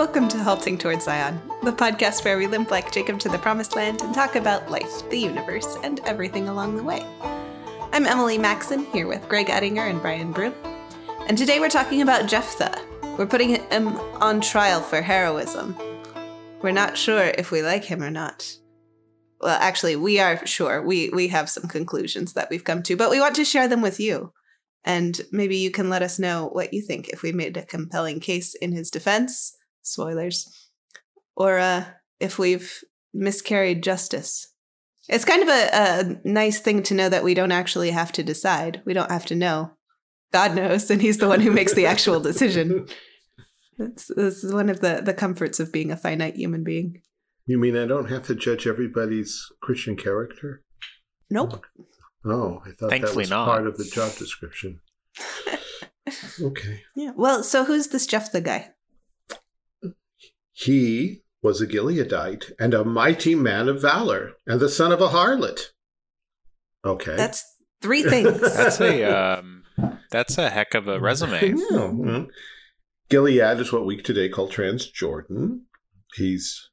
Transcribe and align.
Welcome 0.00 0.28
to 0.28 0.42
Halting 0.42 0.78
Towards 0.78 1.04
Zion, 1.04 1.42
the 1.62 1.72
podcast 1.72 2.24
where 2.24 2.38
we 2.38 2.46
limp 2.46 2.70
like 2.70 2.90
Jacob 2.90 3.18
to 3.18 3.28
the 3.28 3.36
promised 3.36 3.76
land 3.76 4.00
and 4.00 4.14
talk 4.14 4.34
about 4.34 4.70
life, 4.70 5.06
the 5.10 5.18
universe, 5.18 5.76
and 5.84 6.00
everything 6.06 6.48
along 6.48 6.78
the 6.78 6.82
way. 6.82 7.04
I'm 7.92 8.06
Emily 8.06 8.38
Maxon, 8.38 8.86
here 8.86 9.06
with 9.06 9.28
Greg 9.28 9.50
Ettinger 9.50 9.90
and 9.90 10.00
Brian 10.00 10.32
Broom. 10.32 10.54
And 11.26 11.36
today 11.36 11.60
we're 11.60 11.68
talking 11.68 12.00
about 12.00 12.30
Jephthah. 12.30 12.80
We're 13.18 13.26
putting 13.26 13.56
him 13.56 13.88
on 14.22 14.40
trial 14.40 14.80
for 14.80 15.02
heroism. 15.02 15.76
We're 16.62 16.70
not 16.70 16.96
sure 16.96 17.34
if 17.36 17.50
we 17.50 17.60
like 17.60 17.84
him 17.84 18.02
or 18.02 18.10
not. 18.10 18.56
Well, 19.42 19.58
actually, 19.60 19.96
we 19.96 20.18
are 20.18 20.46
sure. 20.46 20.80
We 20.80 21.10
we 21.10 21.28
have 21.28 21.50
some 21.50 21.68
conclusions 21.68 22.32
that 22.32 22.48
we've 22.48 22.64
come 22.64 22.82
to, 22.84 22.96
but 22.96 23.10
we 23.10 23.20
want 23.20 23.36
to 23.36 23.44
share 23.44 23.68
them 23.68 23.82
with 23.82 24.00
you. 24.00 24.32
And 24.82 25.20
maybe 25.30 25.58
you 25.58 25.70
can 25.70 25.90
let 25.90 26.00
us 26.00 26.18
know 26.18 26.48
what 26.54 26.72
you 26.72 26.80
think 26.80 27.10
if 27.10 27.20
we 27.20 27.32
made 27.32 27.58
a 27.58 27.66
compelling 27.66 28.18
case 28.18 28.54
in 28.54 28.72
his 28.72 28.90
defense 28.90 29.58
spoilers, 29.82 30.68
or 31.36 31.58
uh, 31.58 31.84
if 32.18 32.38
we've 32.38 32.82
miscarried 33.12 33.82
justice. 33.82 34.46
It's 35.08 35.24
kind 35.24 35.42
of 35.42 35.48
a, 35.48 35.68
a 35.72 36.28
nice 36.28 36.60
thing 36.60 36.82
to 36.84 36.94
know 36.94 37.08
that 37.08 37.24
we 37.24 37.34
don't 37.34 37.52
actually 37.52 37.90
have 37.90 38.12
to 38.12 38.22
decide. 38.22 38.82
We 38.84 38.92
don't 38.92 39.10
have 39.10 39.26
to 39.26 39.34
know. 39.34 39.72
God 40.32 40.54
knows, 40.54 40.90
and 40.90 41.02
He's 41.02 41.18
the 41.18 41.26
one 41.28 41.40
who 41.40 41.50
makes 41.50 41.74
the 41.74 41.86
actual 41.86 42.20
decision. 42.20 42.86
This, 43.76 44.10
this 44.14 44.44
is 44.44 44.52
one 44.52 44.68
of 44.68 44.80
the, 44.80 45.00
the 45.04 45.14
comforts 45.14 45.58
of 45.58 45.72
being 45.72 45.90
a 45.90 45.96
finite 45.96 46.36
human 46.36 46.62
being. 46.62 47.02
You 47.46 47.58
mean 47.58 47.76
I 47.76 47.86
don't 47.86 48.10
have 48.10 48.24
to 48.24 48.34
judge 48.34 48.66
everybody's 48.66 49.44
Christian 49.60 49.96
character? 49.96 50.62
Nope. 51.30 51.64
Oh, 52.24 52.62
I 52.64 52.72
thought 52.72 52.90
Thankfully 52.90 53.14
that 53.14 53.16
was 53.16 53.30
not. 53.30 53.46
part 53.46 53.66
of 53.66 53.78
the 53.78 53.84
job 53.84 54.14
description. 54.16 54.80
okay. 56.40 56.82
Yeah. 56.94 57.12
Well, 57.16 57.42
so 57.42 57.64
who's 57.64 57.88
this 57.88 58.06
Jeff 58.06 58.30
the 58.30 58.40
guy? 58.40 58.70
He 60.60 61.22
was 61.42 61.60
a 61.60 61.66
Gileadite 61.66 62.52
and 62.58 62.74
a 62.74 62.84
mighty 62.84 63.34
man 63.34 63.68
of 63.68 63.80
valor 63.80 64.32
and 64.46 64.60
the 64.60 64.68
son 64.68 64.92
of 64.92 65.00
a 65.00 65.08
harlot. 65.08 65.68
Okay. 66.84 67.16
That's 67.16 67.44
three 67.80 68.02
things. 68.02 68.40
That's 68.56 68.80
a 68.80 69.04
um, 69.04 69.62
that's 70.10 70.36
a 70.38 70.50
heck 70.50 70.74
of 70.74 70.88
a 70.88 71.00
resume. 71.00 71.54
Yeah, 71.70 71.90
well, 71.92 72.26
Gilead 73.08 73.60
is 73.60 73.72
what 73.72 73.86
we 73.86 74.00
today 74.00 74.28
call 74.28 74.48
Transjordan. 74.48 75.60
He's 76.14 76.70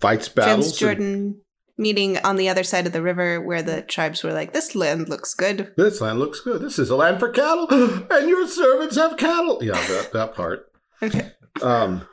fights 0.00 0.28
battles. 0.28 0.78
Transjordan 0.78 1.36
meeting 1.78 2.18
on 2.18 2.36
the 2.36 2.48
other 2.48 2.62
side 2.62 2.86
of 2.86 2.92
the 2.92 3.02
river 3.02 3.40
where 3.40 3.62
the 3.62 3.80
tribes 3.80 4.22
were 4.22 4.32
like, 4.32 4.52
this 4.52 4.74
land 4.74 5.08
looks 5.08 5.32
good. 5.32 5.72
This 5.76 6.00
land 6.00 6.18
looks 6.18 6.40
good. 6.40 6.60
This 6.60 6.78
is 6.78 6.90
a 6.90 6.96
land 6.96 7.18
for 7.18 7.30
cattle, 7.30 7.66
and 8.10 8.28
your 8.28 8.46
servants 8.46 8.96
have 8.96 9.16
cattle. 9.16 9.60
Yeah, 9.62 9.72
that, 9.72 10.10
that 10.12 10.34
part. 10.34 10.66
Okay. 11.02 11.32
Um, 11.62 12.06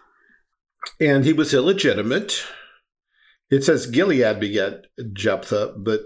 and 0.99 1.25
he 1.25 1.33
was 1.33 1.53
illegitimate. 1.53 2.43
It 3.49 3.63
says 3.63 3.85
Gilead 3.85 4.39
begat 4.39 4.87
Jephthah, 5.13 5.75
but 5.77 6.01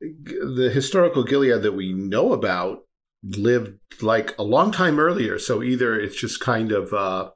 the 0.00 0.70
historical 0.72 1.24
Gilead 1.24 1.62
that 1.62 1.72
we 1.72 1.92
know 1.92 2.32
about 2.32 2.84
lived 3.22 3.78
like 4.00 4.36
a 4.38 4.42
long 4.42 4.70
time 4.70 4.98
earlier. 4.98 5.38
So 5.38 5.62
either 5.62 5.98
it's 5.98 6.18
just 6.18 6.40
kind 6.40 6.72
of, 6.72 6.92
uh, 6.92 7.30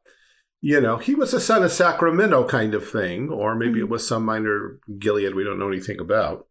you 0.61 0.81
know, 0.81 0.97
he 0.97 1.15
was 1.15 1.35
a 1.35 1.41
son 1.41 1.65
of 1.65 1.73
Sacramento 1.73 2.47
kind 2.47 2.75
of 2.75 2.89
thing, 2.89 3.31
or 3.31 3.55
maybe 3.55 3.81
it 3.81 3.83
mm-hmm. 3.83 3.93
was 3.93 4.07
some 4.07 4.25
minor 4.25 4.79
Gilead 4.99 5.35
we 5.35 5.45
don't 5.45 5.59
know 5.59 5.69
anything 5.69 6.01
about. 6.01 6.47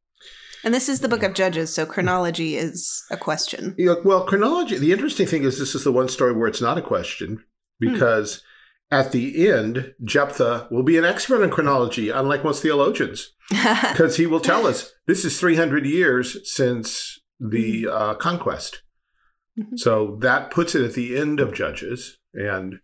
And 0.63 0.73
this 0.73 0.89
is 0.89 0.99
the 0.99 1.09
book 1.09 1.21
mm. 1.21 1.27
of 1.27 1.33
Judges, 1.33 1.73
so 1.73 1.87
chronology 1.87 2.55
is 2.55 3.03
a 3.09 3.17
question. 3.17 3.73
You 3.79 3.87
know, 3.87 4.01
well, 4.05 4.25
chronology, 4.25 4.77
the 4.77 4.91
interesting 4.91 5.25
thing 5.25 5.43
is 5.43 5.57
this 5.57 5.73
is 5.73 5.83
the 5.83 5.91
one 5.91 6.07
story 6.07 6.33
where 6.33 6.47
it's 6.47 6.61
not 6.61 6.77
a 6.77 6.83
question 6.83 7.43
hmm. 7.81 7.93
because 7.93 8.43
at 8.91 9.13
the 9.13 9.47
end, 9.49 9.93
Jephthah 10.03 10.67
will 10.69 10.83
be 10.83 10.97
an 10.97 11.05
expert 11.05 11.41
in 11.41 11.49
chronology, 11.49 12.09
unlike 12.09 12.43
most 12.43 12.61
theologians, 12.61 13.33
because 13.49 14.17
he 14.17 14.27
will 14.27 14.41
tell 14.41 14.67
us 14.67 14.93
this 15.07 15.23
is 15.23 15.39
300 15.39 15.85
years 15.85 16.37
since 16.51 17.19
the 17.39 17.87
uh, 17.87 18.13
conquest. 18.15 18.83
Mhm. 19.57 19.79
So 19.79 20.17
that 20.21 20.51
puts 20.51 20.75
it 20.75 20.83
at 20.83 20.93
the 20.93 21.17
end 21.17 21.39
of 21.39 21.53
Judges 21.53 22.17
and 22.33 22.79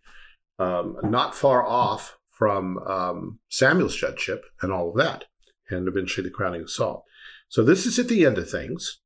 um, 0.58 0.96
not 1.04 1.34
far 1.34 1.64
off 1.64 2.16
from 2.30 2.78
um, 2.78 3.38
Samuel's 3.48 3.96
judgeship 3.96 4.44
and 4.62 4.72
all 4.72 4.90
of 4.90 4.96
that, 4.96 5.24
and 5.68 5.88
eventually 5.88 6.26
the 6.26 6.34
crowning 6.34 6.62
of 6.62 6.70
Saul. 6.70 7.04
So 7.48 7.62
this 7.64 7.86
is 7.86 7.98
at 7.98 8.08
the 8.08 8.24
end 8.24 8.38
of 8.38 8.50
things. 8.50 9.00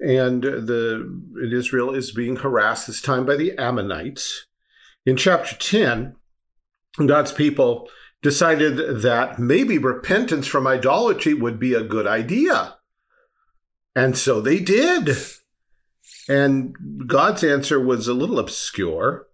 And 0.00 0.42
the 0.42 1.06
and 1.36 1.52
Israel 1.52 1.94
is 1.94 2.10
being 2.10 2.36
harassed 2.36 2.86
this 2.86 3.02
time 3.02 3.26
by 3.26 3.36
the 3.36 3.56
Ammonites. 3.58 4.46
In 5.06 5.16
chapter 5.16 5.56
10, 5.56 6.16
God's 7.06 7.32
people 7.32 7.88
decided 8.22 9.02
that 9.02 9.38
maybe 9.38 9.78
repentance 9.78 10.46
from 10.46 10.66
idolatry 10.66 11.34
would 11.34 11.58
be 11.58 11.74
a 11.74 11.82
good 11.82 12.06
idea. 12.06 12.76
And 13.96 14.16
so 14.16 14.40
they 14.40 14.60
did. 14.60 15.16
And 16.28 16.76
God's 17.06 17.42
answer 17.42 17.80
was 17.80 18.06
a 18.06 18.14
little 18.14 18.38
obscure. 18.38 19.26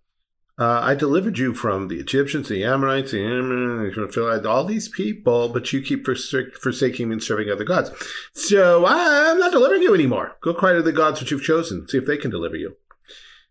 Uh, 0.58 0.80
I 0.82 0.94
delivered 0.94 1.36
you 1.36 1.52
from 1.52 1.88
the 1.88 1.98
Egyptians, 1.98 2.48
the 2.48 2.64
Ammonites, 2.64 3.10
the 3.10 4.08
Philistines, 4.10 4.46
all 4.46 4.64
these 4.64 4.88
people, 4.88 5.50
but 5.50 5.70
you 5.72 5.82
keep 5.82 6.06
forsaking 6.06 7.08
me 7.08 7.14
and 7.14 7.22
serving 7.22 7.50
other 7.50 7.64
gods. 7.64 7.90
So 8.32 8.86
I'm 8.86 9.38
not 9.38 9.52
delivering 9.52 9.82
you 9.82 9.94
anymore. 9.94 10.36
Go 10.40 10.54
cry 10.54 10.72
to 10.72 10.80
the 10.80 10.92
gods 10.92 11.20
which 11.20 11.30
you've 11.30 11.42
chosen, 11.42 11.86
see 11.88 11.98
if 11.98 12.06
they 12.06 12.16
can 12.16 12.30
deliver 12.30 12.56
you. 12.56 12.76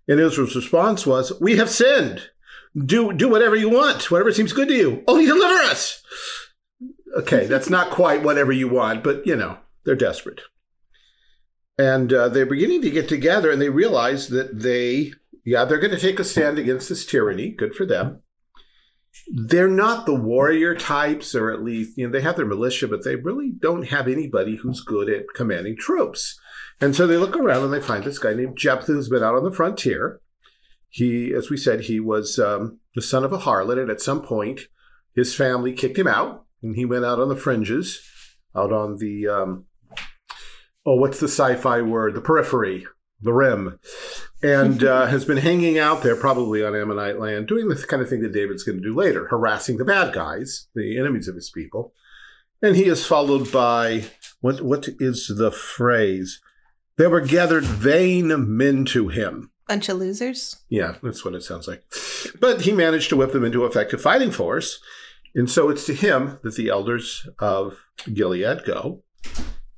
And 0.08 0.20
Israel's 0.20 0.56
response 0.56 1.06
was, 1.06 1.34
We 1.40 1.58
have 1.58 1.70
sinned. 1.70 2.30
Do 2.78 3.14
do 3.14 3.30
whatever 3.30 3.56
you 3.56 3.70
want, 3.70 4.12
whatever 4.12 4.32
seems 4.32 4.54
good 4.54 4.68
to 4.68 4.74
you. 4.74 5.04
Only 5.08 5.26
deliver 5.26 5.64
us. 5.64 6.04
Okay, 7.18 7.46
that's 7.46 7.70
not 7.70 7.92
quite 7.92 8.24
whatever 8.24 8.52
you 8.52 8.68
want, 8.68 9.04
but 9.04 9.26
you 9.26 9.36
know, 9.36 9.58
they're 9.86 9.96
desperate. 9.96 10.42
And 11.78 12.12
uh, 12.12 12.30
they're 12.30 12.46
beginning 12.46 12.82
to 12.82 12.90
get 12.90 13.08
together 13.08 13.52
and 13.52 13.62
they 13.62 13.70
realize 13.70 14.30
that 14.30 14.60
they, 14.60 15.14
yeah, 15.46 15.66
they're 15.66 15.80
going 15.80 15.92
to 15.92 16.00
take 16.00 16.20
a 16.20 16.24
stand 16.24 16.58
against 16.58 16.90
this 16.90 17.06
tyranny. 17.06 17.50
Good 17.50 17.76
for 17.76 17.86
them. 17.86 18.22
They're 19.34 19.68
not 19.68 20.06
the 20.06 20.16
warrior 20.16 20.76
types, 20.76 21.34
or 21.36 21.52
at 21.52 21.64
least, 21.64 21.98
you 21.98 22.06
know, 22.06 22.12
they 22.12 22.22
have 22.22 22.36
their 22.36 22.46
militia, 22.46 22.88
but 22.88 23.04
they 23.04 23.16
really 23.16 23.52
don't 23.52 23.88
have 23.88 24.08
anybody 24.08 24.58
who's 24.58 24.82
good 24.82 25.10
at 25.10 25.26
commanding 25.36 25.78
troops. 25.78 26.40
And 26.82 26.96
so 26.96 27.08
they 27.08 27.18
look 27.18 27.36
around 27.36 27.64
and 27.64 27.74
they 27.74 27.82
find 27.82 28.04
this 28.04 28.20
guy 28.20 28.34
named 28.34 28.58
Jephthah 28.58 28.92
who's 28.92 29.10
been 29.10 29.24
out 29.24 29.36
on 29.36 29.44
the 29.44 29.52
frontier. 29.52 30.20
He, 30.90 31.34
as 31.34 31.50
we 31.50 31.58
said, 31.58 31.82
he 31.82 32.00
was 32.00 32.40
um, 32.40 32.80
the 32.94 33.02
son 33.02 33.24
of 33.24 33.34
a 33.34 33.40
harlot, 33.40 33.82
and 33.82 33.90
at 33.90 34.02
some 34.02 34.22
point, 34.22 34.62
his 35.14 35.36
family 35.36 35.74
kicked 35.74 35.98
him 35.98 36.08
out, 36.08 36.46
and 36.62 36.76
he 36.76 36.86
went 36.86 37.06
out 37.06 37.20
on 37.20 37.30
the 37.30 37.36
fringes, 37.36 38.02
out 38.56 38.72
on 38.72 38.98
the 38.98 39.28
um, 39.28 39.66
oh, 40.86 40.96
what's 40.96 41.20
the 41.20 41.28
sci-fi 41.28 41.82
word? 41.82 42.16
The 42.16 42.22
periphery, 42.22 42.86
the 43.22 43.34
rim, 43.34 43.80
and 44.42 44.84
uh, 44.84 45.08
has 45.08 45.26
been 45.26 45.38
hanging 45.38 45.78
out 45.78 46.04
there, 46.04 46.16
probably 46.16 46.64
on 46.64 46.76
Ammonite 46.76 47.20
land, 47.20 47.48
doing 47.48 47.68
the 47.68 47.76
kind 47.76 48.02
of 48.02 48.10
thing 48.10 48.22
that 48.22 48.34
David's 48.34 48.64
going 48.64 48.78
to 48.78 48.84
do 48.84 48.94
later, 48.94 49.28
harassing 49.28 49.78
the 49.78 49.86
bad 49.86 50.14
guys, 50.14 50.68
the 50.76 51.00
enemies 51.00 51.28
of 51.28 51.36
his 51.36 51.50
people. 51.50 51.94
And 52.62 52.76
he 52.76 52.86
is 52.86 53.06
followed 53.06 53.52
by 53.52 54.06
what? 54.42 54.62
What 54.62 54.88
is 55.00 55.32
the 55.36 55.52
phrase? 55.52 56.42
There 56.98 57.10
were 57.10 57.22
gathered 57.22 57.66
vain 57.66 58.58
men 58.58 58.86
to 58.86 59.10
him. 59.10 59.52
Bunch 59.68 59.90
of 59.90 59.98
losers. 59.98 60.58
Yeah, 60.70 60.96
that's 61.04 61.26
what 61.26 61.34
it 61.34 61.44
sounds 61.44 61.68
like. 61.68 61.84
But 62.40 62.62
he 62.62 62.72
managed 62.72 63.10
to 63.10 63.18
whip 63.18 63.34
them 63.34 63.44
into 63.44 63.66
effective 63.66 64.02
fighting 64.02 64.32
force. 64.32 64.80
And 65.34 65.50
so 65.50 65.70
it's 65.70 65.86
to 65.88 65.94
him 65.94 66.40
that 66.44 66.56
the 66.56 66.70
elders 66.70 67.28
of 67.40 67.80
Gilead 68.12 68.64
go. 68.66 69.04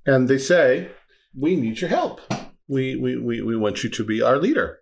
And 0.06 0.27
they 0.27 0.38
say, 0.38 0.92
We 1.36 1.56
need 1.56 1.81
your 1.81 1.89
help. 1.89 2.21
We, 2.68 2.96
we, 2.96 3.18
we, 3.18 3.42
we 3.42 3.56
want 3.56 3.84
you 3.84 3.90
to 3.90 4.04
be 4.04 4.22
our 4.22 4.38
leader. 4.38 4.80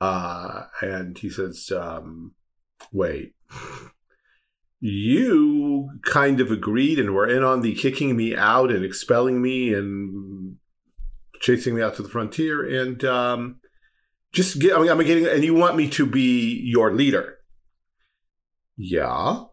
Uh, 0.00 0.64
and 0.80 1.18
he 1.18 1.30
says, 1.30 1.70
um, 1.74 2.34
Wait. 2.92 3.34
You 4.80 5.90
kind 6.04 6.40
of 6.40 6.52
agreed 6.52 7.00
and 7.00 7.12
were 7.12 7.28
in 7.28 7.42
on 7.42 7.62
the 7.62 7.74
kicking 7.74 8.16
me 8.16 8.36
out 8.36 8.70
and 8.70 8.84
expelling 8.84 9.42
me 9.42 9.74
and 9.74 10.56
chasing 11.40 11.74
me 11.74 11.82
out 11.82 11.96
to 11.96 12.02
the 12.02 12.08
frontier. 12.08 12.64
And 12.82 13.04
um, 13.04 13.60
just 14.32 14.60
get, 14.60 14.76
I 14.76 14.80
mean, 14.80 14.90
I'm 14.90 14.98
getting, 15.04 15.26
and 15.26 15.42
you 15.42 15.54
want 15.54 15.76
me 15.76 15.88
to 15.90 16.06
be 16.06 16.60
your 16.64 16.92
leader. 16.92 17.38
Yeah. 18.76 19.44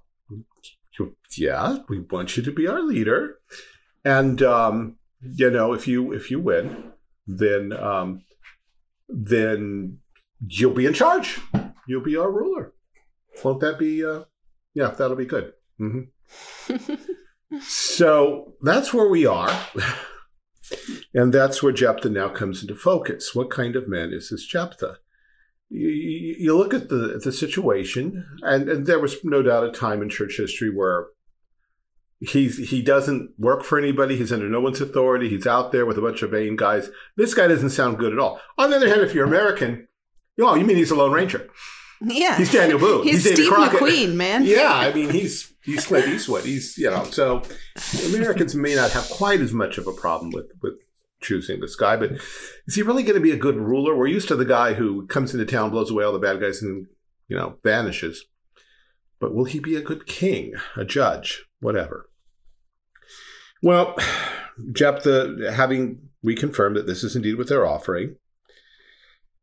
Yeah, 1.38 1.80
we 1.90 2.00
want 2.00 2.38
you 2.38 2.44
to 2.44 2.52
be 2.52 2.68
our 2.68 2.82
leader. 2.82 3.40
And, 4.06 4.42
um, 4.42 4.98
you 5.22 5.50
know, 5.50 5.74
if 5.74 5.88
you, 5.88 6.14
if 6.14 6.32
you 6.32 6.40
win, 6.40 6.92
then, 7.28 7.74
um, 7.74 8.24
then 9.10 10.00
you'll 10.46 10.74
be 10.74 10.86
in 10.86 10.94
charge. 10.94 11.40
You'll 11.88 12.04
be 12.04 12.18
our 12.18 12.32
ruler. 12.32 12.74
Won't 13.44 13.62
that 13.62 13.78
be, 13.78 14.04
uh, 14.04 14.24
yeah, 14.74 14.90
that'll 14.90 15.16
be 15.16 15.26
good. 15.26 15.54
Mm-hmm. 15.80 16.96
so 17.62 18.54
that's 18.62 18.94
where 18.94 19.10
we 19.10 19.26
are. 19.26 19.52
And 21.14 21.34
that's 21.34 21.62
where 21.62 21.72
Jephthah 21.72 22.10
now 22.10 22.30
comes 22.30 22.62
into 22.62 22.76
focus. 22.76 23.36
What 23.36 23.52
kind 23.52 23.76
of 23.76 23.88
man 23.88 24.12
is 24.12 24.30
this 24.30 24.46
Jephthah? 24.46 24.98
you, 25.70 25.90
you 25.90 26.36
you 26.38 26.58
look 26.58 26.74
at 26.74 26.90
the 26.90 27.20
the 27.24 27.32
situation, 27.32 28.26
and, 28.42 28.70
and 28.70 28.86
there 28.86 29.00
was 29.00 29.18
no 29.24 29.42
doubt 29.42 29.64
a 29.64 29.72
time 29.72 30.02
in 30.02 30.10
church 30.10 30.38
history 30.38 30.70
where 30.70 31.08
he's 32.20 32.70
he 32.70 32.82
doesn't 32.82 33.32
work 33.38 33.64
for 33.64 33.78
anybody. 33.78 34.18
He's 34.18 34.32
under 34.32 34.50
no 34.50 34.62
one's 34.62 34.82
authority. 34.82 35.30
He's 35.30 35.48
out 35.48 35.72
there 35.72 35.86
with 35.86 35.98
a 35.98 36.02
bunch 36.02 36.22
of 36.22 36.32
vain 36.32 36.56
guys. 36.56 36.90
This 37.16 37.34
guy 37.34 37.48
doesn't 37.48 37.72
sound 37.72 37.98
good 37.98 38.14
at 38.14 38.20
all. 38.20 38.40
On 38.58 38.70
the 38.70 38.78
other 38.78 38.90
hand, 38.90 39.02
if 39.02 39.14
you're 39.14 39.26
American, 39.26 39.88
oh, 40.40 40.56
you 40.56 40.66
mean 40.66 40.78
he's 40.78 40.92
a 40.92 40.96
Lone 40.96 41.12
Ranger? 41.12 41.50
Yeah. 42.02 42.38
He's 42.38 42.52
Daniel 42.52 42.80
Boone. 42.80 43.04
He's, 43.04 43.24
Davy 43.24 43.36
Steve 43.36 43.54
Crockett. 43.54 43.80
McQueen, 43.80 44.16
man. 44.16 44.44
Yeah, 44.46 44.72
I 44.74 44.94
mean 44.94 45.10
he's 45.10 45.54
he's 45.64 45.86
Clint 45.86 46.08
Eastwood. 46.08 46.44
He's 46.44 46.78
you 46.78 46.90
know 46.90 47.04
so 47.06 47.42
Americans 48.08 48.56
may 48.56 48.76
not 48.76 48.92
have 48.92 49.10
quite 49.10 49.42
as 49.42 49.54
much 49.54 49.78
of 49.78 49.88
a 49.88 49.94
problem 49.94 50.32
with 50.32 50.52
with 50.62 50.74
choosing 51.22 51.60
this 51.60 51.76
guy, 51.76 51.98
but 51.98 52.12
is 52.68 52.76
he 52.76 52.82
really 52.82 53.04
going 53.04 53.16
to 53.16 53.22
be 53.22 53.32
a 53.32 53.38
good 53.38 53.56
ruler? 53.56 53.96
We're 53.96 54.08
used 54.08 54.28
to 54.28 54.36
the 54.36 54.46
guy 54.46 54.74
who 54.74 55.08
comes 55.08 55.34
into 55.34 55.46
town, 55.46 55.72
blows 55.72 55.90
away 55.90 56.04
all 56.04 56.14
the 56.14 56.20
bad 56.20 56.40
guys, 56.40 56.62
and 56.62 56.88
you 57.28 57.36
know 57.36 57.58
vanishes. 57.64 58.26
But 59.20 59.34
will 59.34 59.46
he 59.46 59.60
be 59.60 59.76
a 59.76 59.82
good 59.82 60.06
king, 60.06 60.54
a 60.76 60.84
judge, 60.84 61.46
whatever? 61.60 62.10
Well, 63.62 63.96
Jephthah, 64.72 65.52
having 65.54 66.10
reconfirmed 66.26 66.76
that 66.76 66.88
this 66.88 67.04
is 67.04 67.16
indeed 67.16 67.38
what 67.38 67.48
they're 67.48 67.68
offering, 67.68 68.16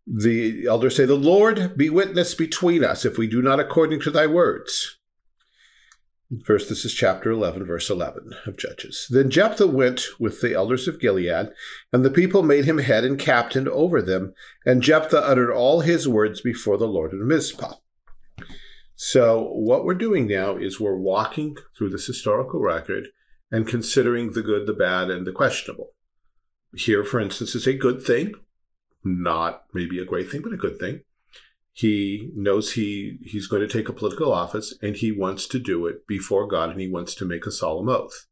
the 0.06 0.66
elders 0.66 0.96
say, 0.96 1.04
The 1.04 1.14
Lord 1.14 1.76
be 1.76 1.90
witness 1.90 2.34
between 2.34 2.84
us 2.84 3.04
if 3.04 3.18
we 3.18 3.26
do 3.26 3.40
not 3.42 3.60
according 3.60 4.00
to 4.00 4.10
thy 4.10 4.26
words. 4.26 4.98
First, 6.44 6.70
this 6.70 6.86
is 6.86 6.94
chapter 6.94 7.30
11, 7.30 7.66
verse 7.66 7.90
11 7.90 8.32
of 8.46 8.56
Judges. 8.56 9.06
Then 9.10 9.28
Jephthah 9.28 9.66
went 9.66 10.06
with 10.18 10.40
the 10.40 10.54
elders 10.54 10.88
of 10.88 10.98
Gilead, 10.98 11.50
and 11.92 12.04
the 12.04 12.10
people 12.10 12.42
made 12.42 12.64
him 12.64 12.78
head 12.78 13.04
and 13.04 13.18
captain 13.18 13.68
over 13.68 14.00
them, 14.00 14.32
and 14.64 14.82
Jephthah 14.82 15.26
uttered 15.26 15.52
all 15.52 15.80
his 15.80 16.08
words 16.08 16.40
before 16.40 16.78
the 16.78 16.88
Lord 16.88 17.12
in 17.12 17.26
Mizpah. 17.28 17.74
So, 19.04 19.48
what 19.54 19.84
we're 19.84 19.94
doing 19.94 20.28
now 20.28 20.56
is 20.56 20.78
we're 20.78 20.94
walking 20.94 21.56
through 21.76 21.90
this 21.90 22.06
historical 22.06 22.60
record 22.60 23.08
and 23.50 23.66
considering 23.66 24.30
the 24.30 24.42
good, 24.42 24.68
the 24.68 24.72
bad, 24.72 25.10
and 25.10 25.26
the 25.26 25.32
questionable. 25.32 25.88
Here, 26.72 27.02
for 27.02 27.18
instance, 27.18 27.56
is 27.56 27.66
a 27.66 27.74
good 27.74 28.00
thing, 28.00 28.34
not 29.02 29.64
maybe 29.74 29.98
a 29.98 30.04
great 30.04 30.30
thing, 30.30 30.40
but 30.40 30.52
a 30.52 30.56
good 30.56 30.78
thing. 30.78 31.00
He 31.72 32.30
knows 32.36 32.74
he 32.74 33.18
he's 33.24 33.48
going 33.48 33.66
to 33.66 33.66
take 33.66 33.88
a 33.88 33.92
political 33.92 34.32
office 34.32 34.72
and 34.80 34.94
he 34.94 35.10
wants 35.10 35.48
to 35.48 35.58
do 35.58 35.88
it 35.88 36.06
before 36.06 36.46
God 36.46 36.70
and 36.70 36.80
he 36.80 36.88
wants 36.88 37.16
to 37.16 37.24
make 37.24 37.44
a 37.44 37.50
solemn 37.50 37.88
oath. 37.88 38.26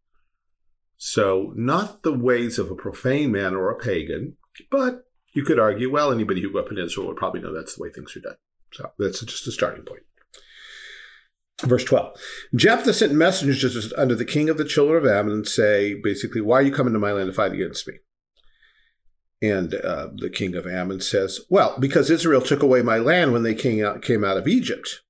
So, 0.96 1.52
not 1.56 2.04
the 2.04 2.16
ways 2.16 2.60
of 2.60 2.70
a 2.70 2.76
profane 2.76 3.32
man 3.32 3.56
or 3.56 3.70
a 3.70 3.76
pagan, 3.76 4.36
but 4.70 5.02
you 5.32 5.42
could 5.42 5.58
argue, 5.58 5.90
well, 5.90 6.12
anybody 6.12 6.40
who 6.40 6.52
grew 6.52 6.60
up 6.60 6.70
in 6.70 6.78
Israel 6.78 7.08
would 7.08 7.16
probably 7.16 7.40
know 7.40 7.52
that's 7.52 7.74
the 7.74 7.82
way 7.82 7.90
things 7.90 8.16
are 8.16 8.20
done. 8.20 8.36
So, 8.72 8.92
that's 9.00 9.18
just 9.22 9.48
a 9.48 9.50
starting 9.50 9.84
point. 9.84 10.02
Verse 11.62 11.84
12 11.84 12.16
Jephthah 12.54 12.92
sent 12.92 13.12
messengers 13.12 13.92
unto 13.94 14.14
the 14.14 14.24
king 14.24 14.48
of 14.48 14.58
the 14.58 14.64
children 14.64 15.04
of 15.04 15.10
Ammon 15.10 15.32
and 15.32 15.48
say, 15.48 15.94
basically, 15.94 16.40
why 16.40 16.58
are 16.58 16.62
you 16.62 16.72
coming 16.72 16.92
to 16.92 16.98
my 16.98 17.12
land 17.12 17.28
to 17.28 17.32
fight 17.32 17.52
against 17.52 17.86
me? 17.86 17.94
And 19.42 19.74
uh, 19.74 20.08
the 20.14 20.30
king 20.30 20.54
of 20.54 20.66
Ammon 20.66 21.00
says, 21.00 21.40
Well, 21.48 21.76
because 21.78 22.10
Israel 22.10 22.42
took 22.42 22.62
away 22.62 22.82
my 22.82 22.98
land 22.98 23.32
when 23.32 23.42
they 23.42 23.54
came 23.54 23.84
out, 23.84 24.02
came 24.02 24.22
out 24.22 24.36
of 24.36 24.46
Egypt, 24.46 25.00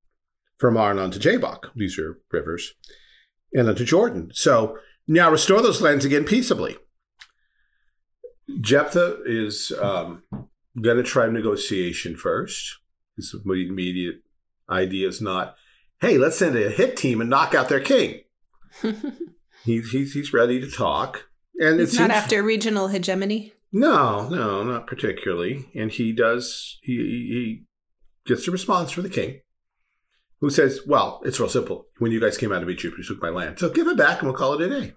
from 0.59 0.77
Arnon 0.77 1.11
to 1.11 1.19
Jabbok. 1.19 1.73
These 1.75 1.99
are 1.99 2.21
rivers, 2.31 2.75
and 3.53 3.69
unto 3.69 3.85
Jordan. 3.85 4.31
So 4.35 4.79
now 5.09 5.31
restore 5.31 5.63
those 5.63 5.81
lands 5.81 6.05
again 6.05 6.25
peaceably. 6.25 6.77
Jephthah 8.61 9.23
is 9.25 9.73
um, 9.81 10.23
going 10.81 10.97
to 10.99 11.03
try 11.03 11.27
negotiation 11.29 12.17
first. 12.17 12.79
His 13.17 13.35
immediate 13.45 14.23
idea 14.69 15.09
is 15.09 15.21
not, 15.21 15.57
hey, 16.01 16.19
let's 16.19 16.39
send 16.39 16.57
a 16.57 16.71
hit 16.71 16.97
team 16.97 17.21
and 17.21 17.31
knock 17.31 17.55
out 17.55 17.69
their 17.69 17.81
king. 17.81 18.21
he's, 19.65 19.91
he's, 19.91 20.15
he's 20.15 20.33
ready 20.33 20.61
to 20.61 20.71
talk. 20.71 21.29
And 21.59 21.81
It's 21.81 21.99
not 21.99 22.11
after 22.11 22.43
regional 22.43 22.89
hegemony. 22.89 23.53
no, 23.73 24.29
no, 24.29 24.63
not 24.63 24.87
particularly. 24.87 25.67
And 25.75 25.91
he 25.91 26.13
does, 26.13 26.79
he, 26.83 26.95
he 26.95 27.65
gets 28.27 28.49
a 28.49 28.51
response 28.51 28.91
from 28.91 29.03
the 29.03 29.11
king 29.11 29.41
who 30.41 30.51
says, 30.51 30.81
Well, 30.87 31.21
it's 31.25 31.39
real 31.39 31.49
simple. 31.49 31.87
When 31.99 32.13
you 32.13 32.21
guys 32.21 32.39
came 32.39 32.53
out 32.53 32.63
of 32.63 32.71
Egypt, 32.71 32.97
you 32.97 33.05
took 33.05 33.23
my 33.23 33.29
land. 33.29 33.59
So 33.59 33.69
give 33.69 33.87
it 33.87 33.97
back 33.99 34.21
and 34.21 34.29
we'll 34.29 34.39
call 34.39 34.55
it 34.55 34.63
a 34.63 34.81
day. 34.81 34.95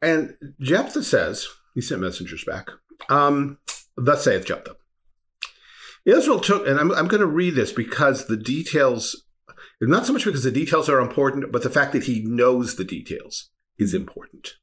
And 0.00 0.34
Jephthah 0.60 1.04
says, 1.04 1.46
he 1.74 1.80
sent 1.80 2.00
messengers 2.00 2.44
back, 2.44 2.68
um, 3.08 3.58
Thus 3.96 4.24
saith 4.24 4.46
Jephthah. 4.46 4.76
Israel 6.04 6.40
took, 6.40 6.66
and 6.66 6.78
I'm, 6.80 6.90
I'm 6.92 7.06
going 7.06 7.20
to 7.20 7.26
read 7.26 7.54
this 7.54 7.72
because 7.72 8.26
the 8.26 8.36
details, 8.36 9.24
not 9.88 10.06
so 10.06 10.12
much 10.12 10.24
because 10.24 10.44
the 10.44 10.50
details 10.50 10.88
are 10.88 11.00
important, 11.00 11.50
but 11.50 11.62
the 11.62 11.70
fact 11.70 11.92
that 11.92 12.04
he 12.04 12.22
knows 12.24 12.76
the 12.76 12.84
details 12.84 13.50
is 13.78 13.94
important. 13.94 14.54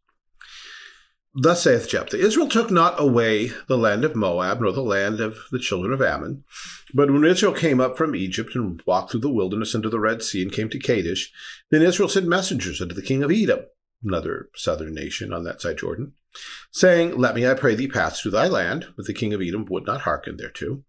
Thus 1.36 1.63
saith 1.63 1.89
Jephthah 1.89 2.18
Israel 2.18 2.48
took 2.48 2.71
not 2.71 3.00
away 3.00 3.51
the 3.68 3.77
land 3.77 4.04
of 4.04 4.16
Moab, 4.16 4.62
nor 4.62 4.71
the 4.71 4.81
land 4.81 5.19
of 5.19 5.38
the 5.51 5.60
children 5.60 5.94
of 5.94 6.01
Ammon. 6.01 6.44
But 6.94 7.12
when 7.12 7.24
Israel 7.24 7.54
came 7.54 7.80
up 7.80 7.98
from 7.98 8.16
Egypt 8.16 8.56
and 8.56 8.81
walked 8.86 9.12
through 9.12 9.19
the 9.19 9.30
wilderness 9.30 9.75
into 9.75 9.89
the 9.89 10.00
Red 10.00 10.24
Sea 10.24 10.42
and 10.42 10.51
came 10.51 10.69
to 10.69 10.80
Kadesh, 10.80 11.31
then 11.69 11.83
Israel 11.83 12.10
sent 12.10 12.27
messengers 12.27 12.81
unto 12.81 12.95
the 12.95 13.01
king 13.01 13.21
of 13.21 13.31
Edom, 13.31 13.60
another 14.04 14.50
southern 14.56 14.95
nation 14.95 15.31
on 15.31 15.44
that 15.44 15.62
side 15.62 15.77
Jordan, 15.77 16.13
saying, 16.71 17.16
Let 17.16 17.36
me, 17.36 17.48
I 17.48 17.54
pray 17.54 17.75
thee, 17.75 17.88
pass 17.88 18.19
through 18.19 18.31
thy 18.31 18.48
land. 18.48 18.88
But 18.95 19.06
the 19.06 19.13
king 19.13 19.33
of 19.33 19.42
Edom 19.42 19.66
would 19.69 19.86
not 19.86 20.01
hearken 20.01 20.38
thereto. 20.38 20.83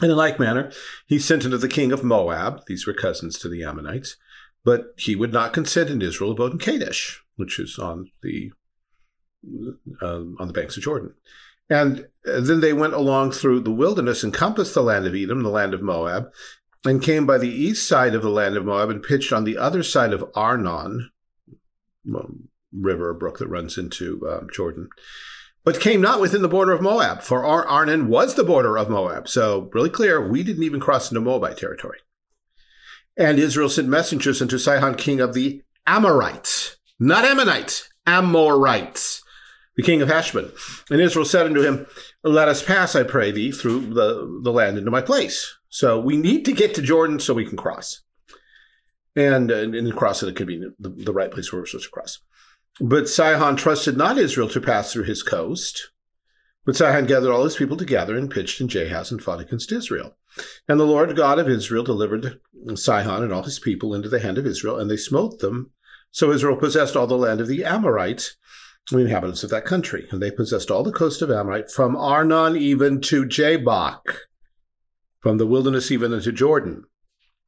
And 0.00 0.10
in 0.10 0.16
like 0.16 0.38
manner, 0.38 0.70
he 1.06 1.18
sent 1.18 1.44
unto 1.44 1.56
the 1.56 1.68
king 1.68 1.90
of 1.90 2.04
Moab, 2.04 2.66
these 2.66 2.86
were 2.86 2.92
cousins 2.92 3.38
to 3.38 3.48
the 3.48 3.64
Ammonites, 3.64 4.16
but 4.64 4.94
he 4.98 5.16
would 5.16 5.32
not 5.32 5.52
consent, 5.52 5.90
and 5.90 6.02
Israel 6.02 6.32
abode 6.32 6.52
in 6.52 6.58
Kadesh, 6.58 7.22
which 7.36 7.58
is 7.58 7.78
on 7.78 8.10
the 8.22 8.52
um, 10.02 10.36
on 10.40 10.48
the 10.48 10.52
banks 10.52 10.76
of 10.76 10.82
Jordan. 10.82 11.14
And 11.70 12.06
uh, 12.26 12.40
then 12.40 12.60
they 12.60 12.72
went 12.72 12.94
along 12.94 13.32
through 13.32 13.60
the 13.60 13.72
wilderness, 13.72 14.24
encompassed 14.24 14.74
the 14.74 14.82
land 14.82 15.06
of 15.06 15.14
Edom, 15.14 15.42
the 15.42 15.50
land 15.50 15.74
of 15.74 15.82
Moab, 15.82 16.32
and 16.84 17.02
came 17.02 17.26
by 17.26 17.38
the 17.38 17.48
east 17.48 17.88
side 17.88 18.14
of 18.14 18.22
the 18.22 18.30
land 18.30 18.56
of 18.56 18.64
Moab 18.64 18.90
and 18.90 19.02
pitched 19.02 19.32
on 19.32 19.44
the 19.44 19.56
other 19.56 19.82
side 19.82 20.12
of 20.12 20.30
Arnon, 20.34 21.10
um, 22.14 22.48
river 22.72 23.12
brook 23.14 23.38
that 23.38 23.48
runs 23.48 23.78
into 23.78 24.26
um, 24.28 24.48
Jordan, 24.52 24.88
but 25.66 25.80
came 25.80 26.00
not 26.00 26.20
within 26.20 26.42
the 26.42 26.48
border 26.48 26.72
of 26.72 26.80
Moab, 26.80 27.22
for 27.22 27.44
Ar- 27.44 27.66
Arnon 27.66 28.06
was 28.06 28.36
the 28.36 28.44
border 28.44 28.78
of 28.78 28.88
Moab. 28.88 29.28
So, 29.28 29.68
really 29.74 29.90
clear, 29.90 30.26
we 30.26 30.44
didn't 30.44 30.62
even 30.62 30.78
cross 30.78 31.10
into 31.10 31.20
Moabite 31.20 31.58
territory. 31.58 31.98
And 33.18 33.40
Israel 33.40 33.68
sent 33.68 33.88
messengers 33.88 34.40
unto 34.40 34.58
Sihon, 34.58 34.94
king 34.94 35.20
of 35.20 35.34
the 35.34 35.62
Amorites, 35.84 36.76
not 37.00 37.24
Ammonites, 37.24 37.90
Amorites 38.06 39.24
the 39.76 39.82
king 39.82 40.02
of 40.02 40.08
Heshbon. 40.08 40.52
And 40.88 41.00
Israel 41.00 41.24
said 41.24 41.46
unto 41.46 41.62
him, 41.62 41.86
Let 42.22 42.48
us 42.48 42.62
pass, 42.62 42.94
I 42.94 43.02
pray 43.02 43.32
thee, 43.32 43.50
through 43.50 43.92
the, 43.92 44.40
the 44.44 44.52
land 44.52 44.78
into 44.78 44.92
my 44.92 45.02
place. 45.02 45.52
So 45.68 46.00
we 46.00 46.16
need 46.16 46.44
to 46.44 46.52
get 46.52 46.74
to 46.74 46.82
Jordan 46.82 47.18
so 47.18 47.34
we 47.34 47.44
can 47.44 47.58
cross. 47.58 48.02
And, 49.16 49.50
uh, 49.50 49.56
and 49.56 49.96
cross 49.96 50.22
at 50.22 50.28
a 50.28 50.32
convenient, 50.32 50.74
the, 50.78 50.90
the 50.90 51.12
right 51.12 51.30
place 51.30 51.52
where 51.52 51.60
we're 51.60 51.66
supposed 51.66 51.86
to 51.86 51.90
cross. 51.90 52.20
But 52.80 53.08
Sihon 53.08 53.56
trusted 53.56 53.96
not 53.96 54.18
Israel 54.18 54.48
to 54.50 54.60
pass 54.60 54.92
through 54.92 55.04
his 55.04 55.22
coast. 55.22 55.90
But 56.64 56.76
Sihon 56.76 57.06
gathered 57.06 57.32
all 57.32 57.44
his 57.44 57.56
people 57.56 57.76
together 57.76 58.16
and 58.16 58.30
pitched 58.30 58.60
in 58.60 58.68
Jahaz 58.68 59.10
and 59.10 59.22
fought 59.22 59.40
against 59.40 59.72
Israel. 59.72 60.16
And 60.68 60.78
the 60.78 60.84
Lord 60.84 61.16
God 61.16 61.38
of 61.38 61.48
Israel 61.48 61.84
delivered 61.84 62.40
Sihon 62.74 63.22
and 63.22 63.32
all 63.32 63.44
his 63.44 63.58
people 63.58 63.94
into 63.94 64.08
the 64.08 64.18
hand 64.20 64.36
of 64.36 64.46
Israel, 64.46 64.78
and 64.78 64.90
they 64.90 64.96
smote 64.96 65.38
them. 65.38 65.70
So 66.10 66.32
Israel 66.32 66.56
possessed 66.56 66.96
all 66.96 67.06
the 67.06 67.16
land 67.16 67.40
of 67.40 67.46
the 67.46 67.64
Amorites, 67.64 68.36
the 68.90 68.98
inhabitants 68.98 69.44
of 69.44 69.50
that 69.50 69.64
country, 69.64 70.06
and 70.10 70.20
they 70.20 70.30
possessed 70.30 70.70
all 70.70 70.82
the 70.82 70.92
coast 70.92 71.22
of 71.22 71.30
Amorite 71.30 71.70
from 71.70 71.96
Arnon 71.96 72.56
even 72.56 73.00
to 73.02 73.24
Jabbok, 73.24 74.28
from 75.20 75.38
the 75.38 75.46
wilderness 75.46 75.90
even 75.90 76.12
unto 76.12 76.32
Jordan. 76.32 76.84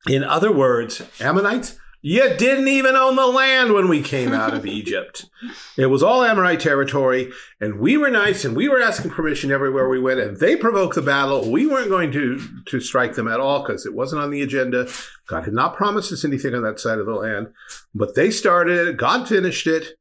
In 0.09 0.25
other 0.25 0.53
words, 0.53 1.03
Ammonites, 1.21 1.77
you 2.09 2.35
didn't 2.37 2.69
even 2.69 2.97
own 2.97 3.17
the 3.17 3.27
land 3.27 3.75
when 3.75 3.87
we 3.87 4.01
came 4.01 4.33
out 4.33 4.55
of 4.55 4.65
Egypt. 4.65 5.27
It 5.77 5.87
was 5.87 6.03
all 6.03 6.25
Amorite 6.25 6.59
territory, 6.59 7.31
and 7.61 7.79
we 7.79 7.97
were 7.97 8.11
nice, 8.11 8.45
and 8.45 8.57
we 8.57 8.69
were 8.69 8.83
asking 8.83 9.13
permission 9.13 9.53
everywhere 9.53 9.89
we 9.89 10.01
went, 10.01 10.19
and 10.19 10.37
they 10.37 10.57
provoked 10.57 10.97
the 10.97 11.03
battle. 11.03 11.49
We 11.49 11.67
weren't 11.67 11.91
going 11.91 12.11
to, 12.13 12.41
to 12.65 12.81
strike 12.81 13.15
them 13.15 13.29
at 13.29 13.39
all 13.39 13.63
because 13.63 13.87
it 13.87 13.95
wasn't 13.95 14.23
on 14.23 14.33
the 14.33 14.43
agenda. 14.43 14.89
God 15.29 15.45
had 15.45 15.53
not 15.53 15.77
promised 15.77 16.11
us 16.13 16.25
anything 16.25 16.55
on 16.55 16.63
that 16.63 16.81
side 16.81 16.99
of 16.99 17.07
the 17.07 17.15
land, 17.15 17.53
but 17.95 18.17
they 18.17 18.33
started 18.33 18.89
it. 18.89 18.97
God 18.97 19.29
finished 19.29 19.69
it. 19.69 19.98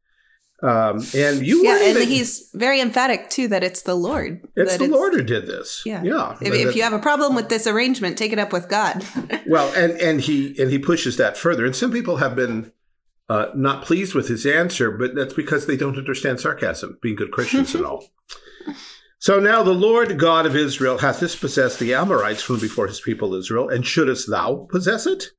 Um, 0.63 1.05
and 1.15 1.45
you 1.45 1.63
Yeah, 1.63 1.79
and 1.79 1.97
even- 1.97 2.07
he's 2.07 2.49
very 2.53 2.81
emphatic 2.81 3.29
too 3.29 3.47
that 3.49 3.63
it's 3.63 3.83
the 3.83 3.93
Lord. 3.93 4.41
it's 4.55 4.77
the 4.77 4.87
Lord 4.87 5.13
who 5.13 5.21
did 5.21 5.45
this. 5.45 5.83
Yeah. 5.85 6.01
yeah. 6.03 6.35
If, 6.41 6.53
if 6.53 6.75
you 6.75 6.81
have 6.81 6.93
a 6.93 6.99
problem 6.99 7.35
with 7.35 7.49
this 7.49 7.67
arrangement, 7.67 8.17
take 8.17 8.33
it 8.33 8.39
up 8.39 8.51
with 8.51 8.67
God. 8.67 9.05
well, 9.47 9.71
and 9.75 9.93
and 10.01 10.21
he 10.21 10.59
and 10.59 10.71
he 10.71 10.79
pushes 10.79 11.17
that 11.17 11.37
further. 11.37 11.65
And 11.65 11.75
some 11.75 11.91
people 11.91 12.17
have 12.17 12.35
been 12.35 12.71
uh, 13.29 13.47
not 13.55 13.85
pleased 13.85 14.15
with 14.15 14.29
his 14.29 14.45
answer, 14.45 14.89
but 14.89 15.13
that's 15.13 15.33
because 15.33 15.67
they 15.67 15.77
don't 15.77 15.97
understand 15.97 16.39
sarcasm, 16.39 16.97
being 17.01 17.15
good 17.15 17.31
Christians 17.31 17.75
and 17.75 17.85
all. 17.85 18.05
So 19.19 19.39
now 19.39 19.63
the 19.63 19.73
Lord 19.73 20.19
God 20.19 20.45
of 20.45 20.55
Israel 20.55 20.99
hath 20.99 21.19
dispossessed 21.19 21.79
the 21.79 21.91
Amorites 21.93 22.43
from 22.43 22.59
before 22.59 22.85
his 22.85 23.01
people 23.01 23.33
Israel, 23.33 23.67
and 23.67 23.83
shouldest 23.83 24.29
thou 24.29 24.67
possess 24.69 25.07
it? 25.07 25.31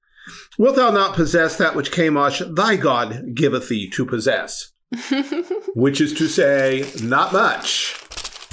Wilt 0.58 0.74
thou 0.74 0.90
not 0.90 1.14
possess 1.14 1.56
that 1.56 1.76
which 1.76 1.92
Chemosh 1.92 2.56
thy 2.56 2.74
God 2.74 3.34
giveth 3.34 3.68
thee 3.68 3.88
to 3.90 4.04
possess? 4.04 4.72
which 5.74 6.00
is 6.00 6.14
to 6.14 6.28
say, 6.28 6.90
not 7.02 7.32
much. 7.32 7.94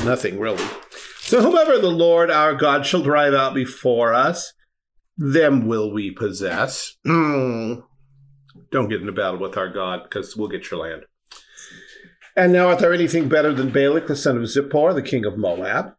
Nothing, 0.04 0.40
really. 0.40 0.66
So 1.22 1.42
whomever 1.42 1.78
the 1.80 1.90
Lord 1.90 2.30
our 2.30 2.54
God 2.54 2.86
shall 2.86 3.02
drive 3.02 3.34
out 3.34 3.54
before 3.54 4.14
us, 4.14 4.54
them 5.18 5.68
will 5.68 5.92
we 5.92 6.12
possess. 6.12 6.98
Don't 7.06 7.84
get 8.72 9.02
into 9.02 9.12
battle 9.12 9.40
with 9.40 9.58
our 9.58 9.70
God, 9.70 10.04
because 10.04 10.36
we'll 10.36 10.50
get 10.50 10.70
your 10.70 10.82
land. 10.82 11.04
And 12.36 12.52
now, 12.52 12.72
is 12.72 12.82
there 12.82 12.94
anything 12.94 13.30
better 13.30 13.54
than 13.54 13.70
Balak, 13.70 14.08
the 14.08 14.16
son 14.16 14.38
of 14.38 14.44
Zippor, 14.44 14.94
the 14.94 15.02
king 15.02 15.26
of 15.26 15.38
Moab? 15.38 15.94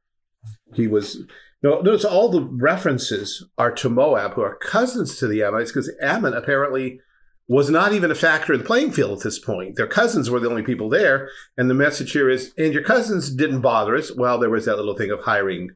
He 0.74 0.86
was. 0.86 1.24
No, 1.62 1.80
notice 1.80 2.04
all 2.04 2.28
the 2.28 2.42
references 2.42 3.44
are 3.56 3.72
to 3.72 3.88
Moab, 3.88 4.34
who 4.34 4.42
are 4.42 4.56
cousins 4.56 5.16
to 5.16 5.26
the 5.26 5.42
Ammonites, 5.42 5.72
because 5.72 5.90
Ammon 6.02 6.34
apparently 6.34 7.00
was 7.48 7.70
not 7.70 7.92
even 7.92 8.10
a 8.10 8.14
factor 8.14 8.52
in 8.52 8.60
the 8.60 8.66
playing 8.66 8.92
field 8.92 9.18
at 9.18 9.24
this 9.24 9.38
point. 9.38 9.76
Their 9.76 9.86
cousins 9.86 10.28
were 10.28 10.40
the 10.40 10.50
only 10.50 10.62
people 10.62 10.88
there. 10.88 11.30
And 11.56 11.70
the 11.70 11.74
message 11.74 12.12
here 12.12 12.28
is, 12.28 12.52
and 12.58 12.72
your 12.72 12.82
cousins 12.82 13.30
didn't 13.30 13.60
bother 13.60 13.94
us. 13.96 14.14
Well, 14.14 14.38
there 14.38 14.50
was 14.50 14.64
that 14.64 14.76
little 14.76 14.96
thing 14.96 15.10
of 15.10 15.20
hiring 15.20 15.70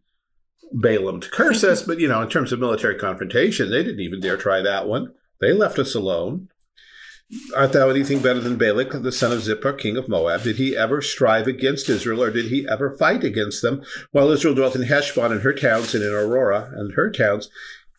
Balaam 0.72 1.20
to 1.20 1.30
curse 1.30 1.64
us, 1.64 1.82
but 1.86 2.00
you 2.00 2.08
know, 2.08 2.22
in 2.22 2.28
terms 2.28 2.52
of 2.52 2.60
military 2.60 2.96
confrontation, 2.96 3.70
they 3.70 3.82
didn't 3.82 4.00
even 4.00 4.20
dare 4.20 4.36
try 4.36 4.60
that 4.62 4.88
one. 4.88 5.12
They 5.40 5.52
left 5.52 5.78
us 5.78 5.94
alone. 5.94 6.48
Art 7.56 7.72
thou 7.72 7.88
anything 7.88 8.20
better 8.20 8.40
than 8.40 8.56
Balak, 8.56 8.90
the 8.90 9.12
son 9.12 9.30
of 9.30 9.38
Zippor, 9.38 9.78
king 9.78 9.96
of 9.96 10.08
Moab? 10.08 10.42
Did 10.42 10.56
he 10.56 10.76
ever 10.76 11.00
strive 11.00 11.46
against 11.46 11.88
Israel, 11.88 12.24
or 12.24 12.30
did 12.30 12.46
he 12.46 12.66
ever 12.68 12.96
fight 12.96 13.22
against 13.22 13.62
them? 13.62 13.84
While 14.10 14.30
Israel 14.30 14.56
dwelt 14.56 14.74
in 14.74 14.82
Heshbon 14.82 15.30
and 15.30 15.42
her 15.42 15.52
towns, 15.52 15.94
and 15.94 16.02
in 16.02 16.10
Aroer 16.10 16.76
and 16.76 16.94
her 16.94 17.08
towns, 17.08 17.48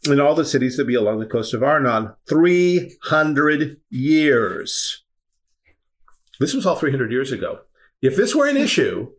and 0.05 0.19
all 0.19 0.35
the 0.35 0.45
cities 0.45 0.77
that 0.77 0.87
be 0.87 0.95
along 0.95 1.19
the 1.19 1.25
coast 1.25 1.53
of 1.53 1.63
Arnon, 1.63 2.13
300 2.27 3.79
years. 3.89 5.03
This 6.39 6.53
was 6.53 6.65
all 6.65 6.75
300 6.75 7.11
years 7.11 7.31
ago. 7.31 7.61
If 8.01 8.15
this 8.15 8.33
were 8.33 8.47
an 8.47 8.57
issue, 8.57 9.11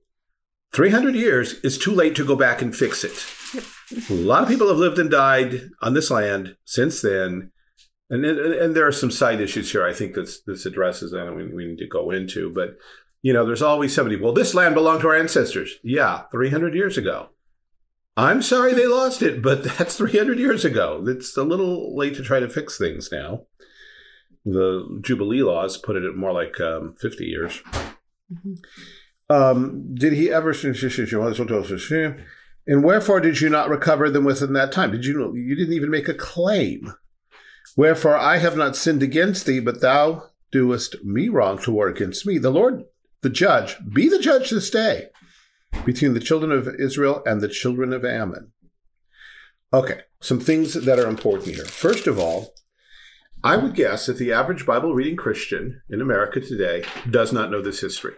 300 0.73 1.15
years 1.15 1.55
is 1.61 1.79
too 1.79 1.93
late 1.93 2.17
to 2.17 2.27
go 2.27 2.35
back 2.35 2.63
and 2.63 2.75
fix 2.75 3.05
it. 3.05 3.27
A 4.11 4.15
lot 4.15 4.43
of 4.43 4.49
people 4.49 4.69
have 4.69 4.79
lived 4.79 4.99
and 4.99 5.11
died 5.11 5.71
on 5.83 5.95
this 5.95 6.11
land 6.11 6.57
since 6.65 7.01
then. 7.01 7.53
And, 8.11 8.25
and, 8.25 8.39
and 8.39 8.75
there 8.75 8.87
are 8.87 8.93
some 8.93 9.11
side 9.11 9.41
issues 9.41 9.71
here 9.71 9.87
I 9.87 9.93
think 9.93 10.15
this, 10.15 10.41
this 10.43 10.67
addresses 10.67 11.13
and 11.13 11.37
we, 11.37 11.47
we 11.47 11.67
need 11.67 11.79
to 11.79 11.87
go 11.87 12.11
into. 12.11 12.51
But, 12.51 12.77
you 13.21 13.33
know, 13.33 13.47
there's 13.47 13.63
always 13.63 13.95
somebody, 13.95 14.17
well, 14.17 14.33
this 14.33 14.55
land 14.55 14.75
belonged 14.75 15.03
to 15.03 15.09
our 15.09 15.17
ancestors. 15.17 15.77
Yeah, 15.85 16.23
300 16.33 16.75
years 16.75 16.99
ago. 16.99 17.29
I'm 18.17 18.43
sorry 18.43 18.75
they 18.75 18.87
lost 18.87 19.23
it, 19.23 19.43
but 19.43 19.65
that's 19.79 19.97
300 19.97 20.39
years 20.39 20.65
ago. 20.65 21.05
It's 21.07 21.37
a 21.37 21.45
little 21.45 21.97
late 21.97 22.15
to 22.17 22.23
try 22.23 22.41
to 22.41 22.49
fix 22.49 22.79
things 22.79 23.11
now. 23.11 23.47
The 24.45 25.01
Jubilee 25.03 25.43
laws 25.43 25.79
put 25.79 25.97
it 25.97 26.05
at 26.05 26.17
more 26.17 26.33
like 26.33 26.61
um, 26.61 26.95
50 27.01 27.25
years. 27.25 27.63
Mm-hmm. 28.33 28.55
Um, 29.33 29.95
did 29.95 30.13
he 30.13 30.31
ever? 30.31 30.53
And 32.67 32.85
wherefore 32.85 33.21
did 33.21 33.41
you 33.41 33.49
not 33.49 33.69
recover 33.69 34.11
them 34.11 34.25
within 34.25 34.53
that 34.55 34.73
time? 34.73 34.93
Did 34.93 35.05
you? 35.05 35.35
You 35.35 35.55
didn't 35.55 35.75
even 35.75 35.91
make 35.91 36.09
a 36.09 36.15
claim. 36.15 36.93
Wherefore 37.77 38.17
I 38.17 38.39
have 38.39 38.57
not 38.57 38.77
sinned 38.77 39.03
against 39.03 39.47
thee, 39.47 39.61
but 39.61 39.81
thou 39.81 40.31
doest 40.51 41.03
me 41.03 41.29
wrong 41.29 41.59
to 41.63 41.71
war 41.71 41.89
against 41.89 42.27
me. 42.27 42.39
The 42.39 42.51
Lord, 42.51 42.85
the 43.23 43.31
judge, 43.31 43.77
be 43.93 44.09
the 44.09 44.19
judge 44.19 44.51
this 44.51 44.71
day 44.71 45.09
between 45.85 46.15
the 46.15 46.21
children 46.21 46.53
of 46.53 46.69
Israel 46.79 47.23
and 47.27 47.41
the 47.41 47.49
children 47.49 47.93
of 47.93 48.05
Ammon. 48.05 48.53
Okay, 49.73 50.01
some 50.21 50.41
things 50.41 50.75
that 50.75 50.99
are 50.99 51.09
important 51.09 51.55
here. 51.55 51.65
First 51.65 52.07
of 52.07 52.19
all, 52.19 52.55
I 53.45 53.57
would 53.57 53.75
guess 53.75 54.07
that 54.07 54.19
the 54.19 54.33
average 54.33 54.67
Bible 54.67 54.95
reading 54.95 55.17
Christian 55.17 55.83
in 55.91 56.01
America 56.01 56.41
today 56.41 56.85
does 57.11 57.33
not 57.33 57.51
know 57.51 57.61
this 57.61 57.81
history. 57.81 58.15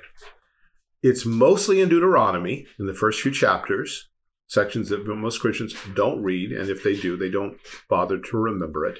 It's 1.02 1.24
mostly 1.24 1.80
in 1.80 1.88
Deuteronomy 1.88 2.66
in 2.78 2.86
the 2.86 2.94
first 2.94 3.20
few 3.20 3.30
chapters, 3.30 4.08
sections 4.48 4.88
that 4.88 5.06
most 5.06 5.40
Christians 5.40 5.74
don't 5.94 6.22
read, 6.22 6.52
and 6.52 6.68
if 6.68 6.82
they 6.82 6.96
do, 6.96 7.16
they 7.16 7.30
don't 7.30 7.56
bother 7.88 8.18
to 8.18 8.36
remember 8.36 8.86
it. 8.86 8.98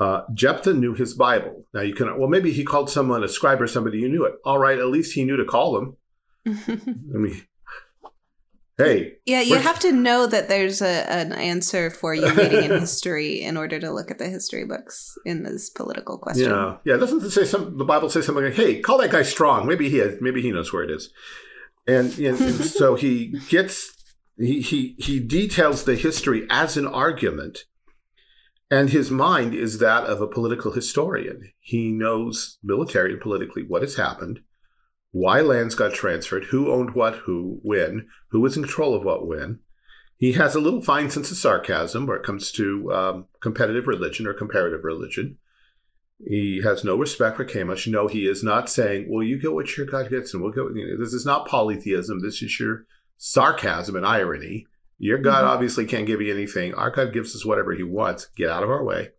Uh, 0.00 0.22
Jephthah 0.34 0.74
knew 0.74 0.94
his 0.94 1.14
Bible. 1.14 1.66
Now 1.72 1.82
you 1.82 1.94
can, 1.94 2.18
well, 2.18 2.28
maybe 2.28 2.50
he 2.50 2.64
called 2.64 2.90
someone 2.90 3.22
a 3.22 3.28
scribe 3.28 3.60
or 3.60 3.68
somebody 3.68 4.00
who 4.00 4.08
knew 4.08 4.24
it. 4.24 4.34
All 4.44 4.58
right, 4.58 4.78
at 4.78 4.86
least 4.86 5.14
he 5.14 5.24
knew 5.24 5.36
to 5.36 5.44
call 5.44 5.74
them. 5.74 5.96
I 6.46 6.52
mean, 7.12 7.42
hey. 8.78 9.14
Yeah, 9.26 9.40
you 9.40 9.56
have 9.56 9.78
to 9.80 9.92
know 9.92 10.26
that 10.26 10.48
there's 10.48 10.82
a, 10.82 11.10
an 11.10 11.32
answer 11.32 11.90
for 11.90 12.14
you 12.14 12.28
reading 12.34 12.64
in 12.64 12.80
history 12.80 13.42
in 13.42 13.56
order 13.56 13.78
to 13.78 13.90
look 13.90 14.10
at 14.10 14.18
the 14.18 14.28
history 14.28 14.64
books 14.64 15.16
in 15.24 15.44
this 15.44 15.70
political 15.70 16.18
question. 16.18 16.50
Yeah, 16.50 16.76
yeah. 16.84 16.96
Doesn't 16.96 17.30
say 17.30 17.44
some? 17.44 17.78
The 17.78 17.84
Bible 17.84 18.10
say 18.10 18.22
something 18.22 18.44
like, 18.44 18.54
"Hey, 18.54 18.80
call 18.80 18.98
that 18.98 19.10
guy 19.10 19.22
strong. 19.22 19.66
Maybe 19.66 19.88
he 19.88 19.98
has. 19.98 20.20
Maybe 20.20 20.42
he 20.42 20.50
knows 20.50 20.72
where 20.72 20.82
it 20.82 20.90
is." 20.90 21.10
And, 21.86 22.16
and, 22.18 22.40
and 22.40 22.54
so 22.64 22.94
he 22.94 23.38
gets 23.48 23.92
he 24.38 24.60
he 24.60 24.96
he 24.98 25.20
details 25.20 25.84
the 25.84 25.94
history 25.94 26.46
as 26.50 26.76
an 26.76 26.86
argument. 26.86 27.64
And 28.70 28.88
his 28.88 29.10
mind 29.10 29.54
is 29.54 29.80
that 29.80 30.04
of 30.04 30.22
a 30.22 30.26
political 30.26 30.72
historian. 30.72 31.52
He 31.60 31.92
knows 31.92 32.56
military 32.62 33.12
and 33.12 33.20
politically 33.20 33.64
what 33.64 33.82
has 33.82 33.96
happened 33.96 34.40
why 35.12 35.40
lands 35.40 35.74
got 35.74 35.94
transferred, 35.94 36.44
who 36.44 36.72
owned 36.72 36.94
what, 36.94 37.14
who, 37.14 37.60
when, 37.62 38.08
who 38.28 38.40
was 38.40 38.56
in 38.56 38.62
control 38.62 38.94
of 38.94 39.04
what, 39.04 39.26
when. 39.26 39.60
He 40.16 40.32
has 40.32 40.54
a 40.54 40.60
little 40.60 40.82
fine 40.82 41.10
sense 41.10 41.30
of 41.30 41.36
sarcasm 41.36 42.06
where 42.06 42.16
it 42.16 42.24
comes 42.24 42.50
to 42.52 42.92
um, 42.92 43.26
competitive 43.40 43.86
religion 43.86 44.26
or 44.26 44.32
comparative 44.32 44.84
religion. 44.84 45.36
He 46.24 46.62
has 46.62 46.84
no 46.84 46.96
respect 46.96 47.36
for 47.36 47.44
Chemosh. 47.44 47.88
No, 47.88 48.06
he 48.06 48.26
is 48.26 48.44
not 48.44 48.70
saying, 48.70 49.06
well, 49.10 49.24
you 49.24 49.40
get 49.40 49.52
what 49.52 49.76
your 49.76 49.86
God 49.86 50.08
gets 50.08 50.32
and 50.32 50.42
we'll 50.42 50.52
go. 50.52 50.68
You 50.68 50.96
know, 50.96 51.04
this 51.04 51.12
is 51.12 51.26
not 51.26 51.48
polytheism. 51.48 52.20
This 52.22 52.40
is 52.40 52.58
your 52.58 52.86
sarcasm 53.18 53.96
and 53.96 54.06
irony. 54.06 54.66
Your 54.98 55.18
God 55.18 55.40
mm-hmm. 55.40 55.48
obviously 55.48 55.84
can't 55.84 56.06
give 56.06 56.22
you 56.22 56.32
anything. 56.32 56.74
Our 56.74 56.90
God 56.90 57.12
gives 57.12 57.34
us 57.34 57.44
whatever 57.44 57.74
he 57.74 57.82
wants. 57.82 58.26
Get 58.36 58.48
out 58.48 58.62
of 58.62 58.70
our 58.70 58.84
way. 58.84 59.10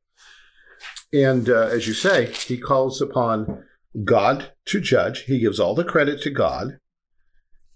And 1.12 1.50
uh, 1.50 1.67
as 1.67 1.88
you 1.88 1.93
say, 1.93 2.31
he 2.31 2.57
calls 2.57 3.01
upon 3.01 3.65
God 4.03 4.51
to 4.65 4.79
judge. 4.79 5.23
He 5.23 5.39
gives 5.39 5.59
all 5.59 5.75
the 5.75 5.83
credit 5.83 6.21
to 6.23 6.29
God. 6.29 6.79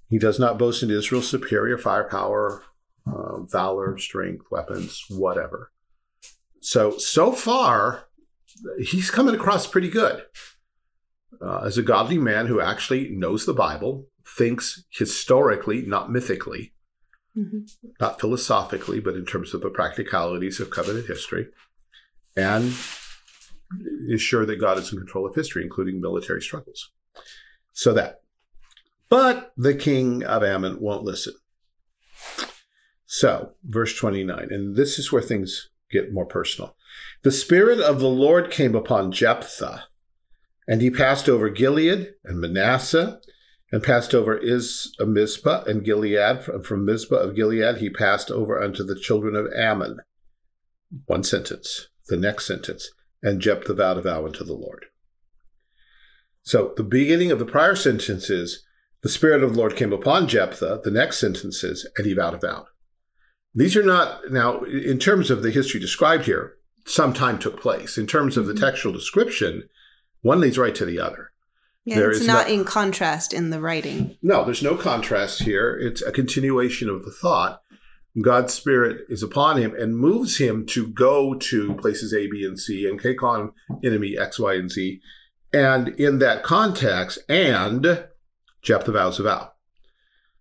He 0.09 0.17
does 0.17 0.39
not 0.39 0.57
boast 0.57 0.83
in 0.83 0.89
Israel's 0.89 1.29
superior 1.29 1.77
firepower, 1.77 2.63
uh, 3.05 3.41
valor, 3.41 3.97
strength, 3.97 4.45
weapons, 4.49 5.03
whatever. 5.09 5.71
So, 6.61 6.97
so 6.97 7.31
far, 7.31 8.07
he's 8.79 9.11
coming 9.11 9.35
across 9.35 9.67
pretty 9.67 9.89
good. 9.89 10.23
Uh, 11.41 11.59
as 11.59 11.77
a 11.77 11.83
godly 11.83 12.17
man 12.17 12.47
who 12.47 12.59
actually 12.59 13.09
knows 13.09 13.45
the 13.45 13.53
Bible, 13.53 14.07
thinks 14.25 14.85
historically, 14.89 15.81
not 15.83 16.11
mythically, 16.11 16.73
mm-hmm. 17.37 17.59
not 17.99 18.19
philosophically, 18.19 18.99
but 18.99 19.15
in 19.15 19.25
terms 19.25 19.53
of 19.53 19.61
the 19.61 19.69
practicalities 19.69 20.59
of 20.59 20.69
covenant 20.69 21.07
history, 21.07 21.47
and 22.35 22.73
is 24.07 24.21
sure 24.21 24.45
that 24.45 24.61
God 24.61 24.77
is 24.77 24.91
in 24.91 24.97
control 24.97 25.25
of 25.25 25.35
history, 25.35 25.63
including 25.63 25.99
military 25.99 26.41
struggles. 26.41 26.91
So 27.73 27.93
that. 27.93 28.21
But 29.09 29.53
the 29.55 29.75
king 29.75 30.23
of 30.23 30.43
Ammon 30.43 30.79
won't 30.79 31.03
listen. 31.03 31.33
So, 33.05 33.53
verse 33.63 33.95
29, 33.95 34.47
and 34.51 34.75
this 34.75 34.99
is 34.99 35.11
where 35.11 35.21
things 35.21 35.69
get 35.89 36.13
more 36.13 36.25
personal. 36.25 36.75
The 37.23 37.31
Spirit 37.31 37.79
of 37.79 37.99
the 37.99 38.09
Lord 38.09 38.51
came 38.51 38.75
upon 38.75 39.13
Jephthah, 39.13 39.85
and 40.67 40.81
he 40.81 40.89
passed 40.89 41.29
over 41.29 41.49
Gilead 41.49 42.13
and 42.25 42.41
Manasseh, 42.41 43.21
and 43.71 43.83
passed 43.83 44.13
over 44.13 44.35
Is 44.37 44.93
uh, 44.99 45.05
Mizpah 45.05 45.63
and 45.65 45.85
Gilead. 45.85 46.43
From 46.63 46.85
Mizpah 46.85 47.15
of 47.15 47.35
Gilead, 47.35 47.77
he 47.77 47.89
passed 47.89 48.29
over 48.31 48.61
unto 48.61 48.83
the 48.83 48.99
children 48.99 49.35
of 49.35 49.47
Ammon. 49.53 49.99
One 51.05 51.23
sentence. 51.23 51.87
The 52.07 52.17
next 52.17 52.47
sentence 52.47 52.89
and 53.21 53.41
Jephthah 53.41 53.73
vowed 53.73 53.97
a 53.97 54.01
vow 54.01 54.25
unto 54.25 54.43
the 54.43 54.53
Lord. 54.53 54.85
So 56.43 56.73
the 56.77 56.83
beginning 56.83 57.31
of 57.31 57.39
the 57.39 57.45
prior 57.45 57.75
sentence 57.75 58.29
is 58.29 58.65
the 59.03 59.09
Spirit 59.09 59.43
of 59.43 59.53
the 59.53 59.59
Lord 59.59 59.75
came 59.75 59.93
upon 59.93 60.27
Jephthah. 60.27 60.81
The 60.83 60.91
next 60.91 61.19
sentence 61.19 61.63
is, 61.63 61.87
and 61.97 62.07
he 62.07 62.13
vowed 62.13 62.33
a 62.33 62.37
vow. 62.37 62.67
These 63.53 63.75
are 63.75 63.83
not, 63.83 64.31
now, 64.31 64.61
in 64.61 64.99
terms 64.99 65.31
of 65.31 65.41
the 65.41 65.51
history 65.51 65.79
described 65.79 66.25
here, 66.25 66.53
some 66.85 67.13
time 67.13 67.37
took 67.37 67.59
place. 67.59 67.97
In 67.97 68.07
terms 68.07 68.37
of 68.37 68.45
the 68.45 68.53
mm-hmm. 68.53 68.63
textual 68.63 68.93
description, 68.93 69.67
one 70.21 70.39
leads 70.39 70.57
right 70.57 70.75
to 70.75 70.85
the 70.85 70.99
other. 70.99 71.31
Yeah, 71.83 71.95
there 71.95 72.11
it's 72.11 72.25
not 72.25 72.47
no, 72.47 72.53
in 72.53 72.65
contrast 72.65 73.33
in 73.33 73.49
the 73.49 73.61
writing. 73.61 74.17
No, 74.21 74.43
there's 74.43 74.61
no 74.63 74.75
contrast 74.75 75.43
here. 75.43 75.77
It's 75.77 76.01
a 76.01 76.11
continuation 76.11 76.89
of 76.89 77.05
the 77.05 77.11
thought. 77.11 77.61
God's 78.21 78.53
Spirit 78.53 79.05
is 79.09 79.21
upon 79.21 79.57
him 79.61 79.75
and 79.75 79.97
moves 79.97 80.37
him 80.37 80.65
to 80.67 80.87
go 80.87 81.35
to 81.35 81.73
places 81.75 82.13
A, 82.13 82.27
B, 82.27 82.43
and 82.43 82.59
C 82.59 82.87
and 82.87 82.99
take 82.99 83.21
on 83.21 83.51
enemy 83.83 84.17
X, 84.17 84.39
Y, 84.39 84.55
and 84.55 84.71
Z. 84.71 85.01
And 85.53 85.89
in 85.89 86.19
that 86.19 86.43
context, 86.43 87.19
and 87.29 88.07
Jephthah 88.61 88.91
vows 88.91 89.19
a 89.19 89.23
vow. 89.23 89.51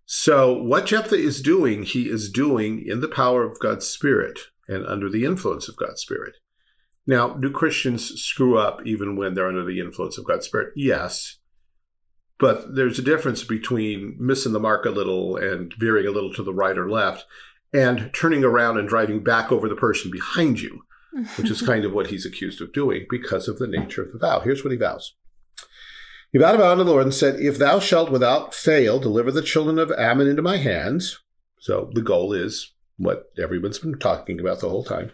So, 0.05 0.61
what 0.61 0.85
Jephthah 0.85 1.17
is 1.17 1.41
doing, 1.41 1.83
he 1.83 2.09
is 2.09 2.31
doing 2.31 2.83
in 2.85 3.01
the 3.01 3.09
power 3.09 3.43
of 3.43 3.59
God's 3.59 3.87
Spirit 3.87 4.39
and 4.67 4.85
under 4.85 5.09
the 5.09 5.25
influence 5.25 5.67
of 5.67 5.77
God's 5.77 6.01
Spirit. 6.01 6.35
Now, 7.05 7.29
do 7.29 7.51
Christians 7.51 8.21
screw 8.21 8.57
up 8.57 8.81
even 8.85 9.15
when 9.15 9.33
they're 9.33 9.47
under 9.47 9.63
the 9.63 9.79
influence 9.79 10.17
of 10.17 10.25
God's 10.25 10.45
Spirit? 10.45 10.73
Yes. 10.75 11.37
But 12.39 12.75
there's 12.75 12.99
a 12.99 13.03
difference 13.03 13.43
between 13.43 14.15
missing 14.19 14.53
the 14.53 14.59
mark 14.59 14.85
a 14.85 14.89
little 14.89 15.37
and 15.37 15.73
veering 15.77 16.07
a 16.07 16.11
little 16.11 16.33
to 16.33 16.43
the 16.43 16.53
right 16.53 16.77
or 16.77 16.89
left 16.89 17.25
and 17.73 18.11
turning 18.13 18.43
around 18.43 18.77
and 18.77 18.87
driving 18.87 19.23
back 19.23 19.51
over 19.51 19.67
the 19.67 19.75
person 19.75 20.11
behind 20.11 20.61
you, 20.61 20.83
which 21.35 21.49
is 21.49 21.61
kind 21.65 21.85
of 21.85 21.93
what 21.93 22.07
he's 22.07 22.25
accused 22.25 22.61
of 22.61 22.73
doing 22.73 23.05
because 23.09 23.47
of 23.47 23.59
the 23.59 23.67
nature 23.67 24.03
of 24.03 24.11
the 24.11 24.19
vow. 24.19 24.39
Here's 24.39 24.63
what 24.63 24.71
he 24.71 24.77
vows 24.77 25.13
he 26.31 26.39
vowed 26.39 26.55
a 26.55 26.57
vow 26.57 26.75
to 26.75 26.83
the 26.83 26.91
Lord 26.91 27.03
and 27.03 27.13
said, 27.13 27.39
If 27.39 27.57
thou 27.57 27.79
shalt 27.79 28.11
without 28.11 28.53
fail 28.53 28.99
deliver 28.99 29.31
the 29.31 29.41
children 29.41 29.79
of 29.79 29.91
Ammon 29.93 30.27
into 30.27 30.41
my 30.41 30.57
hands, 30.57 31.19
so 31.59 31.89
the 31.93 32.01
goal 32.01 32.33
is 32.33 32.73
what 32.97 33.31
everyone's 33.41 33.79
been 33.79 33.97
talking 33.97 34.39
about 34.39 34.59
the 34.59 34.69
whole 34.69 34.83
time. 34.83 35.11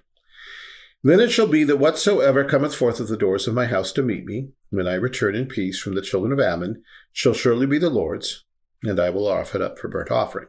Then 1.03 1.19
it 1.19 1.31
shall 1.31 1.47
be 1.47 1.63
that 1.65 1.77
whatsoever 1.77 2.43
cometh 2.45 2.73
forth 2.73 2.99
of 2.99 3.09
the 3.09 3.17
doors 3.17 3.47
of 3.47 3.53
my 3.53 3.65
house 3.65 3.91
to 3.93 4.01
meet 4.01 4.25
me, 4.25 4.49
when 4.69 4.87
I 4.87 4.95
return 4.95 5.35
in 5.35 5.47
peace 5.47 5.79
from 5.79 5.95
the 5.95 6.01
children 6.01 6.31
of 6.31 6.39
Ammon, 6.39 6.81
shall 7.11 7.33
surely 7.33 7.67
be 7.67 7.77
the 7.77 7.89
Lord's, 7.89 8.45
and 8.83 8.99
I 8.99 9.09
will 9.09 9.27
offer 9.27 9.57
it 9.57 9.61
up 9.61 9.77
for 9.77 9.89
burnt 9.89 10.09
offering. 10.09 10.47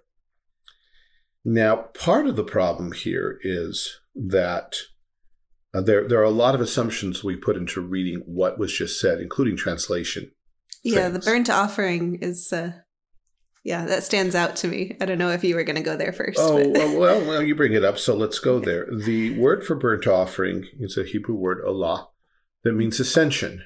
Now, 1.44 1.76
part 1.76 2.26
of 2.26 2.36
the 2.36 2.44
problem 2.44 2.92
here 2.92 3.38
is 3.42 4.00
that 4.14 4.76
uh, 5.74 5.82
there, 5.82 6.08
there 6.08 6.20
are 6.20 6.24
a 6.24 6.30
lot 6.30 6.54
of 6.54 6.60
assumptions 6.60 7.22
we 7.22 7.36
put 7.36 7.56
into 7.56 7.80
reading 7.80 8.22
what 8.26 8.58
was 8.58 8.72
just 8.72 9.00
said, 9.00 9.20
including 9.20 9.56
translation. 9.56 10.30
Yeah, 10.82 11.08
the 11.08 11.18
burnt 11.18 11.50
offering 11.50 12.16
is, 12.16 12.52
uh, 12.52 12.72
yeah, 13.64 13.84
that 13.86 14.04
stands 14.04 14.34
out 14.34 14.56
to 14.56 14.68
me. 14.68 14.96
I 15.00 15.06
don't 15.06 15.18
know 15.18 15.30
if 15.30 15.42
you 15.42 15.54
were 15.54 15.64
going 15.64 15.76
to 15.76 15.82
go 15.82 15.96
there 15.96 16.12
first. 16.12 16.38
Oh, 16.40 16.68
well, 16.68 16.98
well, 16.98 17.20
well, 17.26 17.42
you 17.42 17.54
bring 17.54 17.72
it 17.72 17.84
up, 17.84 17.98
so 17.98 18.14
let's 18.14 18.38
go 18.38 18.58
there. 18.58 18.86
The 18.90 19.38
word 19.38 19.64
for 19.66 19.74
burnt 19.74 20.06
offering 20.06 20.66
is 20.78 20.96
a 20.96 21.04
Hebrew 21.04 21.34
word, 21.34 21.64
olah, 21.66 22.06
that 22.62 22.72
means 22.72 23.00
ascension. 23.00 23.64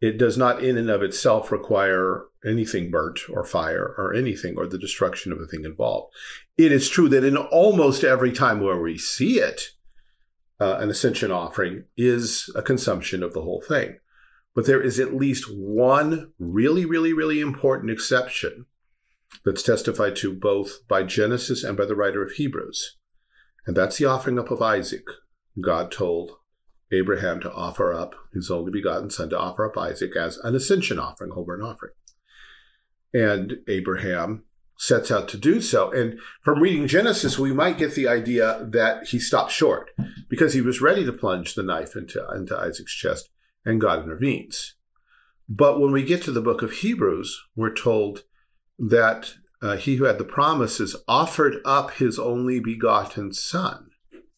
It 0.00 0.18
does 0.18 0.36
not, 0.36 0.62
in 0.62 0.76
and 0.76 0.90
of 0.90 1.02
itself, 1.02 1.52
require 1.52 2.24
anything 2.44 2.90
burnt 2.90 3.20
or 3.30 3.44
fire 3.44 3.94
or 3.96 4.12
anything 4.12 4.56
or 4.56 4.66
the 4.66 4.78
destruction 4.78 5.32
of 5.32 5.40
a 5.40 5.46
thing 5.46 5.64
involved. 5.64 6.12
It 6.56 6.72
is 6.72 6.88
true 6.88 7.08
that 7.08 7.24
in 7.24 7.36
almost 7.36 8.04
every 8.04 8.32
time 8.32 8.60
where 8.60 8.80
we 8.80 8.98
see 8.98 9.38
it, 9.38 9.60
uh, 10.60 10.76
an 10.78 10.90
ascension 10.90 11.30
offering 11.30 11.84
is 11.96 12.50
a 12.54 12.62
consumption 12.62 13.22
of 13.22 13.32
the 13.32 13.42
whole 13.42 13.62
thing. 13.66 13.98
But 14.54 14.66
there 14.66 14.82
is 14.82 15.00
at 15.00 15.14
least 15.14 15.46
one 15.50 16.32
really, 16.38 16.84
really, 16.84 17.12
really 17.12 17.40
important 17.40 17.90
exception 17.90 18.66
that's 19.44 19.62
testified 19.62 20.14
to 20.16 20.34
both 20.34 20.86
by 20.88 21.02
Genesis 21.02 21.64
and 21.64 21.76
by 21.76 21.86
the 21.86 21.96
writer 21.96 22.22
of 22.22 22.32
Hebrews. 22.32 22.98
And 23.66 23.76
that's 23.76 23.96
the 23.96 24.04
offering 24.04 24.38
up 24.38 24.50
of 24.50 24.60
Isaac. 24.60 25.04
God 25.60 25.90
told 25.90 26.32
Abraham 26.92 27.40
to 27.40 27.52
offer 27.52 27.94
up 27.94 28.14
his 28.34 28.50
only 28.50 28.70
begotten 28.70 29.10
son, 29.10 29.30
to 29.30 29.38
offer 29.38 29.64
up 29.64 29.78
Isaac 29.78 30.14
as 30.16 30.36
an 30.38 30.54
ascension 30.54 30.98
offering, 30.98 31.30
a 31.30 31.34
whole 31.34 31.44
burnt 31.44 31.62
offering. 31.62 31.92
And 33.14 33.58
Abraham 33.68 34.44
sets 34.82 35.12
out 35.12 35.28
to 35.28 35.38
do 35.38 35.60
so. 35.60 35.92
And 35.92 36.18
from 36.42 36.58
reading 36.58 36.88
Genesis, 36.88 37.38
we 37.38 37.52
might 37.52 37.78
get 37.78 37.94
the 37.94 38.08
idea 38.08 38.66
that 38.72 39.06
he 39.06 39.20
stopped 39.20 39.52
short 39.52 39.90
because 40.28 40.54
he 40.54 40.60
was 40.60 40.80
ready 40.80 41.04
to 41.04 41.12
plunge 41.12 41.54
the 41.54 41.62
knife 41.62 41.94
into, 41.94 42.20
into 42.34 42.58
Isaac's 42.58 42.92
chest, 42.92 43.30
and 43.64 43.80
God 43.80 44.02
intervenes. 44.02 44.74
But 45.48 45.78
when 45.78 45.92
we 45.92 46.02
get 46.02 46.20
to 46.24 46.32
the 46.32 46.40
book 46.40 46.62
of 46.62 46.72
Hebrews, 46.72 47.40
we're 47.54 47.72
told 47.72 48.24
that 48.76 49.34
uh, 49.62 49.76
he 49.76 49.94
who 49.94 50.04
had 50.04 50.18
the 50.18 50.24
promises 50.24 50.96
offered 51.06 51.58
up 51.64 51.92
his 51.92 52.18
only 52.18 52.58
begotten 52.58 53.32
son. 53.32 53.90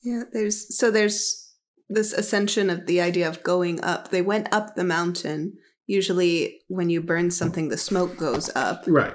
yeah, 0.02 0.24
there's 0.30 0.76
so 0.76 0.90
there's 0.90 1.54
this 1.88 2.12
ascension 2.12 2.68
of 2.68 2.85
the 2.85 3.00
idea 3.00 3.26
of 3.26 3.42
going 3.42 3.83
up. 3.83 4.11
They 4.11 4.20
went 4.20 4.52
up 4.52 4.74
the 4.74 4.85
mountain. 4.85 5.54
Usually, 5.87 6.61
when 6.68 6.90
you 6.90 7.00
burn 7.00 7.30
something, 7.30 7.68
the 7.68 7.78
smoke 7.78 8.18
goes 8.18 8.50
up. 8.54 8.85
Right. 8.87 9.14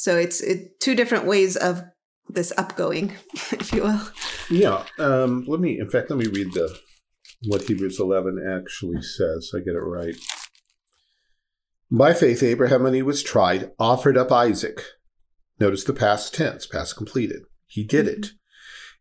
So 0.00 0.16
it's 0.16 0.40
it, 0.40 0.80
two 0.80 0.94
different 0.94 1.26
ways 1.26 1.56
of 1.56 1.82
this 2.26 2.54
upgoing, 2.56 3.12
if 3.52 3.70
you 3.70 3.82
will. 3.82 4.00
Yeah. 4.48 4.84
Um, 4.98 5.44
let 5.46 5.60
me, 5.60 5.78
in 5.78 5.90
fact, 5.90 6.08
let 6.08 6.18
me 6.18 6.26
read 6.26 6.54
the 6.54 6.74
what 7.48 7.64
Hebrews 7.64 8.00
11 8.00 8.42
actually 8.42 9.02
says. 9.02 9.50
so 9.50 9.58
I 9.58 9.60
get 9.60 9.74
it 9.74 9.80
right. 9.80 10.14
By 11.90 12.14
faith, 12.14 12.42
Abraham, 12.42 12.84
when 12.84 12.94
he 12.94 13.02
was 13.02 13.22
tried, 13.22 13.72
offered 13.78 14.16
up 14.16 14.32
Isaac. 14.32 14.82
Notice 15.58 15.84
the 15.84 15.92
past 15.92 16.32
tense, 16.32 16.66
past 16.66 16.96
completed. 16.96 17.42
He 17.66 17.84
did 17.84 18.08
it. 18.08 18.28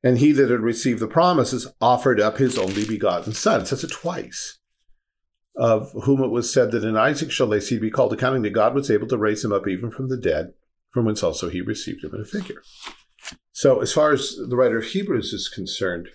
And 0.03 0.17
he 0.17 0.33
that 0.33 0.51
had 0.51 0.59
received 0.59 0.99
the 0.99 1.07
promises 1.07 1.65
offered 1.79 2.19
up 2.19 2.39
his 2.39 2.57
only 2.57 2.85
begotten 2.85 3.31
son. 3.31 3.61
It 3.61 3.67
says 3.67 3.85
it 3.85 3.91
twice. 3.91 4.59
Of 5.55 5.93
whom 6.03 6.21
it 6.21 6.29
was 6.29 6.51
said 6.51 6.71
that 6.71 6.83
in 6.83 6.97
Isaac 6.97 7.31
shall 7.31 7.47
thy 7.47 7.59
seed 7.59 7.79
be 7.79 7.89
called, 7.89 8.11
accounting 8.11 8.41
that 8.41 8.49
God 8.49 8.75
was 8.75 8.91
able 8.91 9.07
to 9.07 9.17
raise 9.17 9.45
him 9.45 9.53
up 9.53 9.65
even 9.65 9.91
from 9.91 10.09
the 10.09 10.17
dead, 10.17 10.51
from 10.91 11.05
whence 11.05 11.23
also 11.23 11.49
he 11.49 11.61
received 11.61 12.03
him 12.03 12.13
in 12.13 12.21
a 12.21 12.25
figure. 12.25 12.61
So, 13.51 13.81
as 13.81 13.91
far 13.91 14.13
as 14.13 14.35
the 14.47 14.55
writer 14.55 14.79
of 14.79 14.85
Hebrews 14.85 15.33
is 15.33 15.49
concerned, 15.49 16.09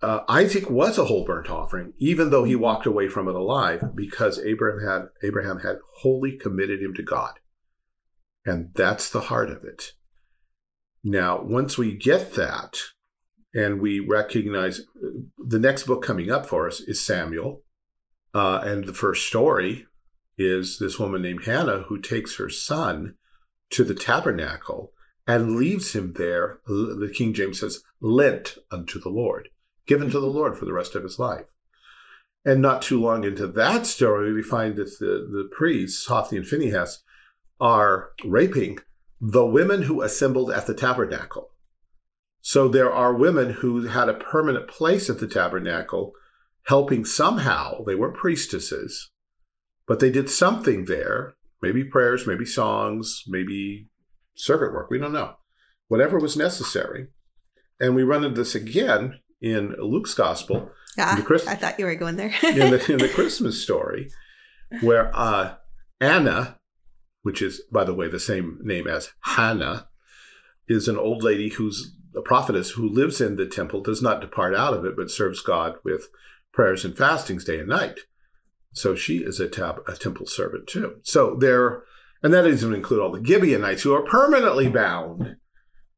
uh, 0.00 0.20
Isaac 0.28 0.70
was 0.70 0.98
a 0.98 1.06
whole 1.06 1.24
burnt 1.24 1.50
offering, 1.50 1.94
even 1.98 2.30
though 2.30 2.44
he 2.44 2.54
walked 2.54 2.86
away 2.86 3.08
from 3.08 3.26
it 3.26 3.34
alive, 3.34 3.82
because 3.94 4.38
Abraham 4.38 4.86
had 4.86 5.08
Abraham 5.22 5.60
had 5.60 5.78
wholly 5.96 6.36
committed 6.36 6.80
him 6.80 6.94
to 6.94 7.02
God, 7.02 7.40
and 8.44 8.70
that's 8.74 9.10
the 9.10 9.22
heart 9.22 9.50
of 9.50 9.64
it. 9.64 9.92
Now, 11.02 11.42
once 11.42 11.76
we 11.76 11.94
get 11.94 12.34
that, 12.34 12.78
and 13.54 13.80
we 13.80 14.00
recognize 14.00 14.82
the 15.38 15.58
next 15.58 15.84
book 15.84 16.02
coming 16.02 16.30
up 16.30 16.46
for 16.46 16.66
us 16.66 16.80
is 16.80 17.04
Samuel, 17.04 17.62
uh, 18.34 18.60
and 18.64 18.84
the 18.84 18.94
first 18.94 19.26
story 19.26 19.86
is 20.36 20.78
this 20.78 20.98
woman 20.98 21.22
named 21.22 21.44
Hannah 21.44 21.84
who 21.88 22.00
takes 22.00 22.36
her 22.36 22.48
son 22.48 23.14
to 23.74 23.84
the 23.84 23.94
tabernacle 23.94 24.92
and 25.26 25.56
leaves 25.56 25.94
him 25.94 26.14
there. 26.16 26.58
The 26.66 27.12
King 27.14 27.32
James 27.34 27.60
says, 27.60 27.82
lent 28.00 28.58
unto 28.70 29.00
the 29.00 29.08
Lord, 29.08 29.48
given 29.86 30.10
to 30.10 30.20
the 30.20 30.26
Lord 30.26 30.56
for 30.56 30.64
the 30.64 30.72
rest 30.72 30.94
of 30.94 31.02
his 31.02 31.18
life. 31.18 31.46
And 32.44 32.60
not 32.60 32.82
too 32.82 33.00
long 33.00 33.24
into 33.24 33.46
that 33.46 33.86
story, 33.86 34.32
we 34.32 34.42
find 34.42 34.76
that 34.76 34.98
the, 34.98 35.26
the 35.30 35.48
priests, 35.50 36.06
Hophni 36.06 36.38
and 36.38 36.46
Phinehas, 36.46 37.02
are 37.58 38.10
raping 38.24 38.78
the 39.20 39.46
women 39.46 39.82
who 39.82 40.02
assembled 40.02 40.50
at 40.50 40.66
the 40.66 40.74
tabernacle. 40.74 41.50
So 42.42 42.68
there 42.68 42.92
are 42.92 43.14
women 43.14 43.50
who 43.50 43.86
had 43.86 44.10
a 44.10 44.14
permanent 44.14 44.68
place 44.68 45.08
at 45.08 45.20
the 45.20 45.26
tabernacle, 45.26 46.12
helping 46.64 47.06
somehow. 47.06 47.82
They 47.84 47.94
weren't 47.94 48.18
priestesses, 48.18 49.10
but 49.86 50.00
they 50.00 50.10
did 50.10 50.28
something 50.28 50.84
there. 50.84 51.36
Maybe 51.64 51.84
prayers, 51.84 52.26
maybe 52.26 52.44
songs, 52.44 53.22
maybe 53.26 53.88
circuit 54.34 54.72
work. 54.74 54.90
We 54.90 54.98
don't 54.98 55.12
know. 55.12 55.34
Whatever 55.88 56.18
was 56.18 56.36
necessary. 56.36 57.08
And 57.80 57.94
we 57.94 58.02
run 58.02 58.24
into 58.24 58.36
this 58.40 58.54
again 58.54 59.20
in 59.40 59.74
Luke's 59.78 60.14
gospel, 60.14 60.70
Ah, 60.98 61.14
The 61.16 61.22
Christ- 61.22 61.48
I 61.48 61.54
thought 61.56 61.78
you 61.78 61.86
were 61.86 61.94
going 61.96 62.16
there. 62.16 62.32
in 62.42 62.70
the, 62.70 62.92
in 62.92 62.98
the 62.98 63.08
Christmas 63.14 63.60
story, 63.62 64.08
where 64.80 65.10
uh, 65.14 65.54
Anna, 66.00 66.58
which 67.22 67.42
is, 67.42 67.62
by 67.72 67.84
the 67.84 67.94
way, 67.94 68.08
the 68.08 68.20
same 68.20 68.58
name 68.62 68.86
as 68.86 69.10
Hannah, 69.22 69.88
is 70.68 70.86
an 70.88 70.96
old 70.96 71.22
lady 71.22 71.48
who's 71.50 71.96
a 72.16 72.20
prophetess 72.22 72.70
who 72.70 72.88
lives 72.88 73.20
in 73.20 73.36
the 73.36 73.46
temple, 73.46 73.82
does 73.82 74.00
not 74.00 74.20
depart 74.20 74.54
out 74.54 74.72
of 74.72 74.84
it, 74.84 74.96
but 74.96 75.10
serves 75.10 75.40
God 75.42 75.74
with 75.84 76.08
prayers 76.52 76.84
and 76.84 76.96
fastings 76.96 77.44
day 77.44 77.58
and 77.58 77.68
night. 77.68 78.00
So 78.74 78.94
she 78.94 79.18
is 79.18 79.40
a, 79.40 79.48
tab- 79.48 79.82
a 79.88 79.96
temple 79.96 80.26
servant 80.26 80.66
too. 80.66 80.96
So 81.02 81.36
there, 81.36 81.84
and 82.22 82.34
that 82.34 82.42
doesn't 82.42 82.74
include 82.74 83.00
all 83.00 83.12
the 83.12 83.24
Gibeonites 83.24 83.82
who 83.82 83.94
are 83.94 84.02
permanently 84.02 84.68
bound 84.68 85.36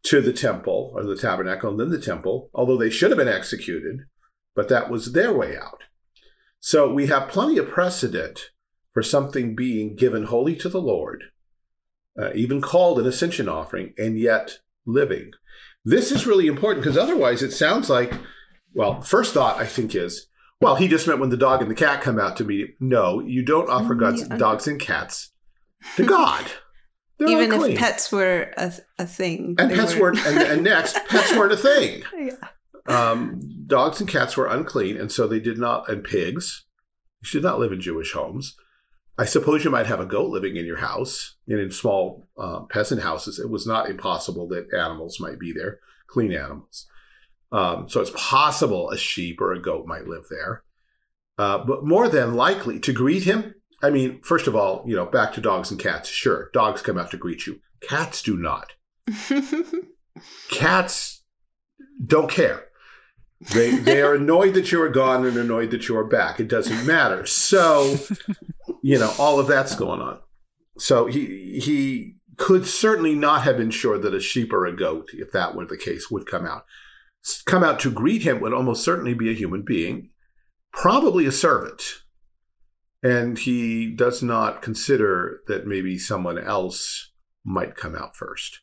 to 0.05 0.21
the 0.21 0.33
temple 0.33 0.93
or 0.95 1.05
the 1.05 1.17
tabernacle 1.17 1.71
and 1.71 1.81
then 1.81 1.91
the 1.91 2.01
temple, 2.01 2.51
although 2.55 2.77
they 2.77 2.91
should 2.91 3.11
have 3.11 3.19
been 3.19 3.27
executed, 3.27 4.01
but 4.55 4.69
that 4.69 4.91
was 4.91 5.13
their 5.13 5.33
way 5.33 5.57
out. 5.57 5.83
So 6.61 6.93
we 6.93 7.07
have 7.07 7.29
plenty 7.29 7.59
of 7.59 7.69
precedent 7.69 8.51
for 8.93 9.03
something 9.03 9.57
being 9.57 9.97
given 9.97 10.25
wholly 10.25 10.55
to 10.57 10.69
the 10.69 10.81
Lord, 10.81 11.25
uh, 12.21 12.31
even 12.35 12.61
called 12.61 12.99
an 12.99 13.07
ascension 13.07 13.49
offering, 13.49 13.95
and 13.99 14.19
yet 14.19 14.59
living. 14.87 15.33
This 15.85 16.13
is 16.13 16.27
really 16.27 16.47
important 16.47 16.85
because 16.85 16.99
otherwise 16.99 17.43
it 17.43 17.53
sounds 17.53 17.89
like, 17.91 18.13
well, 18.75 19.01
first 19.01 19.35
thought 19.35 19.59
I 19.59 19.67
think 19.67 19.95
is, 19.95 20.29
well, 20.61 20.77
he 20.77 20.89
just 20.89 21.07
meant 21.07 21.21
when 21.21 21.31
the 21.31 21.37
dog 21.37 21.63
and 21.63 21.71
the 21.71 21.75
cat 21.75 22.01
come 22.03 22.19
out 22.19 22.37
to 22.39 22.45
meet 22.45 22.61
him. 22.61 22.75
No, 22.81 23.21
you 23.21 23.45
don't 23.45 23.69
offer 23.71 23.95
Mm, 23.95 24.01
God's 24.01 24.23
yeah. 24.29 24.37
dogs 24.37 24.67
and 24.67 24.81
cats 24.81 25.33
to 25.97 26.05
God. 26.07 26.45
They're 27.19 27.29
Even 27.29 27.53
if 27.53 27.79
pets 27.79 28.13
were 28.13 28.53
a, 28.59 28.73
a 28.99 29.07
thing. 29.07 29.55
and 29.59 29.71
pets 29.71 29.97
weren't. 29.97 30.17
weren't, 30.23 30.27
and, 30.39 30.39
and 30.53 30.63
next, 30.65 30.99
pets 31.09 31.35
weren't 31.35 31.53
a 31.53 31.57
thing. 31.57 32.03
Yeah. 32.19 32.35
Um, 32.89 33.41
dogs 33.67 34.01
and 34.01 34.09
cats 34.09 34.37
were 34.37 34.47
unclean, 34.47 34.97
and 34.97 35.11
so 35.11 35.27
they 35.27 35.41
did 35.41 35.59
not, 35.59 35.89
and 35.89 36.05
pigs, 36.05 36.67
You 37.23 37.27
should 37.27 37.43
not 37.43 37.59
live 37.59 37.73
in 37.73 37.81
Jewish 37.81 38.13
homes. 38.13 38.55
I 39.19 39.25
suppose 39.25 39.65
you 39.65 39.71
might 39.71 39.87
have 39.87 39.99
a 39.99 40.07
goat 40.07 40.31
living 40.31 40.55
in 40.57 40.67
your 40.67 40.77
house. 40.77 41.35
And 41.49 41.59
in 41.59 41.71
small 41.73 42.29
uh, 42.39 42.61
peasant 42.71 43.03
houses, 43.03 43.41
it 43.41 43.51
was 43.51 43.67
not 43.67 43.89
impossible 43.91 44.47
that 44.49 44.73
animals 44.73 45.19
might 45.19 45.41
be 45.41 45.53
there, 45.53 45.81
clean 46.07 46.33
animals. 46.33 46.87
Um, 47.53 47.89
so 47.89 48.01
it's 48.01 48.13
possible 48.15 48.91
a 48.91 48.99
sheep 48.99 49.41
or 49.41 49.53
a 49.53 49.61
goat 49.61 49.87
might 49.87 50.07
live 50.07 50.25
there. 50.29 50.63
Uh, 51.39 51.59
but 51.59 51.85
more 51.85 52.09
than 52.09 52.35
likely 52.35 52.81
to 52.81 52.93
greet 52.93 53.25
him, 53.25 53.55
I 53.83 53.91
mean, 53.91 54.21
first 54.23 54.47
of 54.47 54.57
all, 54.57 54.83
you 54.87 54.97
know, 54.97 55.07
back 55.07 55.35
to 55.35 55.41
dogs 55.41 55.71
and 55.71 55.79
cats. 55.79 56.09
Sure, 56.09 56.51
dogs 56.53 56.83
come 56.83 56.99
out 56.99 57.11
to 57.11 57.17
greet 57.17 57.47
you. 57.47 57.61
Cats 57.81 58.23
do 58.23 58.37
not. 58.37 58.73
Cats 60.51 61.23
don't 62.05 62.31
care. 62.31 62.67
They 63.53 63.77
they 63.77 64.01
are 64.01 64.15
annoyed 64.15 64.55
that 64.55 64.73
you 64.73 64.81
are 64.83 64.89
gone 64.89 65.27
and 65.27 65.37
annoyed 65.37 65.71
that 65.73 65.89
you 65.89 65.97
are 65.99 66.07
back. 66.07 66.41
It 66.41 66.49
doesn't 66.49 66.87
matter. 66.87 67.27
So, 67.27 67.97
you 68.83 68.99
know, 68.99 69.13
all 69.19 69.39
of 69.39 69.47
that's 69.47 69.77
going 69.77 70.01
on. 70.01 70.21
So 70.79 71.07
he 71.07 71.61
he 71.61 72.17
could 72.39 72.67
certainly 72.67 73.15
not 73.15 73.43
have 73.43 73.59
been 73.59 73.71
sure 73.71 73.99
that 73.99 74.15
a 74.15 74.21
sheep 74.21 74.53
or 74.53 74.67
a 74.67 74.75
goat, 74.75 75.11
if 75.13 75.33
that 75.33 75.55
were 75.55 75.67
the 75.67 75.77
case, 75.77 76.11
would 76.11 76.27
come 76.27 76.47
out. 76.47 76.65
Come 77.45 77.65
out 77.65 77.81
to 77.81 77.91
greet 77.91 78.23
him 78.23 78.41
would 78.41 78.53
almost 78.53 78.85
certainly 78.85 79.15
be 79.15 79.31
a 79.31 79.35
human 79.35 79.63
being, 79.63 80.11
probably 80.73 81.27
a 81.27 81.33
servant. 81.33 81.83
And 83.03 83.39
he 83.39 83.91
does 83.91 84.23
not 84.23 84.63
consider 84.63 85.41
that 85.47 85.67
maybe 85.67 85.99
someone 85.99 86.39
else 86.39 87.13
might 87.45 87.77
come 87.77 87.95
out 87.95 88.17
first. 88.17 88.61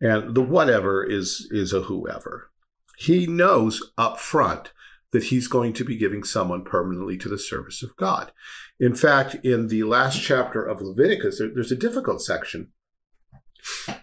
And 0.00 0.34
the 0.34 0.42
whatever 0.42 1.04
is 1.04 1.48
is 1.50 1.72
a 1.72 1.82
whoever. 1.82 2.50
He 2.98 3.26
knows 3.26 3.92
up 3.96 4.18
front 4.18 4.72
that 5.12 5.24
he's 5.24 5.46
going 5.46 5.74
to 5.74 5.84
be 5.84 5.96
giving 5.96 6.24
someone 6.24 6.64
permanently 6.64 7.16
to 7.18 7.28
the 7.28 7.38
service 7.38 7.82
of 7.82 7.96
God. 7.96 8.32
In 8.80 8.94
fact, 8.94 9.36
in 9.44 9.68
the 9.68 9.84
last 9.84 10.20
chapter 10.20 10.64
of 10.64 10.80
Leviticus, 10.80 11.38
there, 11.38 11.50
there's 11.54 11.72
a 11.72 11.76
difficult 11.76 12.22
section. 12.22 12.72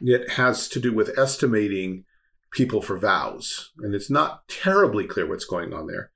It 0.01 0.31
has 0.31 0.69
to 0.69 0.79
do 0.79 0.93
with 0.93 1.17
estimating 1.17 2.05
people 2.51 2.81
for 2.81 2.97
vows, 2.97 3.71
and 3.79 3.93
it's 3.93 4.09
not 4.09 4.47
terribly 4.47 5.05
clear 5.05 5.27
what's 5.27 5.45
going 5.45 5.73
on 5.73 5.87
there. 5.87 6.11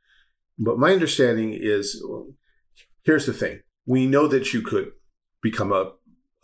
But 0.58 0.80
my 0.80 0.91
understanding 0.91 1.54
is 1.54 2.04
here's 3.04 3.26
the 3.26 3.34
thing 3.34 3.62
we 3.86 4.08
know 4.08 4.28
that 4.28 4.54
you 4.54 4.62
could 4.62 4.91
become 5.41 5.72
a, 5.72 5.91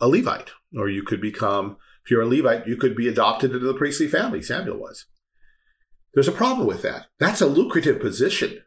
a 0.00 0.08
Levite, 0.08 0.50
or 0.76 0.88
you 0.88 1.02
could 1.02 1.20
become, 1.20 1.76
if 2.04 2.10
you're 2.10 2.22
a 2.22 2.26
Levite, 2.26 2.66
you 2.66 2.76
could 2.76 2.94
be 2.94 3.08
adopted 3.08 3.52
into 3.52 3.66
the 3.66 3.74
priestly 3.74 4.08
family. 4.08 4.42
Samuel 4.42 4.78
was. 4.78 5.06
There's 6.12 6.28
a 6.28 6.32
problem 6.32 6.66
with 6.66 6.82
that. 6.82 7.06
That's 7.18 7.40
a 7.40 7.46
lucrative 7.46 8.00
position. 8.00 8.62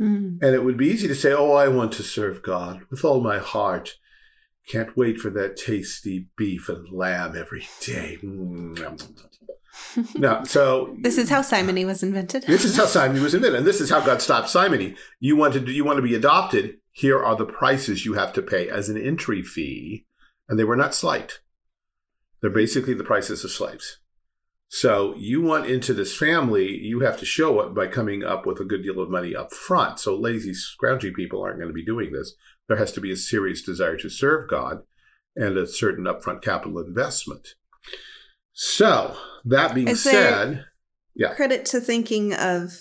Mm. 0.00 0.42
And 0.42 0.54
it 0.54 0.64
would 0.64 0.76
be 0.76 0.88
easy 0.88 1.08
to 1.08 1.14
say, 1.14 1.32
oh, 1.32 1.52
I 1.52 1.68
want 1.68 1.92
to 1.92 2.02
serve 2.02 2.42
God 2.42 2.82
with 2.90 3.04
all 3.04 3.20
my 3.20 3.38
heart. 3.38 3.94
Can't 4.68 4.96
wait 4.96 5.18
for 5.18 5.30
that 5.30 5.56
tasty 5.56 6.28
beef 6.36 6.68
and 6.68 6.88
lamb 6.90 7.36
every 7.36 7.66
day. 7.80 8.18
Mm. 8.22 9.26
No, 10.14 10.44
so 10.44 10.94
This 11.02 11.18
is 11.18 11.28
how 11.28 11.42
simony 11.42 11.84
was 11.84 12.02
invented. 12.02 12.44
this 12.44 12.64
is 12.64 12.76
how 12.76 12.86
simony 12.86 13.20
was 13.20 13.34
invented, 13.34 13.58
and 13.58 13.66
this 13.66 13.80
is 13.80 13.90
how 13.90 14.00
God 14.00 14.22
stopped 14.22 14.48
simony. 14.48 14.96
You 15.20 15.36
wanted 15.36 15.66
to, 15.66 15.72
you 15.72 15.84
want 15.84 15.96
to 15.98 16.02
be 16.02 16.14
adopted. 16.14 16.76
Here 16.92 17.22
are 17.22 17.36
the 17.36 17.44
prices 17.44 18.04
you 18.04 18.14
have 18.14 18.32
to 18.34 18.42
pay 18.42 18.68
as 18.68 18.88
an 18.88 19.00
entry 19.00 19.42
fee, 19.42 20.06
and 20.48 20.58
they 20.58 20.64
were 20.64 20.76
not 20.76 20.94
slight. 20.94 21.40
They're 22.40 22.50
basically 22.50 22.94
the 22.94 23.04
prices 23.04 23.42
of 23.44 23.50
slaves. 23.50 23.98
So 24.68 25.14
you 25.16 25.40
want 25.40 25.66
into 25.66 25.94
this 25.94 26.16
family, 26.16 26.68
you 26.68 27.00
have 27.00 27.18
to 27.20 27.24
show 27.24 27.60
it 27.60 27.74
by 27.74 27.86
coming 27.86 28.24
up 28.24 28.44
with 28.44 28.58
a 28.60 28.64
good 28.64 28.82
deal 28.82 29.00
of 29.00 29.10
money 29.10 29.34
up 29.34 29.52
front. 29.52 30.00
So 30.00 30.16
lazy, 30.16 30.52
scroungy 30.52 31.14
people 31.14 31.42
aren't 31.42 31.58
going 31.58 31.68
to 31.68 31.74
be 31.74 31.84
doing 31.84 32.12
this. 32.12 32.34
There 32.66 32.76
has 32.76 32.90
to 32.92 33.00
be 33.00 33.12
a 33.12 33.16
serious 33.16 33.62
desire 33.62 33.96
to 33.98 34.08
serve 34.10 34.50
God 34.50 34.82
and 35.36 35.56
a 35.56 35.66
certain 35.66 36.06
upfront 36.06 36.42
capital 36.42 36.80
investment. 36.80 37.54
So 38.52 39.16
that 39.44 39.74
being 39.74 39.94
said, 39.94 40.64
Yeah. 41.14 41.34
Credit 41.34 41.64
to 41.66 41.80
thinking 41.80 42.34
of, 42.34 42.72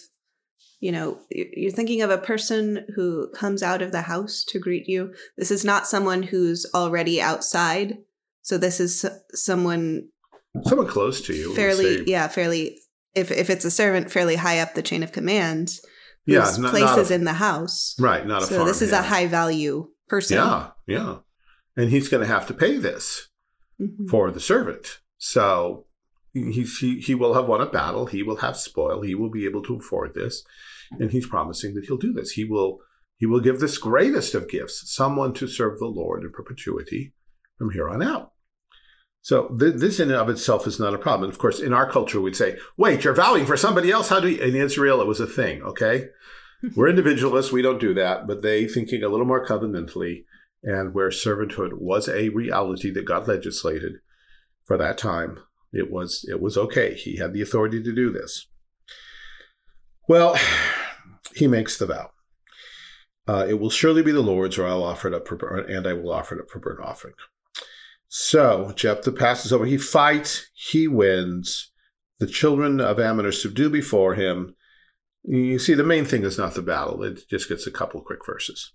you 0.79 0.91
know, 0.91 1.19
you're 1.29 1.71
thinking 1.71 2.01
of 2.01 2.09
a 2.09 2.17
person 2.17 2.85
who 2.95 3.29
comes 3.31 3.61
out 3.63 3.81
of 3.81 3.91
the 3.91 4.01
house 4.01 4.43
to 4.49 4.59
greet 4.59 4.87
you. 4.87 5.13
This 5.37 5.51
is 5.51 5.63
not 5.63 5.87
someone 5.87 6.23
who's 6.23 6.65
already 6.73 7.21
outside. 7.21 7.97
So 8.41 8.57
this 8.57 8.79
is 8.79 9.05
someone 9.33 10.09
someone 10.65 10.87
close 10.87 11.21
to 11.21 11.33
you, 11.33 11.55
fairly, 11.55 12.03
yeah, 12.05 12.27
fairly. 12.27 12.79
If 13.15 13.31
if 13.31 13.49
it's 13.49 13.65
a 13.65 13.71
servant, 13.71 14.11
fairly 14.11 14.35
high 14.35 14.59
up 14.59 14.73
the 14.73 14.81
chain 14.81 15.03
of 15.03 15.11
command, 15.11 15.71
yeah, 16.25 16.51
not, 16.59 16.71
place 16.71 16.83
not 16.83 16.99
is 16.99 17.11
a, 17.11 17.15
in 17.15 17.23
the 17.23 17.33
house. 17.33 17.95
right, 17.99 18.25
not 18.25 18.43
a 18.43 18.45
So 18.47 18.65
this 18.65 18.81
is 18.81 18.91
a 18.91 19.01
high 19.03 19.27
value 19.27 19.87
person. 20.07 20.37
Yeah, 20.37 20.71
yeah. 20.87 21.17
And 21.77 21.89
he's 21.89 22.09
going 22.09 22.21
to 22.21 22.27
have 22.27 22.47
to 22.47 22.53
pay 22.53 22.77
this 22.77 23.29
Mhm. 23.81 24.09
for 24.09 24.29
the 24.31 24.39
servant. 24.39 24.99
So 25.17 25.85
he, 26.33 26.63
he, 26.63 26.99
he 26.99 27.15
will 27.15 27.35
have 27.35 27.45
won 27.45 27.61
a 27.61 27.65
battle. 27.65 28.07
He 28.07 28.23
will 28.23 28.37
have 28.37 28.57
spoil. 28.57 29.01
He 29.01 29.15
will 29.15 29.29
be 29.29 29.45
able 29.45 29.61
to 29.63 29.75
afford 29.75 30.13
this. 30.13 30.43
And 30.99 31.11
he's 31.11 31.27
promising 31.27 31.75
that 31.75 31.85
he'll 31.85 31.97
do 31.97 32.13
this. 32.13 32.31
He 32.31 32.43
will, 32.43 32.79
he 33.17 33.25
will 33.25 33.39
give 33.39 33.59
this 33.59 33.77
greatest 33.77 34.33
of 34.33 34.49
gifts, 34.49 34.91
someone 34.93 35.33
to 35.35 35.47
serve 35.47 35.79
the 35.79 35.85
Lord 35.85 36.23
in 36.23 36.31
perpetuity 36.31 37.13
from 37.57 37.71
here 37.71 37.89
on 37.89 38.01
out. 38.01 38.31
So 39.21 39.47
th- 39.57 39.75
this 39.75 39.99
in 39.99 40.09
and 40.09 40.19
of 40.19 40.29
itself 40.29 40.67
is 40.67 40.79
not 40.79 40.93
a 40.93 40.97
problem. 40.97 41.25
And 41.25 41.33
of 41.33 41.39
course, 41.39 41.59
in 41.59 41.71
our 41.71 41.89
culture, 41.89 42.19
we'd 42.19 42.35
say, 42.35 42.57
wait, 42.77 43.03
you're 43.03 43.13
vowing 43.13 43.45
for 43.45 43.55
somebody 43.55 43.89
else. 43.89 44.09
How 44.09 44.19
do 44.19 44.29
you? 44.29 44.41
In 44.41 44.55
Israel, 44.55 45.01
it 45.01 45.07
was 45.07 45.21
a 45.21 45.27
thing. 45.27 45.61
Okay. 45.61 46.07
We're 46.75 46.89
individualists. 46.89 47.51
We 47.51 47.61
don't 47.61 47.79
do 47.79 47.93
that, 47.93 48.27
but 48.27 48.41
they 48.41 48.67
thinking 48.67 49.03
a 49.03 49.09
little 49.09 49.25
more 49.25 49.45
covenantally 49.45 50.25
and 50.63 50.93
where 50.93 51.09
servanthood 51.09 51.73
was 51.73 52.07
a 52.07 52.29
reality 52.29 52.91
that 52.91 53.05
God 53.05 53.27
legislated 53.27 53.93
for 54.63 54.77
that 54.77 54.97
time, 54.97 55.39
it 55.73 55.91
was 55.91 56.25
it 56.29 56.39
was 56.39 56.57
okay. 56.57 56.93
He 56.93 57.17
had 57.17 57.33
the 57.33 57.41
authority 57.41 57.81
to 57.83 57.93
do 57.93 58.11
this. 58.11 58.47
Well, 60.07 60.37
he 61.35 61.47
makes 61.47 61.77
the 61.77 61.87
vow. 61.87 62.11
Uh, 63.27 63.45
it 63.47 63.59
will 63.59 63.69
surely 63.69 64.03
be 64.03 64.11
the 64.11 64.21
Lord's, 64.21 64.57
or 64.57 64.67
I'll 64.67 64.83
offer 64.83 65.07
it 65.07 65.13
up 65.13 65.27
for 65.27 65.57
and 65.59 65.87
I 65.87 65.93
will 65.93 66.11
offer 66.11 66.35
it 66.35 66.41
up 66.41 66.49
for 66.49 66.59
burnt 66.59 66.81
offering. 66.81 67.15
So 68.07 68.73
Jephthah 68.75 69.13
passes 69.13 69.51
over. 69.51 69.65
He 69.65 69.77
fights. 69.77 70.49
He 70.53 70.87
wins. 70.87 71.71
The 72.19 72.27
children 72.27 72.79
of 72.79 72.99
Ammon 72.99 73.25
are 73.25 73.31
subdued 73.31 73.71
before 73.71 74.13
him. 74.13 74.55
You 75.23 75.57
see, 75.57 75.73
the 75.73 75.83
main 75.83 76.05
thing 76.05 76.23
is 76.23 76.37
not 76.37 76.53
the 76.53 76.61
battle. 76.61 77.01
It 77.01 77.27
just 77.29 77.49
gets 77.49 77.65
a 77.65 77.71
couple 77.71 78.01
quick 78.01 78.25
verses. 78.25 78.73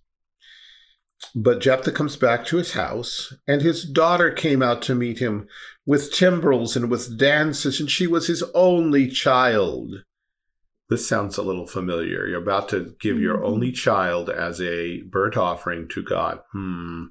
But 1.34 1.60
Jephthah 1.60 1.92
comes 1.92 2.16
back 2.16 2.46
to 2.46 2.58
his 2.58 2.72
house, 2.72 3.34
and 3.46 3.60
his 3.60 3.84
daughter 3.84 4.30
came 4.30 4.62
out 4.62 4.82
to 4.82 4.94
meet 4.94 5.18
him 5.18 5.48
with 5.84 6.12
timbrels 6.12 6.76
and 6.76 6.90
with 6.90 7.18
dances, 7.18 7.80
and 7.80 7.90
she 7.90 8.06
was 8.06 8.26
his 8.26 8.42
only 8.54 9.08
child. 9.08 10.04
This 10.88 11.06
sounds 11.06 11.36
a 11.36 11.42
little 11.42 11.66
familiar. 11.66 12.26
You're 12.26 12.42
about 12.42 12.68
to 12.70 12.94
give 13.00 13.18
your 13.18 13.38
Mhm. 13.38 13.44
only 13.46 13.72
child 13.72 14.30
as 14.30 14.60
a 14.60 15.02
burnt 15.02 15.36
offering 15.36 15.88
to 15.88 16.02
God. 16.02 16.40
Hmm. 16.52 17.06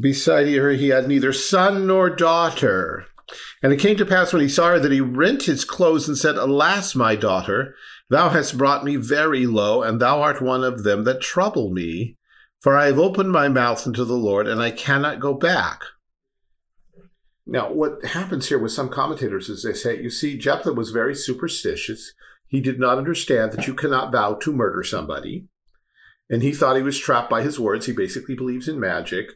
Beside 0.00 0.48
her, 0.54 0.70
he 0.70 0.88
had 0.88 1.08
neither 1.08 1.32
son 1.32 1.86
nor 1.86 2.10
daughter. 2.10 3.06
And 3.62 3.72
it 3.72 3.80
came 3.80 3.96
to 3.96 4.06
pass 4.06 4.32
when 4.32 4.42
he 4.42 4.48
saw 4.48 4.70
her 4.70 4.80
that 4.80 4.92
he 4.92 5.00
rent 5.00 5.42
his 5.44 5.64
clothes 5.64 6.08
and 6.08 6.16
said, 6.16 6.36
Alas, 6.36 6.94
my 6.94 7.16
daughter, 7.16 7.74
thou 8.08 8.28
hast 8.30 8.56
brought 8.56 8.84
me 8.84 8.96
very 8.96 9.46
low, 9.46 9.82
and 9.82 10.00
thou 10.00 10.20
art 10.22 10.40
one 10.40 10.64
of 10.64 10.84
them 10.84 11.04
that 11.04 11.20
trouble 11.20 11.70
me. 11.70 12.17
For 12.60 12.76
I 12.76 12.86
have 12.86 12.98
opened 12.98 13.30
my 13.30 13.48
mouth 13.48 13.86
unto 13.86 14.04
the 14.04 14.14
Lord, 14.14 14.48
and 14.48 14.60
I 14.60 14.70
cannot 14.70 15.20
go 15.20 15.34
back. 15.34 15.82
Now, 17.46 17.72
what 17.72 18.04
happens 18.04 18.48
here 18.48 18.58
with 18.58 18.72
some 18.72 18.88
commentators 18.88 19.48
is 19.48 19.62
they 19.62 19.72
say, 19.72 20.02
you 20.02 20.10
see, 20.10 20.36
Jephthah 20.36 20.74
was 20.74 20.90
very 20.90 21.14
superstitious. 21.14 22.12
He 22.46 22.60
did 22.60 22.78
not 22.78 22.98
understand 22.98 23.52
that 23.52 23.66
you 23.66 23.74
cannot 23.74 24.12
vow 24.12 24.34
to 24.34 24.52
murder 24.52 24.82
somebody. 24.82 25.46
And 26.28 26.42
he 26.42 26.52
thought 26.52 26.76
he 26.76 26.82
was 26.82 26.98
trapped 26.98 27.30
by 27.30 27.42
his 27.42 27.58
words. 27.58 27.86
He 27.86 27.92
basically 27.92 28.34
believes 28.34 28.68
in 28.68 28.78
magic. 28.78 29.30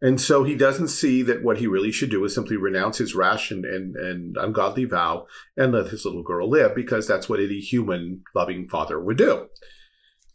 And 0.00 0.20
so 0.20 0.44
he 0.44 0.54
doesn't 0.54 0.88
see 0.88 1.22
that 1.24 1.42
what 1.42 1.58
he 1.58 1.66
really 1.66 1.90
should 1.90 2.10
do 2.10 2.24
is 2.24 2.34
simply 2.34 2.56
renounce 2.56 2.98
his 2.98 3.14
rash 3.14 3.50
and, 3.50 3.64
and, 3.64 3.96
and 3.96 4.36
ungodly 4.36 4.84
vow 4.84 5.26
and 5.56 5.72
let 5.72 5.88
his 5.88 6.04
little 6.04 6.22
girl 6.22 6.48
live 6.48 6.74
because 6.74 7.06
that's 7.08 7.28
what 7.28 7.40
any 7.40 7.58
human 7.58 8.22
loving 8.34 8.68
father 8.68 9.00
would 9.00 9.18
do. 9.18 9.48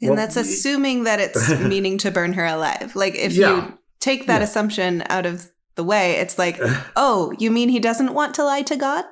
And 0.03 0.09
Well, 0.11 0.17
that's 0.17 0.35
assuming 0.37 1.03
that 1.05 1.19
it's 1.19 1.49
meaning 1.59 1.97
to 1.99 2.11
burn 2.11 2.33
her 2.33 2.45
alive. 2.45 2.95
Like 2.95 3.15
if 3.15 3.33
Yeah. 3.33 3.67
you 3.67 3.77
take 3.99 4.27
that 4.27 4.39
Yeah. 4.39 4.43
assumption 4.43 5.03
out 5.09 5.25
of 5.25 5.49
the 5.75 5.83
way, 5.83 6.13
it's 6.17 6.37
like, 6.37 6.59
oh, 6.95 7.33
you 7.39 7.49
mean 7.51 7.69
he 7.69 7.79
doesn't 7.79 8.13
want 8.13 8.35
to 8.35 8.43
lie 8.43 8.61
to 8.63 8.75
God? 8.75 9.05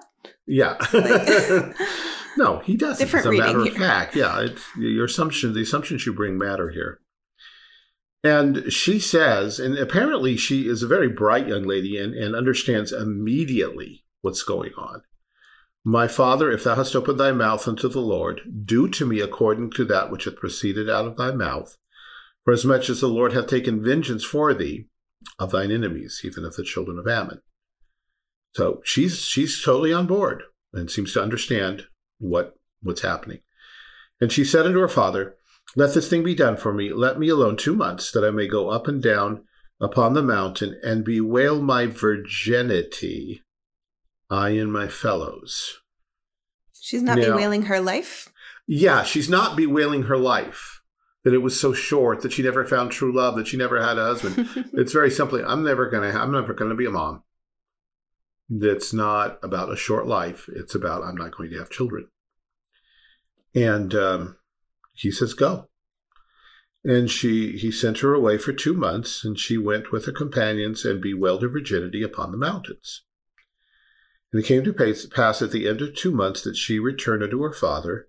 Yeah. 0.47 0.75
Like- 0.93 1.75
no, 2.37 2.59
he 2.59 2.75
doesn't. 2.77 3.03
Different 3.05 3.25
As 3.25 3.27
a 3.27 3.29
reading 3.31 3.45
matter 3.45 3.59
of 3.61 3.67
here. 3.67 3.75
fact, 3.87 4.15
yeah. 4.15 4.41
It's, 4.41 4.61
your 4.77 5.05
assumption, 5.05 5.53
the 5.53 5.61
assumptions 5.61 6.05
you 6.05 6.13
bring 6.13 6.37
matter 6.37 6.69
here. 6.69 6.99
And 8.23 8.71
she 8.71 8.99
says, 8.99 9.59
and 9.59 9.77
apparently 9.77 10.37
she 10.37 10.67
is 10.67 10.83
a 10.83 10.87
very 10.87 11.07
bright 11.09 11.47
young 11.47 11.63
lady 11.63 11.97
and, 11.97 12.13
and 12.13 12.35
understands 12.35 12.91
immediately 12.91 14.03
what's 14.21 14.43
going 14.43 14.73
on. 14.77 15.01
My 15.83 16.07
father, 16.07 16.51
if 16.51 16.63
thou 16.63 16.75
hast 16.75 16.95
opened 16.95 17.19
thy 17.19 17.31
mouth 17.31 17.67
unto 17.67 17.89
the 17.89 18.01
Lord, 18.01 18.41
do 18.65 18.87
to 18.89 19.05
me 19.05 19.19
according 19.19 19.71
to 19.71 19.85
that 19.85 20.11
which 20.11 20.25
hath 20.25 20.35
proceeded 20.35 20.89
out 20.89 21.07
of 21.07 21.17
thy 21.17 21.31
mouth. 21.31 21.77
For 22.43 22.53
as 22.53 22.65
much 22.65 22.89
as 22.89 23.01
the 23.01 23.07
Lord 23.07 23.33
hath 23.33 23.47
taken 23.47 23.83
vengeance 23.83 24.23
for 24.23 24.53
thee 24.53 24.87
of 25.39 25.51
thine 25.51 25.71
enemies, 25.71 26.21
even 26.23 26.45
of 26.45 26.55
the 26.55 26.63
children 26.63 26.99
of 26.99 27.07
Ammon. 27.07 27.41
So 28.55 28.81
she's 28.83 29.19
she's 29.19 29.63
totally 29.63 29.93
on 29.93 30.07
board 30.07 30.43
and 30.73 30.89
seems 30.89 31.13
to 31.13 31.23
understand 31.23 31.87
what 32.19 32.55
what's 32.81 33.01
happening. 33.01 33.39
And 34.19 34.31
she 34.31 34.43
said 34.43 34.65
unto 34.65 34.79
her 34.79 34.87
father, 34.87 35.35
Let 35.75 35.93
this 35.93 36.09
thing 36.09 36.23
be 36.23 36.35
done 36.35 36.57
for 36.57 36.73
me. 36.73 36.91
Let 36.93 37.19
me 37.19 37.29
alone 37.29 37.57
two 37.57 37.75
months, 37.75 38.11
that 38.11 38.23
I 38.23 38.31
may 38.31 38.47
go 38.47 38.69
up 38.69 38.87
and 38.87 39.01
down 39.01 39.45
upon 39.79 40.13
the 40.13 40.21
mountain 40.21 40.79
and 40.83 41.03
bewail 41.03 41.61
my 41.61 41.87
virginity, 41.87 43.41
I 44.31 44.51
and 44.51 44.71
my 44.71 44.87
fellows. 44.87 45.81
She's 46.79 47.03
not 47.03 47.17
Now- 47.17 47.33
bewailing 47.35 47.63
her 47.63 47.81
life. 47.81 48.29
Yeah, 48.65 49.03
she's 49.03 49.29
not 49.29 49.57
bewailing 49.57 50.03
her 50.03 50.17
life, 50.17 50.81
that 51.23 51.33
it 51.33 51.39
was 51.39 51.59
so 51.59 51.73
short, 51.73 52.21
that 52.21 52.31
she 52.31 52.41
never 52.41 52.65
found 52.65 52.91
true 52.91 53.13
love, 53.13 53.35
that 53.35 53.47
she 53.47 53.57
never 53.57 53.81
had 53.83 53.97
a 53.97 54.05
husband. 54.05 54.47
it's 54.73 54.93
very 54.93 55.11
simply, 55.11 55.43
I'm 55.43 55.63
never 55.63 55.89
gonna 55.89 56.09
I'm 56.09 56.31
never 56.31 56.53
gonna 56.53 56.75
be 56.75 56.85
a 56.85 56.91
mom. 56.91 57.23
That's 58.49 58.93
not 58.93 59.39
about 59.43 59.71
a 59.71 59.75
short 59.75 60.07
life. 60.07 60.49
It's 60.53 60.73
about 60.75 61.03
I'm 61.03 61.15
not 61.15 61.35
going 61.35 61.49
to 61.51 61.59
have 61.59 61.69
children. 61.69 62.07
And 63.53 63.93
um, 63.93 64.37
he 64.93 65.11
says, 65.11 65.33
"Go." 65.33 65.67
And 66.83 67.11
she 67.11 67.57
he 67.57 67.71
sent 67.71 67.99
her 67.99 68.13
away 68.13 68.37
for 68.37 68.53
two 68.53 68.73
months, 68.73 69.25
and 69.25 69.37
she 69.37 69.57
went 69.57 69.91
with 69.91 70.05
her 70.05 70.11
companions 70.13 70.85
and 70.85 71.01
bewailed 71.01 71.41
her 71.41 71.49
virginity 71.49 72.03
upon 72.03 72.31
the 72.31 72.37
mountains. 72.37 73.03
And 74.31 74.41
it 74.43 74.47
came 74.47 74.63
to 74.63 74.73
pass- 74.73 75.41
at 75.41 75.51
the 75.51 75.67
end 75.67 75.81
of 75.81 75.95
two 75.95 76.11
months 76.11 76.41
that 76.43 76.55
she 76.55 76.79
returned 76.79 77.23
unto 77.23 77.41
her 77.41 77.53
father, 77.53 78.07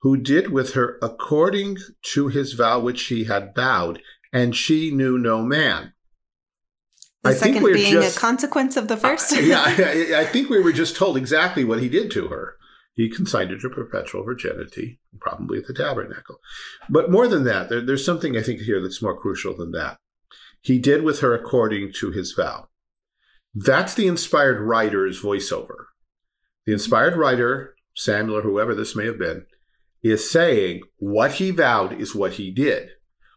who 0.00 0.16
did 0.16 0.50
with 0.50 0.72
her 0.74 0.98
according 1.02 1.78
to 2.14 2.28
his 2.28 2.54
vow 2.54 2.80
which 2.80 2.98
she 2.98 3.24
had 3.24 3.54
vowed, 3.54 4.02
and 4.32 4.56
she 4.56 4.90
knew 4.90 5.18
no 5.18 5.42
man. 5.42 5.92
The 7.22 7.30
I 7.30 7.32
think 7.34 7.56
second 7.56 7.62
we're 7.62 7.74
being 7.74 7.92
just- 7.92 8.16
a 8.16 8.20
consequence 8.20 8.76
of 8.76 8.88
the 8.88 8.96
first. 8.96 9.32
Uh, 9.32 9.40
yeah, 9.40 9.62
I, 9.66 10.20
I 10.20 10.24
think 10.24 10.48
we 10.48 10.60
were 10.60 10.72
just 10.72 10.96
told 10.96 11.16
exactly 11.16 11.64
what 11.64 11.80
he 11.80 11.88
did 11.88 12.10
to 12.12 12.28
her. 12.28 12.56
He 12.94 13.08
consigned 13.10 13.50
her 13.50 13.58
to 13.58 13.68
perpetual 13.70 14.24
virginity, 14.24 15.00
probably 15.20 15.58
at 15.58 15.66
the 15.66 15.74
tabernacle. 15.74 16.40
But 16.88 17.10
more 17.10 17.28
than 17.28 17.44
that, 17.44 17.68
there, 17.68 17.80
there's 17.80 18.04
something 18.04 18.36
I 18.36 18.42
think 18.42 18.60
here 18.62 18.80
that's 18.80 19.00
more 19.02 19.16
crucial 19.16 19.54
than 19.56 19.70
that. 19.72 19.98
He 20.62 20.78
did 20.78 21.02
with 21.02 21.20
her 21.20 21.32
according 21.34 21.92
to 22.00 22.10
his 22.10 22.32
vow. 22.32 22.68
That's 23.54 23.94
the 23.94 24.06
inspired 24.06 24.60
writer's 24.60 25.20
voiceover. 25.20 25.86
The 26.66 26.72
inspired 26.72 27.16
writer, 27.16 27.74
Samuel 27.94 28.38
or 28.38 28.42
whoever 28.42 28.74
this 28.74 28.94
may 28.94 29.06
have 29.06 29.18
been, 29.18 29.46
is 30.02 30.30
saying 30.30 30.82
what 30.98 31.32
he 31.32 31.50
vowed 31.50 31.92
is 31.92 32.14
what 32.14 32.34
he 32.34 32.50
did. 32.50 32.90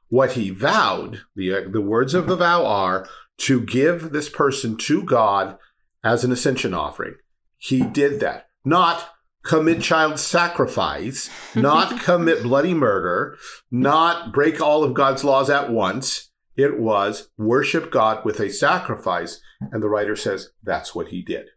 What 0.10 0.34
he 0.34 0.52
vowed, 0.52 1.22
the, 1.36 1.54
uh, 1.54 1.62
the 1.72 1.82
words 1.82 2.14
of 2.14 2.28
the 2.28 2.36
vow 2.36 2.66
are 2.66 3.08
to 3.40 3.62
give 3.62 4.12
this 4.12 4.30
person 4.30 4.78
to 4.78 5.04
God 5.04 5.58
as 6.04 6.24
an 6.24 6.32
ascension 6.32 6.74
offering. 6.74 7.16
He 7.58 7.82
did 7.82 8.20
that. 8.20 8.48
Not 8.64 9.10
commit 9.44 9.82
child 9.82 10.20
sacrifice, 10.20 11.30
not 11.56 12.00
commit 12.04 12.44
bloody 12.44 12.74
murder, 12.74 13.38
not 13.72 14.32
break 14.34 14.62
all 14.62 14.84
of 14.84 14.94
God's 14.94 15.24
laws 15.24 15.50
at 15.50 15.72
once. 15.72 16.30
It 16.56 16.80
was 16.80 17.30
worship 17.38 17.92
God 17.92 18.24
with 18.24 18.40
a 18.40 18.52
sacrifice. 18.52 19.42
And 19.72 19.84
the 19.84 19.90
writer 19.90 20.16
says 20.16 20.52
that's 20.64 20.94
what 20.94 21.08
he 21.08 21.22
did. 21.22 21.48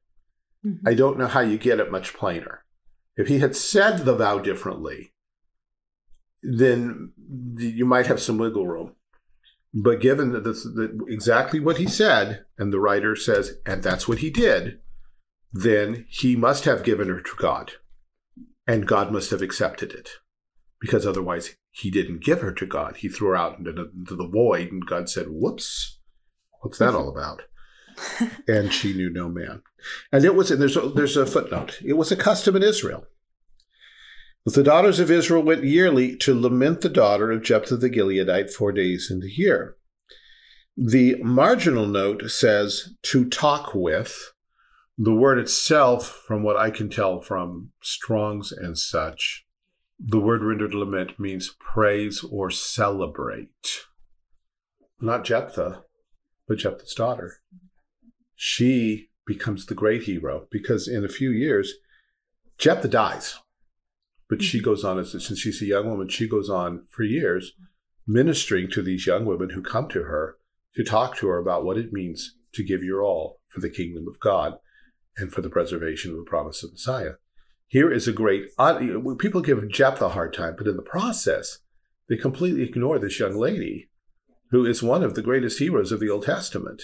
Mhm. 0.64 0.80
I 0.86 0.94
don't 0.94 1.18
know 1.18 1.26
how 1.26 1.40
you 1.40 1.58
get 1.58 1.80
it 1.80 1.90
much 1.90 2.14
plainer. 2.14 2.64
If 3.16 3.28
he 3.28 3.38
had 3.38 3.56
said 3.56 3.98
the 3.98 4.14
vow 4.14 4.38
differently, 4.38 5.14
then 6.42 7.12
you 7.58 7.86
might 7.86 8.06
have 8.06 8.20
some 8.20 8.38
wiggle 8.38 8.66
room. 8.66 8.94
But 9.72 10.00
given 10.00 10.32
that 10.32 10.44
this 10.44 10.64
that 10.64 10.98
exactly 11.08 11.60
what 11.60 11.78
he 11.78 11.86
said, 11.86 12.44
and 12.56 12.72
the 12.72 12.80
writer 12.80 13.16
says, 13.16 13.58
and 13.66 13.82
that's 13.82 14.06
what 14.08 14.18
he 14.18 14.30
did, 14.30 14.80
then 15.52 16.06
he 16.08 16.36
must 16.36 16.64
have 16.64 16.84
given 16.84 17.08
her 17.08 17.20
to 17.20 17.36
God. 17.36 17.72
And 18.66 18.86
God 18.86 19.12
must 19.12 19.30
have 19.30 19.42
accepted 19.42 19.92
it. 19.92 20.10
Because 20.80 21.06
otherwise, 21.06 21.56
he 21.70 21.90
didn't 21.90 22.24
give 22.24 22.40
her 22.40 22.52
to 22.52 22.66
God. 22.66 22.96
He 22.96 23.08
threw 23.08 23.28
her 23.28 23.36
out 23.36 23.58
into 23.58 23.72
the, 23.72 23.90
into 23.94 24.14
the 24.16 24.28
void, 24.28 24.70
and 24.72 24.84
God 24.84 25.08
said, 25.08 25.26
Whoops, 25.28 25.98
what's 26.60 26.78
that 26.78 26.94
all 26.94 27.08
about? 27.08 27.42
and 28.48 28.72
she 28.72 28.94
knew 28.94 29.10
no 29.10 29.28
man. 29.28 29.62
And 30.12 30.24
it 30.24 30.34
was, 30.34 30.50
there's 30.50 30.76
a, 30.76 30.88
there's 30.88 31.16
a 31.16 31.26
footnote. 31.26 31.80
It 31.84 31.94
was 31.94 32.12
a 32.12 32.16
custom 32.16 32.56
in 32.56 32.62
Israel. 32.62 33.06
The 34.44 34.62
daughters 34.62 35.00
of 35.00 35.10
Israel 35.10 35.42
went 35.42 35.64
yearly 35.64 36.14
to 36.18 36.38
lament 36.38 36.80
the 36.80 36.88
daughter 36.88 37.32
of 37.32 37.42
Jephthah 37.42 37.76
the 37.78 37.90
Gileadite 37.90 38.52
four 38.52 38.70
days 38.70 39.08
in 39.10 39.18
the 39.20 39.30
year. 39.30 39.76
The 40.76 41.16
marginal 41.22 41.86
note 41.86 42.30
says 42.30 42.94
to 43.02 43.28
talk 43.28 43.74
with. 43.74 44.32
The 44.98 45.14
word 45.14 45.38
itself, 45.38 46.22
from 46.26 46.42
what 46.42 46.56
I 46.56 46.70
can 46.70 46.88
tell 46.88 47.20
from 47.20 47.72
Strong's 47.82 48.52
and 48.52 48.78
such, 48.78 49.46
the 49.98 50.20
word 50.20 50.42
rendered 50.42 50.74
lament 50.74 51.18
means 51.18 51.54
praise 51.58 52.22
or 52.22 52.50
celebrate. 52.50 53.86
Not 55.00 55.24
Jephthah, 55.24 55.82
but 56.46 56.58
Jephthah's 56.58 56.94
daughter. 56.94 57.40
She 58.36 59.08
becomes 59.26 59.66
the 59.66 59.74
great 59.74 60.04
hero 60.04 60.46
because 60.50 60.86
in 60.86 61.04
a 61.04 61.08
few 61.08 61.30
years, 61.30 61.74
Jephthah 62.58 62.88
dies. 62.88 63.38
But 64.28 64.42
she 64.42 64.60
goes 64.60 64.84
on, 64.84 64.98
as 64.98 65.12
since 65.12 65.38
she's 65.38 65.62
a 65.62 65.66
young 65.66 65.88
woman, 65.88 66.08
she 66.08 66.28
goes 66.28 66.50
on 66.50 66.84
for 66.90 67.02
years 67.02 67.52
ministering 68.06 68.70
to 68.70 68.82
these 68.82 69.06
young 69.06 69.24
women 69.24 69.50
who 69.50 69.62
come 69.62 69.88
to 69.88 70.04
her 70.04 70.36
to 70.76 70.84
talk 70.84 71.16
to 71.16 71.26
her 71.26 71.38
about 71.38 71.64
what 71.64 71.76
it 71.76 71.92
means 71.92 72.36
to 72.52 72.62
give 72.62 72.82
your 72.82 73.02
all 73.02 73.40
for 73.48 73.60
the 73.60 73.70
kingdom 73.70 74.06
of 74.08 74.20
God 74.20 74.58
and 75.16 75.32
for 75.32 75.40
the 75.40 75.50
preservation 75.50 76.12
of 76.12 76.18
the 76.18 76.24
promise 76.24 76.62
of 76.62 76.72
Messiah. 76.72 77.12
Here 77.66 77.90
is 77.90 78.06
a 78.06 78.12
great, 78.12 78.50
uh, 78.58 78.78
people 79.18 79.40
give 79.40 79.68
Jephthah 79.68 80.06
a 80.06 80.10
hard 80.10 80.32
time, 80.32 80.54
but 80.56 80.68
in 80.68 80.76
the 80.76 80.82
process, 80.82 81.58
they 82.08 82.16
completely 82.16 82.62
ignore 82.62 82.98
this 82.98 83.18
young 83.18 83.36
lady 83.36 83.90
who 84.50 84.64
is 84.64 84.82
one 84.82 85.02
of 85.02 85.14
the 85.14 85.22
greatest 85.22 85.58
heroes 85.58 85.90
of 85.90 85.98
the 85.98 86.10
Old 86.10 86.24
Testament 86.26 86.82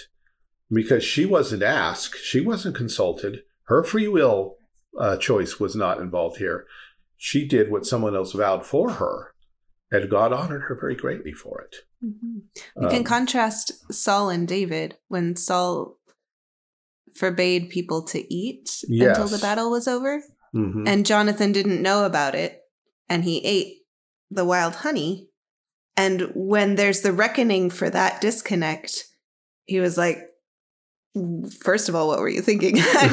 because 0.72 1.04
she 1.04 1.26
wasn't 1.26 1.62
asked, 1.62 2.18
she 2.22 2.40
wasn't 2.40 2.76
consulted, 2.76 3.42
her 3.64 3.82
free 3.84 4.08
will 4.08 4.56
uh, 4.98 5.16
choice 5.16 5.58
was 5.58 5.74
not 5.74 5.98
involved 5.98 6.36
here. 6.38 6.66
She 7.16 7.46
did 7.46 7.70
what 7.70 7.86
someone 7.86 8.14
else 8.16 8.32
vowed 8.32 8.66
for 8.66 8.90
her, 8.92 9.34
and 9.90 10.10
God 10.10 10.32
honored 10.32 10.62
her 10.62 10.78
very 10.78 10.94
greatly 10.94 11.32
for 11.32 11.60
it. 11.62 11.76
Mhm. 12.04 12.42
We 12.76 12.88
can 12.88 12.98
Um, 12.98 13.04
contrast 13.04 13.92
Saul 13.92 14.28
and 14.30 14.46
David 14.48 14.98
when 15.08 15.36
Saul 15.36 15.98
forbade 17.14 17.70
people 17.70 18.02
to 18.06 18.32
eat 18.32 18.82
Yes. 18.88 19.16
until 19.16 19.28
the 19.28 19.42
battle 19.42 19.70
was 19.70 19.86
over, 19.86 20.22
mhm. 20.54 20.86
and 20.86 21.06
Jonathan 21.06 21.52
didn't 21.52 21.82
know 21.82 22.04
about 22.04 22.34
it, 22.34 22.62
and 23.08 23.24
he 23.24 23.44
ate 23.44 23.86
the 24.30 24.44
wild 24.44 24.76
honey. 24.76 25.28
And 25.96 26.32
when 26.34 26.74
there's 26.76 27.02
the 27.02 27.12
reckoning 27.12 27.68
for 27.70 27.90
that 27.90 28.20
disconnect, 28.22 29.04
he 29.66 29.78
was 29.78 29.96
like, 29.98 30.18
First 31.60 31.90
of 31.90 31.94
all, 31.94 32.08
what 32.08 32.20
were 32.20 32.28
you 32.28 32.40
thinking? 32.40 32.76
I 32.80 33.08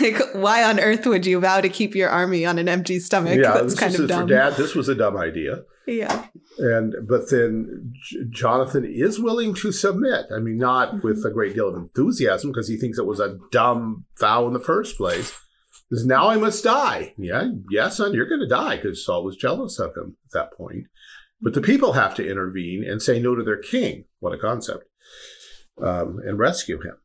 mean, 0.00 0.12
like, 0.18 0.34
why 0.34 0.64
on 0.64 0.80
earth 0.80 1.04
would 1.04 1.26
you 1.26 1.38
vow 1.38 1.60
to 1.60 1.68
keep 1.68 1.94
your 1.94 2.08
army 2.08 2.46
on 2.46 2.58
an 2.58 2.68
empty 2.68 2.98
stomach? 2.98 3.38
yeah, 3.38 3.52
That's 3.52 3.74
this 3.74 3.78
kind 3.78 3.94
of 3.94 4.00
for 4.00 4.06
dumb. 4.06 4.26
Dad. 4.26 4.54
This 4.54 4.74
was 4.74 4.88
a 4.88 4.94
dumb 4.94 5.16
idea. 5.16 5.62
Yeah. 5.86 6.26
and 6.58 6.94
but 7.08 7.28
then 7.30 7.92
J- 8.04 8.18
Jonathan 8.30 8.84
is 8.84 9.20
willing 9.20 9.52
to 9.56 9.72
submit. 9.72 10.26
I 10.34 10.38
mean, 10.38 10.56
not 10.56 10.88
mm-hmm. 10.88 11.06
with 11.06 11.24
a 11.26 11.30
great 11.30 11.54
deal 11.54 11.68
of 11.68 11.74
enthusiasm 11.74 12.52
because 12.52 12.68
he 12.68 12.78
thinks 12.78 12.98
it 12.98 13.06
was 13.06 13.20
a 13.20 13.36
dumb 13.50 14.06
vow 14.18 14.46
in 14.46 14.52
the 14.54 14.60
first 14.60 14.96
place. 14.96 15.38
Because 15.90 16.06
now 16.06 16.28
I 16.28 16.36
must 16.36 16.64
die. 16.64 17.12
Yeah, 17.18 17.48
yeah, 17.70 17.90
son, 17.90 18.14
you're 18.14 18.28
going 18.28 18.40
to 18.40 18.48
die 18.48 18.76
because 18.76 19.04
Saul 19.04 19.24
was 19.24 19.36
jealous 19.36 19.78
of 19.78 19.94
him 19.94 20.16
at 20.24 20.32
that 20.32 20.56
point. 20.56 20.86
But 21.42 21.52
the 21.52 21.60
people 21.60 21.92
have 21.92 22.14
to 22.14 22.26
intervene 22.26 22.82
and 22.88 23.02
say 23.02 23.20
no 23.20 23.34
to 23.34 23.42
their 23.42 23.58
king. 23.58 24.04
What 24.20 24.32
a 24.32 24.38
concept! 24.38 24.84
Um, 25.80 26.20
and 26.24 26.38
rescue 26.38 26.80
him. 26.80 26.96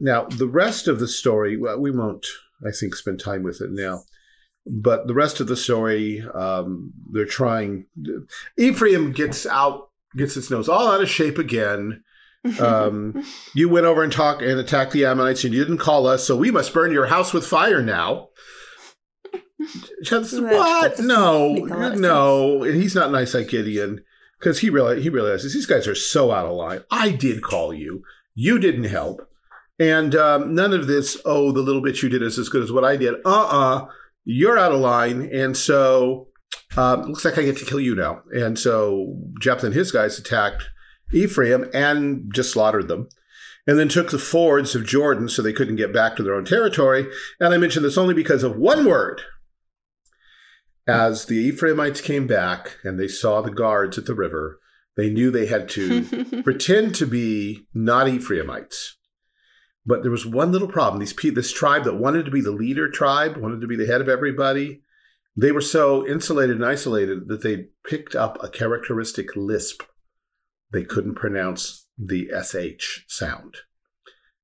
Now, 0.00 0.24
the 0.24 0.48
rest 0.48 0.88
of 0.88 0.98
the 0.98 1.08
story, 1.08 1.56
well, 1.56 1.78
we 1.78 1.90
won't, 1.90 2.26
I 2.66 2.70
think, 2.70 2.94
spend 2.94 3.20
time 3.20 3.42
with 3.42 3.60
it 3.60 3.70
now. 3.70 4.02
But 4.66 5.06
the 5.06 5.14
rest 5.14 5.40
of 5.40 5.46
the 5.46 5.56
story, 5.56 6.24
um, 6.34 6.92
they're 7.10 7.26
trying. 7.26 7.86
Ephraim 8.56 9.12
gets 9.12 9.46
out, 9.46 9.90
gets 10.16 10.36
its 10.36 10.50
nose 10.50 10.68
all 10.68 10.90
out 10.90 11.02
of 11.02 11.08
shape 11.08 11.38
again. 11.38 12.02
Um, 12.58 13.24
you 13.54 13.68
went 13.68 13.86
over 13.86 14.02
and 14.02 14.12
talked 14.12 14.42
and 14.42 14.58
attacked 14.58 14.92
the 14.92 15.04
Ammonites, 15.04 15.44
and 15.44 15.52
you 15.52 15.62
didn't 15.62 15.78
call 15.78 16.06
us, 16.06 16.24
so 16.24 16.36
we 16.36 16.50
must 16.50 16.72
burn 16.72 16.92
your 16.92 17.06
house 17.06 17.32
with 17.32 17.46
fire 17.46 17.82
now. 17.82 18.30
Says, 20.02 20.40
what? 20.40 20.98
No, 20.98 21.52
make 21.52 21.70
a 21.70 21.76
lot 21.76 21.92
of 21.92 22.00
no. 22.00 22.62
And 22.64 22.74
he's 22.74 22.94
not 22.94 23.12
nice 23.12 23.34
like 23.34 23.48
Gideon 23.48 24.02
because 24.38 24.60
he 24.60 24.70
reali 24.70 25.00
he 25.00 25.08
realizes 25.08 25.54
these 25.54 25.66
guys 25.66 25.86
are 25.86 25.94
so 25.94 26.30
out 26.30 26.46
of 26.46 26.52
line. 26.52 26.82
I 26.90 27.10
did 27.10 27.42
call 27.42 27.72
you. 27.72 28.02
You 28.34 28.58
didn't 28.58 28.84
help. 28.84 29.28
And 29.78 30.14
um, 30.14 30.54
none 30.54 30.72
of 30.72 30.86
this, 30.86 31.20
oh, 31.24 31.50
the 31.52 31.60
little 31.60 31.82
bit 31.82 32.02
you 32.02 32.08
did 32.08 32.22
is 32.22 32.38
as 32.38 32.48
good 32.48 32.62
as 32.62 32.70
what 32.70 32.84
I 32.84 32.96
did. 32.96 33.14
Uh 33.24 33.30
uh-uh, 33.30 33.76
uh. 33.76 33.86
you 34.24 34.50
are 34.50 34.58
out 34.58 34.72
of 34.72 34.80
line. 34.80 35.28
And 35.32 35.56
so 35.56 36.28
um, 36.76 37.02
looks 37.02 37.24
like 37.24 37.38
I 37.38 37.42
get 37.42 37.56
to 37.58 37.64
kill 37.64 37.80
you 37.80 37.94
now. 37.94 38.22
And 38.32 38.58
so 38.58 39.16
Jephthah 39.40 39.66
and 39.66 39.74
his 39.74 39.90
guys 39.90 40.18
attacked 40.18 40.64
Ephraim 41.12 41.66
and 41.74 42.32
just 42.32 42.52
slaughtered 42.52 42.88
them. 42.88 43.08
And 43.66 43.78
then 43.78 43.88
took 43.88 44.10
the 44.10 44.18
fords 44.18 44.74
of 44.74 44.84
Jordan 44.84 45.26
so 45.26 45.40
they 45.40 45.52
couldn't 45.52 45.76
get 45.76 45.92
back 45.92 46.16
to 46.16 46.22
their 46.22 46.34
own 46.34 46.44
territory. 46.44 47.06
And 47.40 47.54
I 47.54 47.56
mention 47.56 47.82
this 47.82 47.96
only 47.96 48.12
because 48.12 48.42
of 48.42 48.56
one 48.56 48.84
word. 48.84 49.22
As 50.86 51.26
the 51.26 51.36
Ephraimites 51.36 52.00
came 52.00 52.26
back 52.26 52.76
and 52.84 52.98
they 52.98 53.08
saw 53.08 53.40
the 53.40 53.50
guards 53.50 53.96
at 53.96 54.06
the 54.06 54.14
river, 54.14 54.60
they 54.96 55.10
knew 55.10 55.30
they 55.30 55.46
had 55.46 55.68
to 55.70 56.42
pretend 56.44 56.94
to 56.96 57.06
be 57.06 57.66
not 57.72 58.08
Ephraimites. 58.08 58.96
But 59.86 60.02
there 60.02 60.10
was 60.10 60.26
one 60.26 60.52
little 60.52 60.68
problem. 60.68 61.00
These 61.00 61.14
this 61.34 61.52
tribe 61.52 61.84
that 61.84 61.96
wanted 61.96 62.24
to 62.24 62.30
be 62.30 62.40
the 62.40 62.52
leader 62.52 62.90
tribe, 62.90 63.36
wanted 63.36 63.60
to 63.60 63.66
be 63.66 63.76
the 63.76 63.86
head 63.86 64.00
of 64.00 64.08
everybody, 64.08 64.82
they 65.36 65.52
were 65.52 65.60
so 65.60 66.06
insulated 66.06 66.56
and 66.56 66.64
isolated 66.64 67.28
that 67.28 67.42
they 67.42 67.68
picked 67.86 68.14
up 68.14 68.42
a 68.42 68.48
characteristic 68.48 69.34
lisp. 69.36 69.82
They 70.72 70.84
couldn't 70.84 71.16
pronounce 71.16 71.86
the 71.98 72.30
sh 72.78 73.00
sound. 73.08 73.56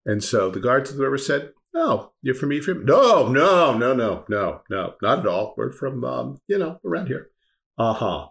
And 0.04 0.22
so 0.22 0.50
the 0.50 0.60
guards 0.60 0.90
of 0.90 0.96
the 0.96 1.04
river 1.04 1.18
said, 1.18 1.52
"Oh, 1.74 2.12
you're 2.22 2.34
from 2.34 2.52
Ephraim? 2.52 2.84
No, 2.84 3.28
no, 3.28 3.76
no, 3.76 3.94
no, 3.94 4.24
no, 4.28 4.62
no, 4.70 4.94
not 5.02 5.20
at 5.20 5.26
all. 5.26 5.54
We're 5.56 5.72
from, 5.72 6.04
um, 6.04 6.40
you 6.48 6.58
know, 6.58 6.80
around 6.84 7.06
here. 7.06 7.30
Uh 7.78 7.92
huh. 7.94 8.26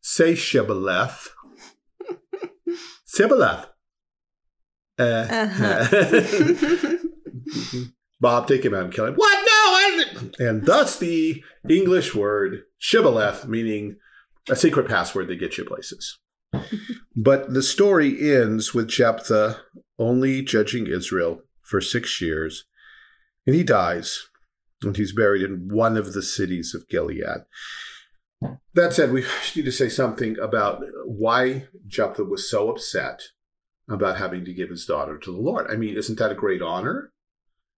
Say 0.00 0.34
Shibboleth. 0.34 1.28
Shibboleth. 3.06 3.66
Uh, 4.98 5.26
Uh-huh. 5.30 6.96
Bob, 8.20 8.46
take 8.48 8.64
him 8.64 8.74
out 8.74 8.84
and 8.84 8.92
kill 8.92 9.06
him. 9.06 9.14
What? 9.14 9.38
No! 9.38 9.48
I 9.50 10.04
didn't. 10.04 10.38
And 10.38 10.66
thus 10.66 10.98
the 10.98 11.42
English 11.68 12.14
word 12.14 12.62
shibboleth, 12.78 13.46
meaning 13.48 13.96
a 14.48 14.56
secret 14.56 14.88
password 14.88 15.28
that 15.28 15.36
gets 15.36 15.56
you 15.56 15.64
places. 15.64 16.18
but 17.16 17.54
the 17.54 17.62
story 17.62 18.30
ends 18.34 18.74
with 18.74 18.88
Jephthah 18.88 19.60
only 19.98 20.42
judging 20.42 20.86
Israel 20.86 21.40
for 21.62 21.80
six 21.80 22.20
years, 22.20 22.64
and 23.50 23.56
he 23.56 23.64
dies, 23.64 24.28
and 24.80 24.96
he's 24.96 25.12
buried 25.12 25.42
in 25.42 25.74
one 25.74 25.96
of 25.96 26.12
the 26.12 26.22
cities 26.22 26.72
of 26.72 26.88
Gilead. 26.88 27.46
That 28.74 28.92
said, 28.92 29.10
we 29.10 29.24
need 29.56 29.64
to 29.64 29.72
say 29.72 29.88
something 29.88 30.38
about 30.38 30.84
why 31.04 31.66
Jephthah 31.84 32.26
was 32.26 32.48
so 32.48 32.70
upset 32.70 33.22
about 33.88 34.18
having 34.18 34.44
to 34.44 34.54
give 34.54 34.70
his 34.70 34.86
daughter 34.86 35.18
to 35.18 35.32
the 35.32 35.40
Lord. 35.40 35.68
I 35.68 35.74
mean, 35.74 35.96
isn't 35.96 36.20
that 36.20 36.30
a 36.30 36.36
great 36.36 36.62
honor? 36.62 37.12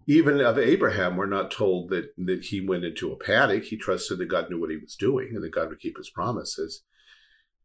Even 0.06 0.42
of 0.42 0.58
Abraham, 0.58 1.16
we're 1.16 1.24
not 1.24 1.50
told 1.50 1.88
that, 1.88 2.12
that 2.18 2.44
he 2.44 2.60
went 2.60 2.84
into 2.84 3.10
a 3.10 3.16
panic. 3.16 3.64
He 3.64 3.78
trusted 3.78 4.18
that 4.18 4.26
God 4.26 4.50
knew 4.50 4.60
what 4.60 4.70
he 4.70 4.76
was 4.76 4.94
doing 4.94 5.30
and 5.34 5.42
that 5.42 5.54
God 5.54 5.70
would 5.70 5.80
keep 5.80 5.96
his 5.96 6.10
promises. 6.10 6.82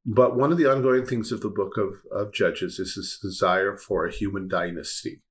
But 0.06 0.38
one 0.38 0.54
of 0.54 0.58
the 0.58 0.72
ongoing 0.72 1.06
things 1.06 1.34
of 1.34 1.42
the 1.42 1.50
book 1.50 1.74
of, 1.76 1.96
of 2.10 2.32
Judges 2.32 2.80
is 2.80 2.96
this 2.96 3.20
desire 3.20 3.76
for 3.76 4.06
a 4.06 4.14
human 4.14 4.48
dynasty. 4.48 5.24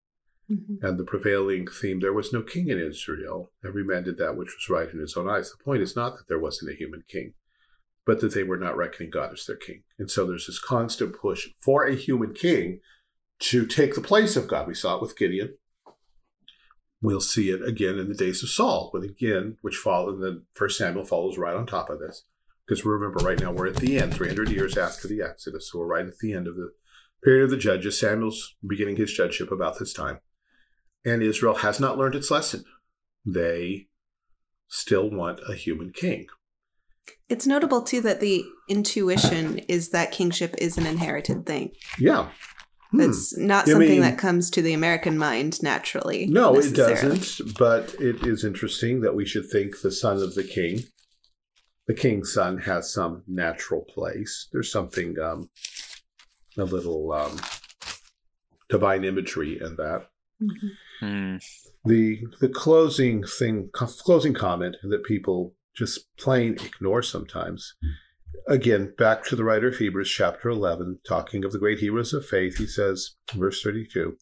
Mhm. 0.51 0.83
And 0.83 0.99
the 0.99 1.05
prevailing 1.05 1.67
theme 1.67 2.01
there 2.01 2.13
was 2.13 2.33
no 2.33 2.43
king 2.43 2.69
in 2.69 2.79
Israel. 2.79 3.53
Every 3.65 3.85
man 3.85 4.05
did 4.05 4.19
that 4.19 4.37
which 4.37 4.55
was 4.55 4.69
right 4.71 4.93
in 4.93 5.01
his 5.01 5.17
own 5.17 5.29
eyes. 5.29 5.51
The 5.51 5.63
point 5.63 5.83
is 5.83 5.97
not 5.97 6.17
that 6.17 6.29
there 6.29 6.39
wasn't 6.39 6.71
a 6.71 6.77
human 6.77 7.03
king, 7.09 7.35
but 8.05 8.21
that 8.21 8.33
they 8.33 8.45
were 8.45 8.57
not 8.57 8.77
reckoning 8.77 9.11
God 9.11 9.33
as 9.33 9.45
their 9.45 9.57
king. 9.57 9.83
And 9.99 10.11
so 10.11 10.25
there's 10.25 10.47
this 10.47 10.61
constant 10.61 11.17
push 11.17 11.49
for 11.61 11.85
a 11.85 11.97
human 11.97 12.33
king 12.33 12.81
to 13.41 13.67
take 13.67 13.95
the 13.95 14.01
place 14.01 14.37
of 14.37 14.49
God. 14.49 14.69
We 14.69 14.75
saw 14.75 14.97
it 14.97 15.03
with 15.03 15.19
Gideon. 15.19 15.59
We'll 17.03 17.21
see 17.21 17.51
it 17.51 17.63
again 17.63 17.99
in 17.99 18.09
the 18.09 18.15
days 18.15 18.43
of 18.43 18.49
Saul, 18.49 18.91
but 18.93 19.03
again, 19.03 19.59
which 19.61 19.77
follow, 19.77 20.11
and 20.11 20.23
then 20.23 20.47
First 20.55 20.79
Samuel 20.79 21.05
follows 21.05 21.37
right 21.37 21.55
on 21.55 21.67
top 21.67 21.91
of 21.91 21.99
this. 21.99 22.25
Because 22.67 22.85
remember, 22.85 23.25
right 23.25 23.39
now 23.39 23.53
we're 23.53 23.69
at 23.69 23.77
the 23.77 23.99
end, 23.99 24.15
300 24.15 24.51
years 24.51 24.77
after 24.77 25.07
the 25.07 25.23
Exodus. 25.23 25.71
So 25.71 25.79
we're 25.79 25.87
right 25.87 26.07
at 26.07 26.19
the 26.19 26.33
end 26.33 26.49
of 26.49 26.57
the 26.57 26.73
period 27.23 27.45
of 27.45 27.51
the 27.51 27.57
judges. 27.57 27.99
Samuel's 27.99 28.57
beginning 28.67 28.97
his 28.97 29.13
judgeship 29.13 29.53
about 29.53 29.79
this 29.79 29.93
time. 29.93 30.21
And 31.07 31.23
Israel 31.23 31.55
has 31.57 31.79
not 31.81 31.97
learned 31.97 32.16
its 32.16 32.31
lesson. 32.31 32.64
They 33.25 33.87
still 34.69 35.09
want 35.09 35.40
a 35.49 35.55
human 35.55 35.92
king. 35.92 36.27
It's 37.29 37.47
notable 37.47 37.83
too 37.83 38.01
that 38.03 38.21
the 38.21 38.45
intuition 38.69 39.59
is 39.69 39.90
that 39.90 40.11
kingship 40.12 40.55
is 40.59 40.77
an 40.77 40.87
inherited 40.87 41.47
thing. 41.47 41.71
Yeah. 41.99 42.29
Hmm. 42.90 43.01
It's 43.01 43.37
not 43.37 43.66
You 43.66 43.75
something 43.75 43.88
mean- 43.90 44.01
that 44.01 44.19
comes 44.19 44.51
to 44.51 44.62
the 44.62 44.73
American 44.75 45.16
mind 45.16 45.62
naturally. 45.62 46.27
No, 46.27 46.57
it 46.59 46.75
doesn't. 46.75 47.57
But 47.59 47.95
it 48.01 48.27
is 48.27 48.45
interesting 48.45 49.01
that 49.03 49.14
we 49.14 49.25
should 49.25 49.49
think 49.49 49.81
the 49.81 49.90
son 49.92 50.19
of 50.23 50.35
the 50.35 50.45
king, 50.45 50.81
the 51.87 51.95
king's 51.95 52.33
son, 52.33 52.59
has 52.59 52.92
some 52.92 53.23
natural 53.29 53.83
place. 53.83 54.49
There's 54.53 54.71
something, 54.71 55.16
um, 55.21 55.51
a 56.59 56.64
little 56.64 57.12
um, 57.12 57.38
divine 58.69 59.05
imagery 59.05 59.61
in 59.61 59.77
that. 59.77 60.09
Mhm. 60.42 60.71
Hmm. 61.01 61.37
The 61.85 62.27
the 62.41 62.49
closing 62.49 63.25
thing, 63.25 63.71
closing 63.73 64.35
comment 64.35 64.77
that 64.83 65.05
people 65.05 65.55
just 65.75 66.17
plain 66.17 66.55
ignore 66.55 67.03
sometimes. 67.03 67.75
Again, 68.49 68.95
back 68.97 69.25
to 69.25 69.37
the 69.37 69.45
writer 69.45 69.69
of 69.69 69.77
Hebrews, 69.77 70.11
chapter 70.11 70.49
11, 70.49 71.01
talking 71.07 71.45
of 71.45 71.53
the 71.53 71.59
great 71.59 71.79
heroes 71.79 72.13
of 72.13 72.27
faith, 72.27 72.59
he 72.59 72.67
says, 72.67 73.17
verse 73.35 73.63
32, 73.63 74.17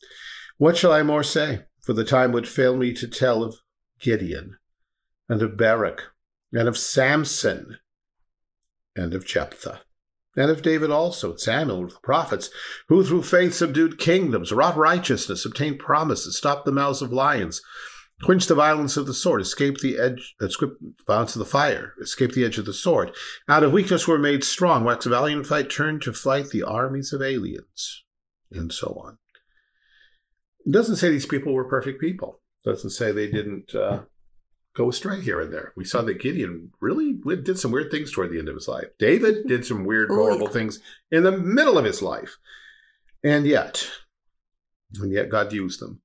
What 0.56 0.76
shall 0.76 0.92
I 0.92 1.02
more 1.02 1.22
say? 1.22 1.64
For 1.80 1.92
the 1.92 2.04
time 2.04 2.32
would 2.32 2.48
fail 2.48 2.76
me 2.76 2.92
to 2.94 3.08
tell 3.08 3.42
of 3.42 3.56
Gideon, 4.00 4.56
and 5.28 5.42
of 5.42 5.56
Barak, 5.56 6.02
and 6.52 6.68
of 6.68 6.78
Samson, 6.78 7.78
and 8.96 9.14
of 9.14 9.26
Jephthah, 9.26 9.82
and 10.36 10.50
of 10.50 10.62
David 10.62 10.90
also, 10.90 11.36
Samuel, 11.36 11.88
the 11.88 11.94
prophets, 12.02 12.50
who 12.88 13.04
through 13.04 13.22
faith 13.22 13.54
subdued 13.54 13.98
kingdoms, 13.98 14.52
wrought 14.52 14.76
righteousness, 14.76 15.44
obtained 15.44 15.78
promises, 15.78 16.36
stopped 16.36 16.64
the 16.64 16.72
mouths 16.72 17.02
of 17.02 17.12
lions, 17.12 17.62
quenched 18.22 18.48
the 18.48 18.54
violence 18.54 18.96
of 18.96 19.06
the 19.06 19.14
sword, 19.14 19.40
escaped 19.40 19.80
the 19.80 19.98
edge, 19.98 20.34
violence 21.06 21.34
of 21.34 21.38
the 21.38 21.44
fire, 21.44 21.94
escaped 22.00 22.34
the 22.34 22.44
edge 22.44 22.58
of 22.58 22.64
the 22.64 22.72
sword. 22.72 23.12
Out 23.48 23.62
of 23.62 23.72
weakness 23.72 24.08
were 24.08 24.18
made 24.18 24.44
strong, 24.44 24.84
waxed 24.84 25.08
valiant 25.08 25.40
in 25.40 25.44
fight, 25.44 25.70
turned 25.70 26.02
to 26.02 26.12
flight 26.12 26.50
the 26.50 26.62
armies 26.62 27.12
of 27.12 27.22
aliens, 27.22 28.04
and 28.50 28.72
so 28.72 29.00
on. 29.04 29.18
It 30.66 30.72
doesn't 30.72 30.96
say 30.96 31.10
these 31.10 31.26
people 31.26 31.52
were 31.52 31.68
perfect 31.68 32.00
people. 32.00 32.40
It 32.64 32.70
doesn't 32.70 32.90
say 32.90 33.12
they 33.12 33.30
didn't 33.30 33.74
uh, 33.74 34.02
go 34.74 34.88
astray 34.88 35.20
here 35.20 35.40
and 35.40 35.52
there. 35.52 35.72
We 35.76 35.84
saw 35.84 36.02
that 36.02 36.20
Gideon 36.20 36.72
really 36.80 37.12
did 37.42 37.58
some 37.58 37.70
weird 37.70 37.90
things 37.90 38.12
toward 38.12 38.30
the 38.32 38.38
end 38.38 38.48
of 38.48 38.54
his 38.56 38.68
life. 38.68 38.86
David 38.98 39.46
did 39.46 39.64
some 39.64 39.84
weird, 39.84 40.10
Oh, 40.10 40.16
horrible 40.16 40.48
things 40.48 40.80
in 41.10 41.22
the 41.22 41.32
middle 41.32 41.78
of 41.78 41.84
his 41.84 42.02
life. 42.02 42.36
And 43.22 43.46
yet, 43.46 43.88
and 45.00 45.12
yet 45.12 45.30
God 45.30 45.52
used 45.52 45.80
them, 45.80 46.00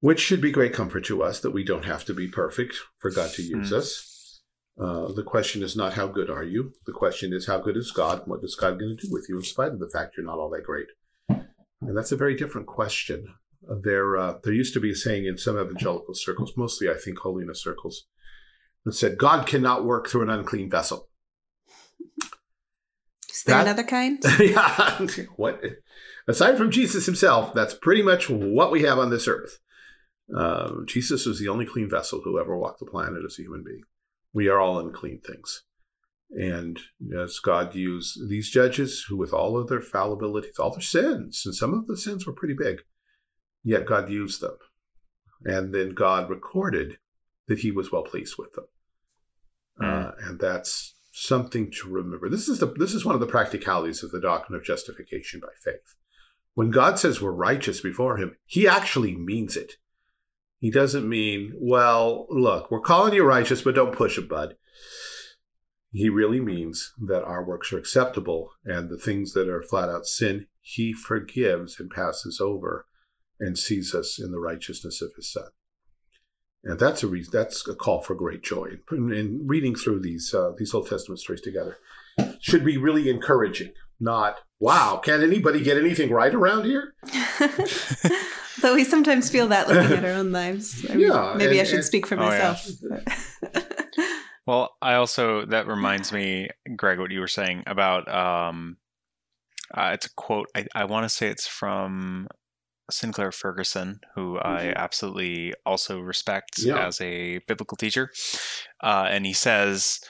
which 0.00 0.20
should 0.20 0.40
be 0.40 0.50
great 0.52 0.72
comfort 0.72 1.04
to 1.06 1.22
us 1.22 1.40
that 1.40 1.50
we 1.52 1.64
don't 1.64 1.84
have 1.84 2.04
to 2.06 2.14
be 2.14 2.28
perfect 2.28 2.76
for 2.98 3.10
God 3.10 3.30
to 3.32 3.42
use 3.42 3.70
Hmm. 3.70 3.74
us. 3.76 4.40
Uh, 4.80 5.10
the 5.12 5.24
question 5.24 5.62
is 5.62 5.74
not 5.74 5.94
how 5.94 6.06
good 6.06 6.30
are 6.30 6.44
you. 6.44 6.72
The 6.86 6.92
question 6.92 7.32
is 7.32 7.46
how 7.48 7.58
good 7.58 7.76
is 7.76 7.90
God? 7.90 8.22
What 8.26 8.44
is 8.44 8.54
God 8.54 8.78
going 8.78 8.96
to 8.96 9.06
do 9.06 9.12
with 9.12 9.26
you 9.28 9.36
in 9.38 9.42
spite 9.42 9.72
of 9.72 9.80
the 9.80 9.88
fact 9.88 10.14
you're 10.16 10.24
not 10.26 10.38
all 10.38 10.50
that 10.50 10.62
great? 10.62 10.86
And 11.28 11.96
that's 11.96 12.12
a 12.12 12.16
very 12.16 12.36
different 12.36 12.66
question. 12.68 13.26
There, 13.62 14.16
uh, 14.16 14.34
there 14.44 14.52
used 14.52 14.74
to 14.74 14.80
be 14.80 14.92
a 14.92 14.94
saying 14.94 15.26
in 15.26 15.36
some 15.36 15.58
evangelical 15.58 16.14
circles, 16.14 16.52
mostly 16.56 16.88
I 16.88 16.94
think 16.94 17.18
holiness 17.18 17.62
circles, 17.62 18.04
that 18.84 18.92
said, 18.92 19.18
God 19.18 19.46
cannot 19.46 19.84
work 19.84 20.08
through 20.08 20.22
an 20.22 20.30
unclean 20.30 20.70
vessel. 20.70 21.08
Is 23.30 23.42
there 23.44 23.56
That- 23.56 23.66
another 23.66 23.84
kind? 23.84 24.22
yeah. 24.40 25.06
what? 25.36 25.62
Aside 26.26 26.56
from 26.56 26.70
Jesus 26.70 27.06
himself, 27.06 27.54
that's 27.54 27.74
pretty 27.74 28.02
much 28.02 28.28
what 28.28 28.70
we 28.70 28.82
have 28.82 28.98
on 28.98 29.10
this 29.10 29.28
earth. 29.28 29.58
Uh, 30.34 30.82
Jesus 30.86 31.24
was 31.24 31.38
the 31.38 31.48
only 31.48 31.64
clean 31.64 31.88
vessel 31.88 32.20
who 32.22 32.38
ever 32.38 32.56
walked 32.56 32.80
the 32.80 32.86
planet 32.86 33.22
as 33.24 33.38
a 33.38 33.42
human 33.42 33.64
being. 33.64 33.82
We 34.34 34.48
are 34.48 34.60
all 34.60 34.78
unclean 34.78 35.20
things. 35.26 35.62
And 36.30 36.78
as 37.18 37.38
God 37.38 37.74
used 37.74 38.28
these 38.28 38.50
judges, 38.50 39.04
who 39.08 39.16
with 39.16 39.32
all 39.32 39.58
of 39.58 39.68
their 39.68 39.80
fallibilities, 39.80 40.58
all 40.58 40.70
their 40.70 40.82
sins, 40.82 41.42
and 41.46 41.54
some 41.54 41.72
of 41.72 41.86
the 41.86 41.96
sins 41.96 42.26
were 42.26 42.34
pretty 42.34 42.54
big, 42.54 42.82
yet 43.68 43.84
God 43.84 44.08
used 44.08 44.40
them. 44.40 44.56
And 45.44 45.74
then 45.74 45.94
God 45.94 46.30
recorded 46.30 46.96
that 47.48 47.58
he 47.58 47.70
was 47.70 47.92
well 47.92 48.02
pleased 48.02 48.36
with 48.38 48.52
them. 48.54 48.64
Uh, 49.80 50.10
and 50.22 50.40
that's 50.40 50.94
something 51.12 51.70
to 51.70 51.88
remember. 51.88 52.28
This 52.28 52.48
is 52.48 52.58
the 52.58 52.66
this 52.66 52.94
is 52.94 53.04
one 53.04 53.14
of 53.14 53.20
the 53.20 53.26
practicalities 53.26 54.02
of 54.02 54.10
the 54.10 54.20
doctrine 54.20 54.58
of 54.58 54.64
justification 54.64 55.40
by 55.40 55.48
faith. 55.62 55.94
When 56.54 56.70
God 56.70 56.98
says 56.98 57.20
we're 57.20 57.30
righteous 57.30 57.80
before 57.80 58.16
him, 58.16 58.36
he 58.46 58.66
actually 58.66 59.14
means 59.14 59.56
it. 59.56 59.74
He 60.58 60.72
doesn't 60.72 61.08
mean, 61.08 61.52
well, 61.60 62.26
look, 62.30 62.70
we're 62.70 62.80
calling 62.80 63.14
you 63.14 63.22
righteous, 63.22 63.62
but 63.62 63.76
don't 63.76 63.94
push 63.94 64.18
it, 64.18 64.28
bud. 64.28 64.56
He 65.92 66.08
really 66.08 66.40
means 66.40 66.92
that 67.06 67.22
our 67.22 67.44
works 67.44 67.72
are 67.72 67.78
acceptable 67.78 68.50
and 68.64 68.90
the 68.90 68.98
things 68.98 69.34
that 69.34 69.48
are 69.48 69.62
flat 69.62 69.88
out 69.88 70.06
sin, 70.06 70.46
he 70.60 70.92
forgives 70.92 71.78
and 71.78 71.90
passes 71.90 72.40
over 72.40 72.86
and 73.40 73.58
sees 73.58 73.94
us 73.94 74.18
in 74.20 74.30
the 74.32 74.38
righteousness 74.40 75.00
of 75.02 75.10
his 75.16 75.32
son. 75.32 75.48
And 76.64 76.78
that's 76.78 77.02
a 77.02 77.06
reason, 77.06 77.30
that's 77.32 77.66
a 77.68 77.74
call 77.74 78.02
for 78.02 78.14
great 78.14 78.42
joy. 78.42 78.78
And, 78.90 79.12
and 79.12 79.48
reading 79.48 79.74
through 79.76 80.00
these 80.00 80.34
uh, 80.34 80.52
these 80.58 80.74
Old 80.74 80.88
Testament 80.88 81.20
stories 81.20 81.40
together 81.40 81.76
should 82.40 82.64
be 82.64 82.76
really 82.76 83.08
encouraging. 83.08 83.72
Not 84.00 84.38
wow, 84.60 85.00
can 85.02 85.22
anybody 85.22 85.62
get 85.62 85.76
anything 85.76 86.10
right 86.10 86.34
around 86.34 86.64
here? 86.64 86.94
Though 88.60 88.74
we 88.74 88.82
sometimes 88.82 89.30
feel 89.30 89.46
that 89.48 89.68
looking 89.68 89.96
at 89.98 90.04
our 90.04 90.10
own 90.10 90.32
lives. 90.32 90.84
I 90.90 90.94
mean, 90.94 91.06
Yeah, 91.06 91.34
maybe 91.36 91.60
I 91.60 91.64
should 91.64 91.76
and- 91.76 91.84
speak 91.84 92.06
for 92.06 92.16
Oh, 92.18 92.22
yeah. 92.30 92.52
myself. 92.52 92.68
Well, 94.46 94.74
I 94.80 94.94
also 94.94 95.44
that 95.44 95.66
reminds 95.66 96.10
me, 96.10 96.48
Greg, 96.74 96.98
what 96.98 97.10
you 97.10 97.20
were 97.20 97.28
saying 97.28 97.64
about 97.66 98.08
um, 98.08 98.78
uh, 99.76 99.90
it's 99.92 100.06
a 100.06 100.10
quote. 100.14 100.46
I, 100.56 100.64
I 100.74 100.84
want 100.86 101.04
to 101.04 101.10
say 101.10 101.28
it's 101.28 101.46
from 101.46 102.28
Sinclair 102.90 103.32
Ferguson, 103.32 104.00
who 104.14 104.38
I 104.38 104.72
absolutely 104.76 105.52
also 105.66 106.00
respect 106.00 106.58
Yeah. 106.58 106.86
as 106.86 107.00
a 107.00 107.38
biblical 107.46 107.76
teacher, 107.76 108.10
uh, 108.82 109.06
and 109.10 109.26
he 109.26 109.32
says, 109.32 110.00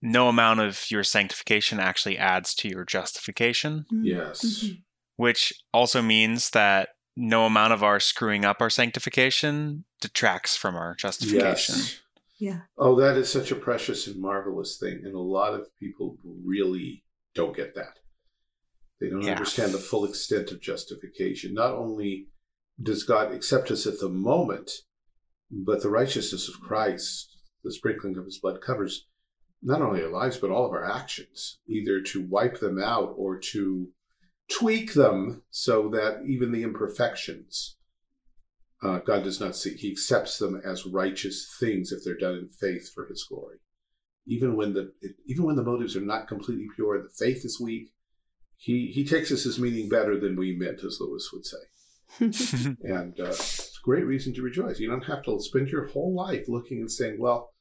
"No 0.00 0.28
amount 0.28 0.60
of 0.60 0.90
your 0.90 1.04
sanctification 1.04 1.80
actually 1.80 2.16
adds 2.18 2.54
to 2.56 2.68
your 2.68 2.84
justification," 2.84 3.84
Yes. 3.90 4.42
Mhm. 4.44 4.82
which 5.16 5.52
also 5.72 6.00
means 6.02 6.50
that 6.50 6.90
no 7.16 7.44
amount 7.46 7.72
of 7.72 7.82
our 7.82 7.98
screwing 7.98 8.44
up 8.44 8.60
our 8.62 8.70
sanctification 8.70 9.84
detracts 10.00 10.56
from 10.56 10.76
our 10.76 10.94
justification. 10.94 11.74
Yes. 11.76 12.00
Yeah. 12.38 12.60
Oh, 12.78 12.94
that 13.00 13.16
is 13.16 13.28
such 13.28 13.50
a 13.50 13.56
precious 13.56 14.06
and 14.06 14.20
marvelous 14.20 14.78
thing. 14.78 15.00
And 15.04 15.14
a 15.14 15.18
lot 15.18 15.54
of 15.54 15.74
people 15.76 16.16
really 16.24 17.04
don't 17.34 17.56
get 17.56 17.74
that. 17.74 17.98
They 19.00 19.10
don't 19.10 19.22
Yeah. 19.22 19.32
understand 19.32 19.72
the 19.72 19.78
full 19.78 20.04
extent 20.04 20.50
of 20.50 20.60
justification. 20.60 21.54
Not 21.54 21.74
only 21.74 22.28
does 22.80 23.02
God 23.04 23.32
accept 23.32 23.70
us 23.70 23.86
at 23.86 24.00
the 24.00 24.08
moment, 24.08 24.70
but 25.50 25.82
the 25.82 25.90
righteousness 25.90 26.48
of 26.48 26.60
Christ, 26.60 27.36
the 27.64 27.72
sprinkling 27.72 28.16
of 28.16 28.24
his 28.24 28.38
blood, 28.38 28.60
covers 28.60 29.06
not 29.62 29.82
only 29.82 30.02
our 30.02 30.10
lives, 30.10 30.36
but 30.36 30.50
all 30.50 30.66
of 30.66 30.72
our 30.72 30.84
actions, 30.84 31.58
either 31.66 32.00
to 32.00 32.22
wipe 32.26 32.60
them 32.60 32.78
out 32.78 33.14
or 33.16 33.38
to 33.38 33.92
tweak 34.48 34.94
them 34.94 35.42
so 35.50 35.88
that 35.90 36.24
even 36.26 36.52
the 36.52 36.62
imperfections 36.62 37.76
uh, 38.80 39.00
God 39.00 39.24
does 39.24 39.40
not 39.40 39.56
see. 39.56 39.74
He 39.74 39.90
accepts 39.90 40.38
them 40.38 40.60
as 40.64 40.86
righteous 40.86 41.52
things 41.58 41.90
if 41.90 42.04
they're 42.04 42.16
done 42.16 42.36
in 42.36 42.48
faith 42.48 42.92
for 42.94 43.06
His 43.06 43.24
glory. 43.28 43.56
Even 44.26 44.56
when 44.56 44.74
the 44.74 44.92
even 45.26 45.44
when 45.44 45.56
the 45.56 45.64
motives 45.64 45.96
are 45.96 46.00
not 46.00 46.28
completely 46.28 46.68
pure, 46.76 47.02
the 47.02 47.08
faith 47.08 47.44
is 47.44 47.58
weak. 47.60 47.92
He 48.60 48.88
he 48.88 49.04
takes 49.04 49.30
us 49.30 49.46
as 49.46 49.58
meaning 49.58 49.88
better 49.88 50.18
than 50.18 50.36
we 50.36 50.56
meant, 50.56 50.82
as 50.84 50.98
Lewis 51.00 51.30
would 51.32 51.46
say, 51.46 52.74
and 52.82 53.18
uh, 53.20 53.28
it's 53.28 53.78
a 53.78 53.84
great 53.84 54.04
reason 54.04 54.34
to 54.34 54.42
rejoice. 54.42 54.80
You 54.80 54.90
don't 54.90 55.04
have 55.04 55.22
to 55.24 55.40
spend 55.40 55.68
your 55.68 55.86
whole 55.86 56.12
life 56.12 56.46
looking 56.48 56.80
and 56.80 56.90
saying, 56.90 57.18
"Well, 57.20 57.52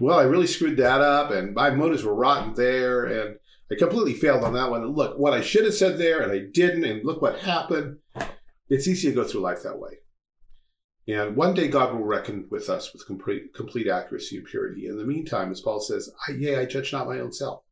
well, 0.00 0.18
I 0.18 0.24
really 0.24 0.48
screwed 0.48 0.76
that 0.78 1.00
up, 1.00 1.30
and 1.30 1.54
my 1.54 1.70
motives 1.70 2.02
were 2.02 2.16
rotten 2.16 2.54
there, 2.54 3.04
and 3.04 3.36
I 3.70 3.76
completely 3.76 4.14
failed 4.14 4.42
on 4.42 4.54
that 4.54 4.70
one. 4.70 4.82
And 4.82 4.96
look, 4.96 5.16
what 5.18 5.34
I 5.34 5.40
should 5.40 5.64
have 5.64 5.74
said 5.74 5.98
there, 5.98 6.20
and 6.20 6.32
I 6.32 6.46
didn't, 6.52 6.84
and 6.84 7.04
look 7.04 7.22
what 7.22 7.38
happened." 7.38 7.98
It's 8.68 8.88
easy 8.88 9.10
to 9.10 9.14
go 9.14 9.24
through 9.24 9.42
life 9.42 9.62
that 9.62 9.78
way. 9.78 9.98
And 11.06 11.36
one 11.36 11.52
day 11.52 11.68
God 11.68 11.92
will 11.92 12.04
reckon 12.04 12.46
with 12.50 12.70
us 12.70 12.92
with 12.92 13.06
complete, 13.06 13.54
complete 13.54 13.86
accuracy 13.86 14.38
and 14.38 14.46
purity. 14.46 14.86
In 14.86 14.96
the 14.96 15.04
meantime, 15.04 15.50
as 15.50 15.60
Paul 15.60 15.80
says, 15.80 16.10
I, 16.26 16.32
yea, 16.32 16.56
I 16.56 16.64
judge 16.64 16.92
not 16.92 17.06
my 17.06 17.18
own 17.18 17.32
self. 17.32 17.64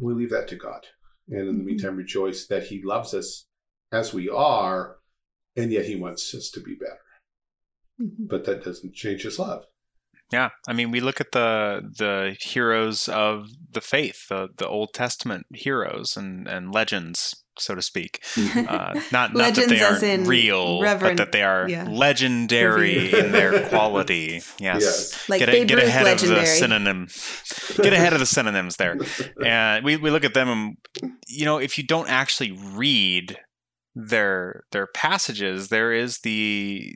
We 0.00 0.14
leave 0.14 0.30
that 0.30 0.46
to 0.48 0.56
God. 0.56 0.86
And 1.30 1.48
in 1.48 1.58
the 1.58 1.62
Mhm. 1.62 1.66
meantime, 1.66 1.96
rejoice 1.96 2.46
that 2.46 2.64
he 2.64 2.82
loves 2.82 3.14
us 3.14 3.46
as 3.92 4.12
we 4.12 4.28
are, 4.28 4.98
and 5.56 5.72
yet 5.72 5.86
he 5.86 5.96
wants 5.96 6.34
us 6.34 6.50
to 6.50 6.60
be 6.60 6.74
better. 6.74 7.00
Mhm. 8.00 8.28
But 8.28 8.44
that 8.44 8.64
doesn't 8.64 8.94
change 8.94 9.22
his 9.22 9.38
love. 9.38 9.66
Yeah, 10.32 10.50
I 10.68 10.72
mean, 10.72 10.90
we 10.92 11.00
look 11.00 11.20
at 11.20 11.32
the 11.32 11.82
the 11.98 12.36
heroes 12.40 13.08
of 13.08 13.48
the 13.70 13.80
faith, 13.80 14.28
the 14.28 14.48
the 14.56 14.68
Old 14.68 14.92
Testament 14.94 15.46
heroes 15.52 16.16
and 16.16 16.46
and 16.48 16.72
legends, 16.72 17.44
so 17.60 17.74
to 17.74 17.82
speak. 17.82 18.22
Uh, 18.36 18.42
not 18.56 18.94
not 19.12 19.32
that 19.32 19.34
Legends 19.34 19.68
they 19.68 19.80
as 19.80 20.02
are 20.02 20.06
in 20.06 20.24
real, 20.24 20.80
reverend- 20.80 21.16
but 21.18 21.24
that 21.24 21.32
they 21.32 21.42
are 21.42 21.68
yeah. 21.68 21.84
legendary 21.88 23.12
in 23.12 23.32
their 23.32 23.68
quality. 23.68 24.42
Yes. 24.58 24.82
Yes. 24.82 25.28
Like 25.28 25.40
get, 25.40 25.48
a- 25.50 25.64
get 25.64 25.78
ahead 25.78 26.04
legendary. 26.04 26.40
of 26.40 26.46
the 26.46 26.50
synonym. 26.52 27.08
Get 27.76 27.92
ahead 27.92 28.12
of 28.12 28.18
the 28.20 28.26
synonyms 28.26 28.76
there. 28.76 28.96
And 29.44 29.84
we, 29.84 29.96
we 29.96 30.10
look 30.10 30.24
at 30.24 30.34
them 30.34 30.48
and 30.48 30.76
you 31.28 31.44
know, 31.44 31.58
if 31.58 31.78
you 31.78 31.84
don't 31.84 32.08
actually 32.08 32.52
read 32.52 33.38
their 33.94 34.64
their 34.72 34.86
passages, 34.86 35.68
there 35.68 35.92
is 35.92 36.18
the 36.20 36.94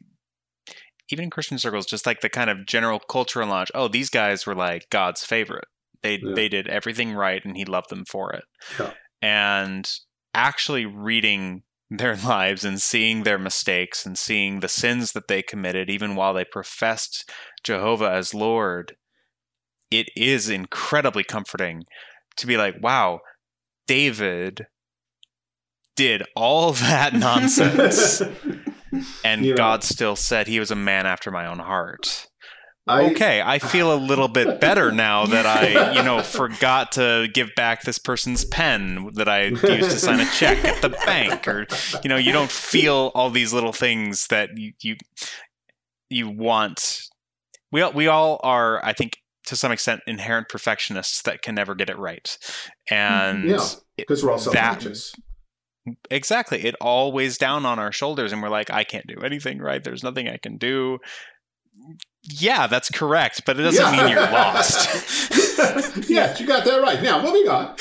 even 1.11 1.25
in 1.25 1.31
Christian 1.31 1.59
circles, 1.59 1.87
just 1.87 2.07
like 2.07 2.21
the 2.21 2.29
kind 2.31 2.49
of 2.49 2.67
general 2.67 2.99
cultural 2.99 3.47
knowledge. 3.47 3.71
Oh, 3.75 3.89
these 3.89 4.09
guys 4.11 4.47
were 4.47 4.55
like 4.55 4.87
God's 4.91 5.25
favorite. 5.25 5.67
They 6.03 6.19
Yeah. 6.23 6.35
they 6.35 6.49
did 6.49 6.67
everything 6.69 7.13
right, 7.15 7.45
and 7.45 7.57
He 7.57 7.65
loved 7.65 7.91
them 7.91 8.05
for 8.11 8.33
it. 8.33 8.45
Yeah. 8.79 8.93
And 9.23 9.91
actually 10.35 10.85
reading 10.85 11.63
their 11.91 12.17
lives 12.25 12.65
and 12.65 12.81
seeing 12.81 13.23
their 13.23 13.39
mistakes 13.39 14.05
and 14.05 14.19
seeing 14.19 14.61
the 14.61 14.69
sins 14.69 15.13
that 15.13 15.29
they 15.29 15.43
committed, 15.43 15.89
even 15.89 16.17
while 16.17 16.35
they 16.35 16.45
professed 16.45 17.31
Jehovah 17.63 18.11
as 18.11 18.35
Lord, 18.35 18.97
it 19.91 20.09
is 20.17 20.49
incredibly 20.49 21.25
comforting 21.25 21.85
to 22.37 22.47
be 22.47 22.57
like, 22.57 22.75
wow, 22.83 23.21
David 23.87 24.67
did 25.97 26.23
all 26.35 26.73
that 26.73 27.15
nonsense 27.15 28.21
and 29.25 29.43
know- 29.43 29.57
God 29.57 29.85
still 29.85 30.17
said 30.17 30.47
he 30.47 30.61
was 30.61 30.71
a 30.71 30.77
man 30.77 31.07
after 31.07 31.31
my 31.31 31.47
own 31.47 31.61
heart. 31.61 32.27
I- 32.87 33.11
okay, 33.13 33.41
I 33.43 33.59
feel 33.59 33.95
a 33.95 33.97
little 33.97 34.29
bit 34.29 34.61
better 34.61 34.93
now 34.93 35.25
that 35.27 35.47
I, 35.47 35.93
you 35.95 36.03
know, 36.03 36.21
forgot 36.23 36.93
to 36.93 37.29
give 37.33 37.51
back 37.57 37.83
this 37.83 37.99
person's 37.99 38.45
pen 38.45 39.09
that 39.15 39.29
I 39.29 39.45
used 39.47 39.61
to 39.63 39.91
sign 39.99 40.21
a 40.21 40.27
check 40.33 40.63
at 40.65 40.83
the 40.83 40.91
bank 40.91 41.49
or 41.49 41.67
you 42.03 42.09
know, 42.11 42.17
you 42.17 42.31
don't 42.33 42.51
feel 42.51 43.11
all 43.15 43.31
these 43.31 43.53
little 43.55 43.73
things 43.73 44.27
that 44.27 44.51
you 44.57 44.73
you, 44.83 44.97
you 46.11 46.29
want. 46.29 47.01
We 47.73 47.81
all, 47.83 47.93
we 47.93 48.07
all 48.07 48.39
are 48.45 48.85
I 48.85 48.93
think 48.93 49.17
to 49.47 49.57
some 49.57 49.73
extent 49.73 50.01
inherent 50.07 50.49
perfectionists 50.49 51.23
that 51.23 51.43
can 51.43 51.55
never 51.55 51.75
get 51.75 51.89
it 51.91 51.99
right. 51.99 52.37
And 52.91 53.45
Yeah. 53.49 53.67
Because 53.97 54.23
we're 54.23 54.31
all 54.33 54.39
that- 54.39 54.53
self-righteous. 54.53 55.15
Exactly. 56.11 56.65
It 56.65 56.75
all 56.81 57.13
weighs 57.13 57.37
down 57.37 57.67
on 57.67 57.79
our 57.79 57.93
shoulders, 57.93 58.33
and 58.33 58.41
we're 58.43 58.49
like, 58.49 58.71
I 58.71 58.85
can't 58.85 59.07
do 59.07 59.21
anything 59.23 59.59
right. 59.59 59.85
There's 59.85 60.03
nothing 60.03 60.29
I 60.29 60.39
can 60.39 60.57
do. 60.57 60.99
Yeah, 62.27 62.67
that's 62.67 62.91
correct, 62.91 63.43
but 63.45 63.59
it 63.61 63.65
doesn't 63.65 63.85
Yeah. 63.85 64.03
mean 64.03 64.13
you're 64.13 64.21
lost. 64.31 64.89
yes, 66.09 66.41
you 66.41 66.47
got 66.47 66.65
that 66.65 66.81
right. 66.81 67.03
Now, 67.03 67.23
moving 67.23 67.49
on. 67.49 67.77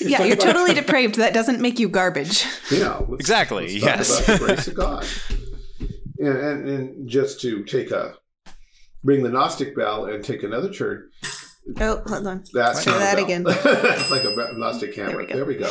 yeah, 0.00 0.22
you're 0.22 0.36
totally 0.36 0.74
depraved. 0.74 1.14
That 1.16 1.32
doesn't 1.32 1.60
make 1.62 1.78
you 1.78 1.88
garbage. 1.88 2.44
Yeah, 2.70 2.98
let's- 3.08 3.20
Exactly, 3.20 3.78
let's 3.80 3.84
talk 3.84 3.96
yes. 3.96 4.28
about 4.28 4.38
the 4.38 4.44
grace 4.46 4.68
of 4.68 4.74
God, 4.74 5.06
and, 6.18 6.36
and 6.38 6.68
and 6.68 7.08
just 7.08 7.40
to 7.40 7.64
take 7.64 7.90
a 7.90 8.14
ring 9.02 9.22
the 9.22 9.30
Gnostic 9.30 9.74
bell 9.74 10.04
and 10.04 10.22
take 10.22 10.42
another 10.42 10.70
turn. 10.72 11.08
Oh, 11.80 12.02
hold 12.06 12.26
on. 12.26 12.44
That's 12.52 12.84
Try 12.84 12.98
that 12.98 13.18
again. 13.18 13.44
it's 13.48 14.10
like 14.10 14.24
a 14.24 14.52
Gnostic 14.56 14.94
hammer. 14.94 15.16
we 15.18 15.26
go. 15.26 15.34
There 15.36 15.44
we 15.46 15.54
go. 15.56 15.70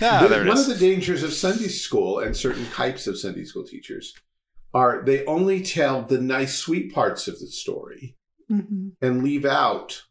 Ah, 0.00 0.26
there 0.28 0.42
it 0.42 0.48
one 0.48 0.56
is. 0.56 0.68
of 0.68 0.78
the 0.78 0.86
dangers 0.88 1.22
of 1.22 1.32
Sunday 1.32 1.68
school 1.68 2.18
and 2.20 2.36
certain 2.36 2.66
types 2.70 3.06
of 3.06 3.18
Sunday 3.18 3.44
school 3.44 3.64
teachers 3.64 4.14
are 4.74 5.02
they 5.04 5.24
only 5.26 5.62
tell 5.62 6.02
the 6.02 6.20
nice, 6.20 6.54
sweet 6.58 6.92
parts 6.94 7.28
of 7.28 7.38
the 7.40 7.46
story 7.46 8.16
Mhm. 8.50 8.92
and 9.00 9.22
leave 9.22 9.44
out 9.44 10.02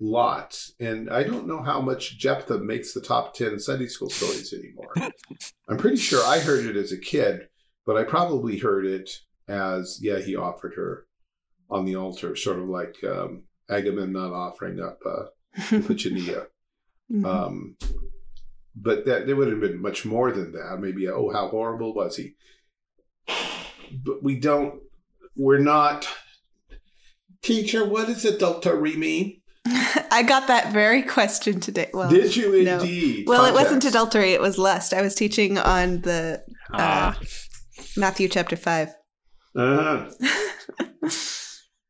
lots. 0.00 0.72
And 0.78 1.08
I 1.10 1.22
don't 1.22 1.46
know 1.46 1.62
how 1.62 1.80
much 1.80 2.18
Jephthah 2.18 2.58
makes 2.58 2.92
the 2.92 3.00
top 3.00 3.34
10 3.34 3.58
Sunday 3.58 3.86
school 3.86 4.10
stories 4.10 4.52
anymore. 4.52 4.92
I'm 5.68 5.78
pretty 5.78 5.96
sure 5.96 6.22
I 6.24 6.38
heard 6.40 6.66
it 6.66 6.76
as 6.76 6.92
a 6.92 6.98
kid, 6.98 7.48
but 7.86 7.96
I 7.96 8.04
probably 8.04 8.58
heard 8.58 8.86
it 8.86 9.10
as, 9.48 9.98
yeah, 10.02 10.18
he 10.18 10.36
offered 10.36 10.74
her 10.74 11.06
on 11.70 11.84
the 11.84 11.96
altar, 11.96 12.36
sort 12.36 12.58
of 12.58 12.68
like 12.68 13.02
um, 13.04 13.44
Agamemnon 13.70 14.32
offering 14.32 14.80
up 14.80 14.98
uh, 15.06 15.24
Iphigenia. 15.56 16.46
Mhm. 17.12 17.24
Um, 17.24 17.76
but 18.74 19.06
that 19.06 19.26
there 19.28 19.36
would 19.36 19.46
have 19.46 19.60
been 19.60 19.80
much 19.80 20.04
more 20.04 20.32
than 20.32 20.50
that. 20.50 20.78
Maybe, 20.80 21.06
oh, 21.08 21.30
how 21.32 21.46
horrible 21.46 21.94
was 21.94 22.16
he? 22.16 22.34
But 23.92 24.22
we 24.22 24.38
don't, 24.38 24.80
we're 25.36 25.58
not. 25.58 26.08
Teacher, 27.42 27.84
what 27.84 28.06
does 28.08 28.24
adultery 28.24 28.96
mean? 28.96 29.40
I 30.10 30.22
got 30.26 30.48
that 30.48 30.72
very 30.72 31.02
question 31.02 31.60
today. 31.60 31.90
Well, 31.92 32.08
Did 32.10 32.34
you 32.36 32.64
no. 32.64 32.78
indeed? 32.80 33.28
well, 33.28 33.44
it 33.44 33.54
wasn't 33.54 33.84
adultery; 33.84 34.32
it 34.32 34.40
was 34.40 34.58
lust. 34.58 34.94
I 34.94 35.02
was 35.02 35.14
teaching 35.14 35.58
on 35.58 36.00
the 36.02 36.42
Ah, 36.72 37.18
Matthew 37.96 38.28
chapter 38.28 38.56
five. 38.56 38.94
Uh-huh. 39.54 40.10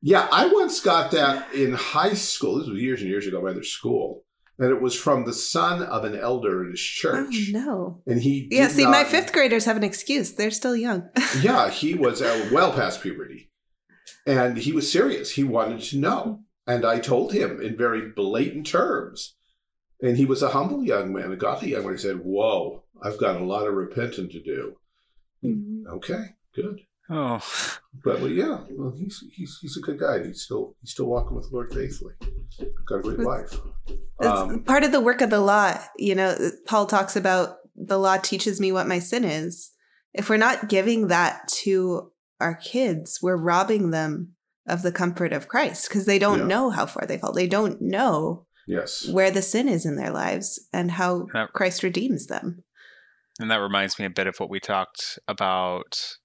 Yeah, 0.02 0.28
I 0.30 0.46
once 0.46 0.80
got 0.80 1.10
that 1.12 1.52
in 1.52 1.72
high 1.72 2.14
school. 2.14 2.58
This 2.60 2.68
was 2.68 2.78
years 2.80 3.00
and 3.00 3.10
years 3.10 3.26
ago, 3.26 3.40
rather 3.40 3.64
school, 3.64 4.22
and 4.58 4.70
it 4.70 4.80
was 4.80 4.94
from 4.94 5.24
the 5.24 5.32
son 5.32 5.82
of 5.82 6.04
an 6.04 6.16
elder 6.16 6.64
in 6.64 6.70
his 6.70 6.80
Oh 6.80 7.24
church, 7.24 7.48
no! 7.52 8.02
and 8.06 8.22
he. 8.22 8.48
Yeah, 8.50 8.68
see, 8.68 8.86
my 8.86 9.04
fifth 9.04 9.32
graders 9.32 9.64
have 9.66 9.76
an 9.76 9.84
excuse. 9.84 10.32
They're 10.32 10.50
still 10.50 10.76
young. 10.76 11.08
Yeah, 11.40 11.68
he 11.70 11.94
was 11.94 12.22
uh, 12.22 12.48
well 12.52 12.72
past 12.72 13.02
puberty. 13.02 13.50
And 14.26 14.56
he 14.58 14.72
was 14.72 14.90
serious. 14.90 15.32
He 15.32 15.44
wanted 15.44 15.80
to 15.82 15.98
know. 15.98 16.40
And 16.66 16.84
I 16.84 16.98
told 16.98 17.32
him 17.32 17.60
in 17.62 17.76
very 17.76 18.10
blatant 18.10 18.66
terms. 18.66 19.34
And 20.02 20.16
he 20.16 20.24
was 20.24 20.42
a 20.42 20.48
humble 20.50 20.82
young 20.84 21.12
man, 21.12 21.30
a 21.32 21.36
godly 21.36 21.70
young 21.70 21.84
man. 21.84 21.92
He 21.92 21.98
said, 21.98 22.20
Whoa, 22.24 22.84
I've 23.02 23.18
got 23.20 23.40
a 23.40 23.44
lot 23.44 23.66
of 23.68 23.74
repenting 23.74 24.28
to 24.30 24.42
do. 24.42 24.76
Mhm. 25.44 25.86
Okay, 25.96 26.30
good. 26.54 26.80
Oh, 27.08 27.40
But 28.04 28.20
well, 28.20 28.28
yeah, 28.28 28.60
well, 28.72 28.92
he's 28.96 29.22
he's 29.32 29.58
he's 29.60 29.76
a 29.76 29.80
good 29.80 29.98
guy. 29.98 30.24
He's 30.26 30.42
still 30.42 30.74
he's 30.80 30.90
still 30.92 31.06
walking 31.06 31.36
with 31.36 31.48
the 31.48 31.54
Lord 31.54 31.72
faithfully. 31.72 32.14
Got 32.88 32.98
a 32.98 33.02
great 33.02 33.18
wife. 33.20 33.60
Um, 34.20 34.64
part 34.64 34.82
of 34.82 34.92
the 34.92 35.00
work 35.00 35.20
of 35.20 35.30
the 35.30 35.40
law. 35.40 35.78
You 35.98 36.14
know, 36.16 36.36
Paul 36.66 36.86
talks 36.86 37.14
about 37.16 37.56
the 37.76 37.98
law 37.98 38.16
teaches 38.16 38.60
me 38.60 38.72
what 38.72 38.88
my 38.88 38.98
sin 38.98 39.24
is. 39.24 39.70
If 40.14 40.28
we're 40.28 40.36
not 40.38 40.68
giving 40.68 41.08
that 41.08 41.46
to 41.62 42.10
our 42.40 42.54
kids, 42.56 43.20
we're 43.22 43.36
robbing 43.36 43.90
them 43.90 44.32
of 44.68 44.82
the 44.82 44.90
comfort 44.92 45.32
of 45.32 45.46
Christ 45.46 45.88
because 45.88 46.06
they 46.06 46.18
don't 46.18 46.40
Yeah. 46.40 46.46
know 46.46 46.70
how 46.70 46.86
far 46.86 47.06
they 47.06 47.18
fall. 47.18 47.32
They 47.32 47.46
don't 47.46 47.80
know 47.80 48.46
yes. 48.66 49.06
where 49.08 49.30
the 49.30 49.42
sin 49.42 49.68
is 49.68 49.86
in 49.86 49.94
their 49.96 50.10
lives 50.10 50.66
and 50.72 50.90
how 50.92 51.26
That- 51.34 51.52
Christ 51.52 51.82
redeems 51.84 52.26
them. 52.26 52.64
and 53.38 53.50
that 53.50 53.58
reminds 53.60 53.98
me 53.98 54.06
a 54.06 54.10
bit 54.10 54.26
of 54.26 54.38
what 54.38 54.50
we 54.50 54.58
talked 54.58 55.18
about. 55.28 56.16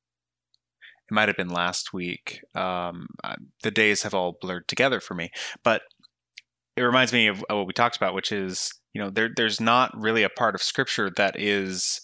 It 1.11 1.13
might 1.13 1.27
have 1.27 1.35
been 1.35 1.49
last 1.49 1.91
week. 1.91 2.39
Um, 2.55 3.07
uh, 3.21 3.35
the 3.63 3.69
days 3.71 4.03
have 4.03 4.13
all 4.13 4.37
blurred 4.39 4.69
together 4.69 5.01
for 5.01 5.13
me, 5.13 5.29
but 5.61 5.81
it 6.77 6.81
reminds 6.83 7.11
me 7.11 7.27
of, 7.27 7.43
of 7.49 7.57
what 7.57 7.67
we 7.67 7.73
talked 7.73 7.97
about, 7.97 8.13
which 8.15 8.31
is 8.31 8.71
you 8.93 9.01
know 9.01 9.09
there 9.09 9.29
there's 9.35 9.59
not 9.59 9.91
really 9.93 10.23
a 10.23 10.29
part 10.29 10.55
of 10.55 10.61
Scripture 10.63 11.11
that 11.17 11.37
is 11.37 11.99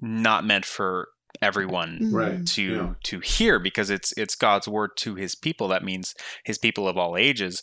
not 0.00 0.46
meant 0.46 0.64
for 0.64 1.08
everyone 1.42 2.08
Right. 2.12 2.46
to 2.46 2.62
Yeah. 2.62 2.94
to 3.04 3.18
hear 3.20 3.58
because 3.58 3.90
it's 3.90 4.12
it's 4.16 4.36
God's 4.36 4.68
word 4.68 4.90
to 4.98 5.16
His 5.16 5.34
people. 5.34 5.66
That 5.66 5.82
means 5.84 6.14
His 6.44 6.56
people 6.58 6.86
of 6.88 6.96
all 6.96 7.16
ages. 7.16 7.60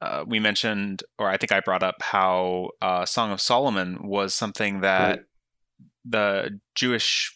Uh, 0.00 0.24
we 0.26 0.40
mentioned, 0.40 1.04
or 1.16 1.30
I 1.30 1.36
think 1.36 1.52
I 1.52 1.60
brought 1.60 1.84
up 1.84 1.94
how 2.02 2.70
uh, 2.82 3.06
Song 3.06 3.30
of 3.30 3.40
Solomon 3.40 3.98
was 4.02 4.34
something 4.34 4.80
that 4.80 5.08
Right. 5.08 5.20
the 6.04 6.60
Jewish 6.74 7.35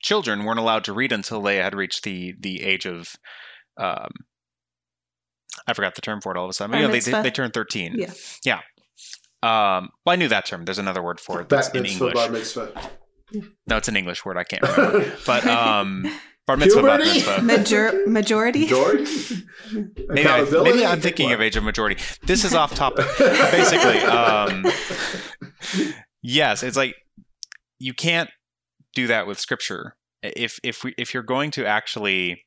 children 0.00 0.44
weren't 0.44 0.58
allowed 0.58 0.84
to 0.84 0.92
read 0.92 1.12
until 1.12 1.42
they 1.42 1.56
had 1.56 1.74
reached 1.74 2.04
the 2.04 2.34
the 2.38 2.62
age 2.62 2.86
of. 2.86 3.14
Um, 3.76 4.10
I 5.66 5.72
forgot 5.72 5.94
the 5.94 6.02
term 6.02 6.20
for 6.20 6.32
it 6.32 6.38
all 6.38 6.44
of 6.44 6.50
a 6.50 6.52
sudden. 6.52 6.76
You 6.76 6.82
know, 6.82 6.88
they, 6.88 6.94
mitzvah? 6.94 7.22
they 7.22 7.30
turned 7.30 7.54
thirteen. 7.54 7.94
Yeah. 7.96 8.12
Yeah. 8.44 8.60
Um, 9.42 9.90
well, 10.04 10.12
I 10.12 10.16
knew 10.16 10.28
that 10.28 10.46
term. 10.46 10.64
There's 10.64 10.78
another 10.78 11.02
word 11.02 11.20
for 11.20 11.40
it 11.40 11.48
that's 11.48 11.68
in 11.68 11.82
mitzvah, 11.82 12.06
English. 12.06 12.14
bar 12.14 12.30
mitzvah. 12.30 12.90
No, 13.66 13.76
it's 13.76 13.88
an 13.88 13.96
English 13.96 14.24
word. 14.24 14.36
I 14.36 14.44
can't 14.44 14.62
remember. 14.62 15.12
But 15.26 15.46
um, 15.46 16.06
bar 16.46 16.56
mitzvah, 16.56 16.82
bar 16.82 16.98
mitzvah. 16.98 17.42
Major- 17.42 18.06
majority? 18.06 18.66
George? 18.66 19.08
Maybe, 20.08 20.28
I, 20.28 20.42
maybe 20.44 20.86
I'm 20.86 21.00
thinking 21.00 21.32
of 21.32 21.40
age 21.40 21.56
of 21.56 21.64
majority. 21.64 22.00
This 22.22 22.44
is 22.44 22.54
off 22.54 22.72
topic. 22.74 23.04
Basically, 23.18 23.98
um, 23.98 24.64
yes, 26.22 26.62
it's 26.62 26.76
like 26.76 26.94
you 27.80 27.92
can't 27.92 28.30
do 28.96 29.06
that 29.06 29.26
with 29.26 29.38
scripture. 29.38 29.94
If 30.22 30.58
if 30.64 30.82
we 30.82 30.94
if 30.98 31.12
you're 31.14 31.22
going 31.22 31.50
to 31.52 31.64
actually 31.66 32.44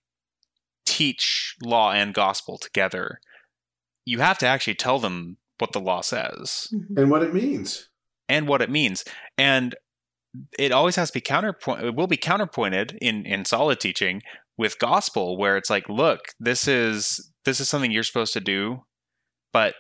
teach 0.86 1.56
law 1.64 1.92
and 1.92 2.14
gospel 2.14 2.58
together, 2.58 3.20
you 4.06 4.20
have 4.20 4.38
to 4.40 4.48
actually 4.48 4.76
tell 4.76 5.00
them 5.00 5.38
what 5.60 5.72
the 5.74 5.80
law 5.80 6.02
says 6.02 6.68
Mhm. 6.74 6.98
and 6.98 7.12
what 7.12 7.24
it 7.24 7.34
means. 7.34 7.90
and 8.28 8.48
what 8.48 8.62
it 8.62 8.70
means. 8.70 9.04
And 9.38 9.76
it 10.60 10.72
always 10.72 10.96
has 10.98 11.10
to 11.10 11.14
be 11.16 11.22
counterpoint. 11.22 11.84
It 11.84 11.96
will 11.96 12.08
be 12.08 12.18
counterpointed 12.18 12.98
in 13.02 13.26
in 13.26 13.46
solid 13.46 13.80
teaching 13.80 14.22
with 14.58 14.78
gospel, 14.80 15.38
where 15.38 15.58
it's 15.58 15.70
like, 15.70 15.88
look, 15.90 16.20
this 16.40 16.68
is 16.68 17.32
this 17.46 17.60
is 17.60 17.70
something 17.70 17.92
you're 17.92 18.04
supposed 18.04 18.34
to 18.34 18.40
do, 18.42 18.86
but 19.54 19.74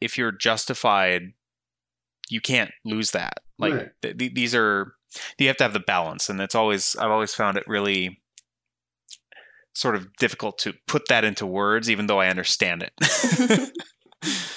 if 0.00 0.16
you're 0.18 0.32
justified, 0.32 1.32
you 2.30 2.40
can't 2.40 2.70
lose 2.84 3.10
that. 3.12 3.34
Like 3.58 3.72
Right. 3.74 3.88
th- 4.02 4.16
th- 4.18 4.34
these 4.34 4.54
are 4.54 4.94
you 5.38 5.48
have 5.48 5.56
to 5.58 5.64
have 5.64 5.72
the 5.72 5.80
balance, 5.80 6.28
and 6.28 6.40
it's 6.40 6.54
always 6.54 6.96
I've 6.96 7.10
always 7.10 7.34
found 7.34 7.56
it 7.56 7.64
really 7.66 8.20
sort 9.74 9.96
of 9.96 10.14
difficult 10.16 10.58
to 10.58 10.72
put 10.86 11.08
that 11.08 11.24
into 11.24 11.46
words, 11.46 11.90
even 11.90 12.06
though 12.06 12.20
I 12.20 12.28
understand 12.28 12.82
it. 12.84 13.70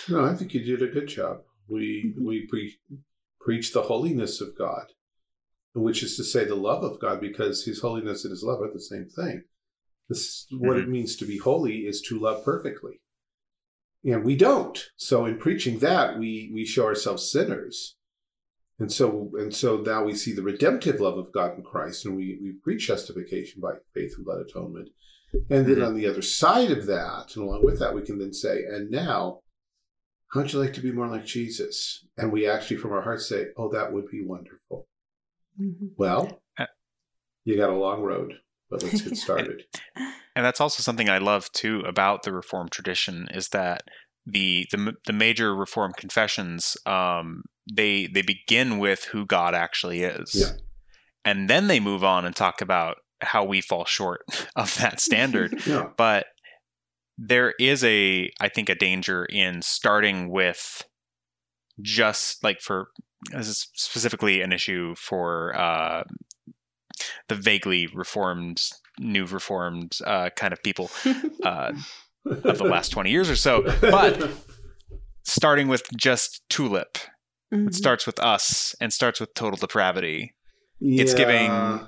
No, 0.10 0.24
I 0.24 0.36
think 0.36 0.54
you 0.54 0.64
did 0.64 0.82
a 0.82 0.92
good 0.92 1.08
job. 1.08 1.42
We 1.68 2.14
we 2.20 2.48
pre- 2.48 2.80
preach 3.42 3.74
the 3.74 3.84
holiness 3.84 4.40
of 4.40 4.58
God, 4.58 4.94
which 5.74 6.02
is 6.02 6.16
to 6.18 6.24
say 6.24 6.46
the 6.46 6.56
love 6.56 6.84
of 6.84 7.00
God, 7.00 7.20
because 7.20 7.66
His 7.66 7.82
holiness 7.82 8.24
and 8.24 8.32
His 8.32 8.44
love 8.44 8.62
are 8.62 8.72
the 8.72 8.80
same 8.80 9.10
thing. 9.10 9.44
This 10.08 10.48
what 10.52 10.78
it 10.78 10.84
mm-hmm. 10.84 10.92
means 10.92 11.16
to 11.18 11.26
be 11.26 11.38
holy 11.38 11.80
is 11.80 12.02
to 12.04 12.20
love 12.20 12.46
perfectly, 12.46 13.02
and 14.06 14.24
we 14.24 14.38
don't. 14.38 14.82
So 14.96 15.26
in 15.26 15.38
preaching 15.38 15.80
that, 15.80 16.18
we 16.18 16.52
we 16.54 16.66
show 16.66 16.86
ourselves 16.86 17.30
sinners, 17.30 17.97
and 18.80 18.92
so 18.92 19.32
and 19.40 19.54
so 19.56 19.78
now 19.78 20.04
we 20.04 20.14
see 20.16 20.34
the 20.34 20.44
redemptive 20.44 21.00
love 21.00 21.18
of 21.18 21.32
God 21.32 21.58
in 21.58 21.64
Christ, 21.64 22.06
and 22.06 22.16
we 22.16 22.38
we 22.42 22.54
preach 22.64 22.88
justification 22.88 23.62
by 23.62 23.74
faith 23.94 24.14
and 24.16 24.26
blood 24.26 24.42
atonement. 24.48 24.90
And 25.50 25.66
then 25.66 25.78
Mhm. 25.78 25.88
on 25.88 25.96
the 25.96 26.08
other 26.08 26.22
side 26.22 26.72
of 26.72 26.86
that, 26.88 27.36
and 27.36 27.44
along 27.46 27.66
with 27.66 27.80
that, 27.80 27.94
we 27.94 28.02
can 28.02 28.18
then 28.18 28.34
say, 28.34 28.64
and 28.64 28.90
now 28.90 29.42
how'd 30.34 30.52
you 30.54 30.60
like 30.60 30.74
to 30.74 30.82
be 30.82 30.92
more 30.92 31.08
like 31.08 31.26
Jesus? 31.26 32.06
And 32.18 32.32
we 32.32 32.48
actually 32.48 32.78
from 32.78 32.92
our 32.94 33.02
hearts 33.02 33.28
say, 33.28 33.48
oh, 33.58 33.70
that 33.74 33.92
would 33.94 34.10
be 34.10 34.24
wonderful. 34.26 34.88
Mhm. 35.60 35.92
Well, 35.98 36.42
Uh, 36.58 36.66
you 37.44 37.58
got 37.58 37.70
a 37.70 37.76
long 37.76 38.04
road, 38.04 38.34
but 38.70 38.84
let's 38.84 39.02
get 39.02 39.16
started. 39.18 39.66
and 40.36 40.46
that's 40.46 40.62
also 40.62 40.82
something 40.82 41.10
I 41.10 41.18
love 41.18 41.52
too 41.52 41.82
about 41.82 42.24
the 42.24 42.32
Reformed 42.34 42.72
tradition 42.72 43.28
is 43.34 43.50
that 43.50 43.84
the 44.30 44.68
the, 44.72 44.94
the 45.06 45.14
major 45.14 45.56
reform 45.56 45.94
confessions 45.96 46.76
um, 46.86 47.44
they 47.74 48.08
they 48.08 48.22
begin 48.22 48.78
with 48.78 49.06
who 49.06 49.26
God 49.26 49.56
actually 49.56 50.04
is, 50.04 50.36
Yeah. 50.36 50.52
and 51.24 51.50
then 51.50 51.68
they 51.68 51.80
move 51.80 52.04
on 52.04 52.26
and 52.26 52.36
talk 52.36 52.60
about 52.62 52.98
how 53.22 53.44
we 53.46 53.62
fall 53.62 53.86
short 53.86 54.22
of 54.56 54.76
that 54.78 55.00
standard. 55.00 55.62
yeah. 55.66 55.88
but 55.98 56.26
there 57.18 57.54
is 57.60 57.84
a 57.84 58.30
I 58.40 58.50
think 58.50 58.70
a 58.70 58.76
danger 58.76 59.26
in 59.26 59.62
starting 59.62 60.30
with 60.30 60.84
just 61.82 62.44
like 62.44 62.60
for 62.62 62.90
this 63.32 63.48
is 63.48 63.68
specifically 63.76 64.42
an 64.42 64.52
issue 64.52 64.94
for 64.96 65.58
uh, 65.58 66.04
the 67.28 67.36
vaguely 67.36 67.88
reformed, 67.88 68.62
new 69.00 69.26
reformed 69.26 69.98
uh, 70.06 70.30
kind 70.36 70.54
of 70.54 70.62
people 70.64 70.90
uh, 71.44 71.72
of 72.26 72.58
the 72.58 72.64
last 72.64 72.90
20 72.90 73.10
years 73.12 73.30
or 73.30 73.36
so. 73.36 73.64
But 73.82 74.30
starting 75.24 75.68
with 75.68 75.84
just 75.96 76.42
Tulip, 76.50 76.98
Mhm. 77.54 77.68
it 77.68 77.76
starts 77.76 78.06
with 78.06 78.20
us 78.20 78.76
and 78.82 78.92
starts 78.92 79.20
with 79.20 79.34
total 79.34 79.58
depravity. 79.58 80.34
It's 80.82 81.14
giving- 81.14 81.88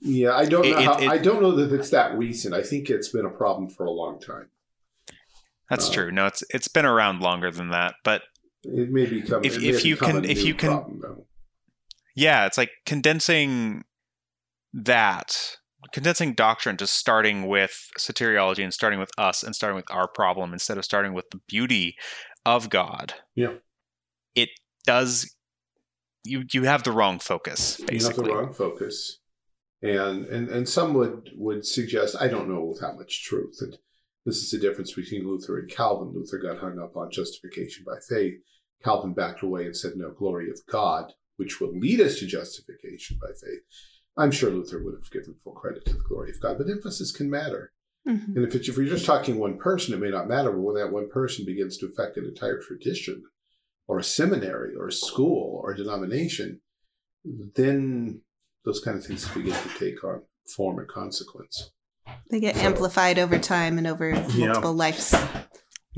Yeah, 0.00 0.34
I 0.36 0.44
don't 0.44 0.62
know. 0.68 0.78
It- 0.78 0.84
how, 0.84 0.98
it- 0.98 1.08
I 1.08 1.18
don't 1.18 1.40
know 1.40 1.52
that 1.52 1.72
it's 1.72 1.90
that 1.90 2.16
recent. 2.18 2.54
I 2.54 2.62
think 2.62 2.90
it's 2.90 3.08
been 3.08 3.24
a 3.24 3.30
problem 3.30 3.68
for 3.70 3.84
a 3.86 3.90
long 3.90 4.20
time. 4.20 4.50
That's 5.70 5.88
Uh, 5.88 5.92
true. 5.92 6.12
No, 6.12 6.26
it's 6.26 6.44
it's 6.50 6.68
been 6.68 6.84
around 6.86 7.20
longer 7.20 7.50
than 7.50 7.70
that, 7.70 7.94
but 8.04 8.22
It 8.62 8.90
may 8.90 9.06
become. 9.06 9.44
If- 9.44 9.56
it 9.56 9.62
may 9.62 9.68
if 9.68 9.84
you 9.84 9.96
can- 9.96 10.24
if 10.24 10.42
you 10.42 10.54
can- 10.54 10.68
problem, 10.68 11.22
yeah, 12.14 12.46
it's 12.46 12.58
like 12.58 12.70
condensing 12.84 13.84
that 14.74 15.56
condensing 15.92 16.34
doctrine 16.34 16.76
to 16.78 16.86
starting 16.86 17.46
with 17.46 17.90
soteriology 17.98 18.62
and 18.62 18.74
starting 18.74 18.98
with 18.98 19.10
us 19.18 19.42
and 19.42 19.54
starting 19.54 19.76
with 19.76 19.90
our 19.90 20.08
problem 20.08 20.52
instead 20.52 20.78
of 20.78 20.84
starting 20.84 21.12
with 21.12 21.30
the 21.30 21.40
beauty 21.48 21.96
of 22.44 22.70
God. 22.70 23.14
Yeah. 23.34 23.54
It 24.34 24.50
does 24.84 25.36
you 26.26 26.44
you 26.52 26.64
have 26.64 26.82
the 26.82 26.92
wrong 26.92 27.18
focus, 27.18 27.80
you 27.90 28.04
have 28.04 28.16
the 28.16 28.24
wrong 28.24 28.52
focus, 28.52 29.20
and 29.82 30.26
and 30.26 30.48
and 30.48 30.68
some 30.68 30.94
would 30.94 31.30
would 31.36 31.64
suggest. 31.64 32.16
I 32.20 32.28
don't 32.28 32.48
know 32.48 32.64
with 32.64 32.80
how 32.80 32.92
much 32.92 33.24
truth 33.24 33.58
that 33.60 33.78
this 34.24 34.38
is 34.38 34.50
the 34.50 34.58
difference 34.58 34.92
between 34.92 35.26
Luther 35.26 35.58
and 35.58 35.70
Calvin. 35.70 36.12
Luther 36.12 36.38
got 36.38 36.58
hung 36.58 36.78
up 36.78 36.96
on 36.96 37.10
justification 37.10 37.84
by 37.86 37.98
faith. 38.08 38.34
Calvin 38.84 39.14
backed 39.14 39.42
away 39.42 39.64
and 39.64 39.76
said, 39.76 39.92
"No, 39.96 40.10
glory 40.10 40.50
of 40.50 40.60
God, 40.68 41.12
which 41.36 41.60
will 41.60 41.76
lead 41.76 42.00
us 42.00 42.18
to 42.18 42.26
justification 42.26 43.18
by 43.20 43.28
faith." 43.28 43.62
I'm 44.16 44.30
sure 44.30 44.50
Luther 44.50 44.82
would 44.82 44.94
have 44.94 45.10
given 45.10 45.34
full 45.44 45.52
credit 45.52 45.84
to 45.86 45.92
the 45.94 46.00
glory 46.08 46.30
of 46.30 46.40
God, 46.40 46.58
but 46.58 46.70
emphasis 46.70 47.12
can 47.12 47.28
matter. 47.30 47.72
Mhm. 48.08 48.36
And 48.36 48.46
if, 48.46 48.54
it's, 48.54 48.68
if 48.68 48.76
you're 48.76 48.86
just 48.86 49.04
talking 49.04 49.36
one 49.38 49.58
person, 49.58 49.92
it 49.94 49.98
may 50.00 50.10
not 50.10 50.28
matter. 50.28 50.50
But 50.52 50.60
when 50.60 50.76
that 50.76 50.92
one 50.92 51.10
person 51.10 51.44
begins 51.44 51.76
to 51.78 51.86
affect 51.86 52.16
an 52.16 52.24
entire 52.24 52.60
tradition, 52.60 53.24
or 53.88 53.98
a 53.98 54.04
seminary, 54.04 54.74
or 54.74 54.88
a 54.88 54.92
school, 54.92 55.60
or 55.62 55.72
a 55.72 55.76
denomination, 55.76 56.60
then 57.24 58.22
those 58.64 58.80
kind 58.80 58.96
of 58.96 59.04
things 59.04 59.28
begin 59.28 59.52
to 59.54 59.68
take 59.78 60.02
on 60.04 60.22
form 60.56 60.78
and 60.78 60.88
consequence. 60.88 61.70
They 62.30 62.40
get 62.40 62.56
So- 62.56 62.62
amplified 62.62 63.18
over 63.18 63.38
time 63.38 63.78
and 63.78 63.86
over 63.86 64.10
Yeah. 64.10 64.46
multiple 64.48 64.74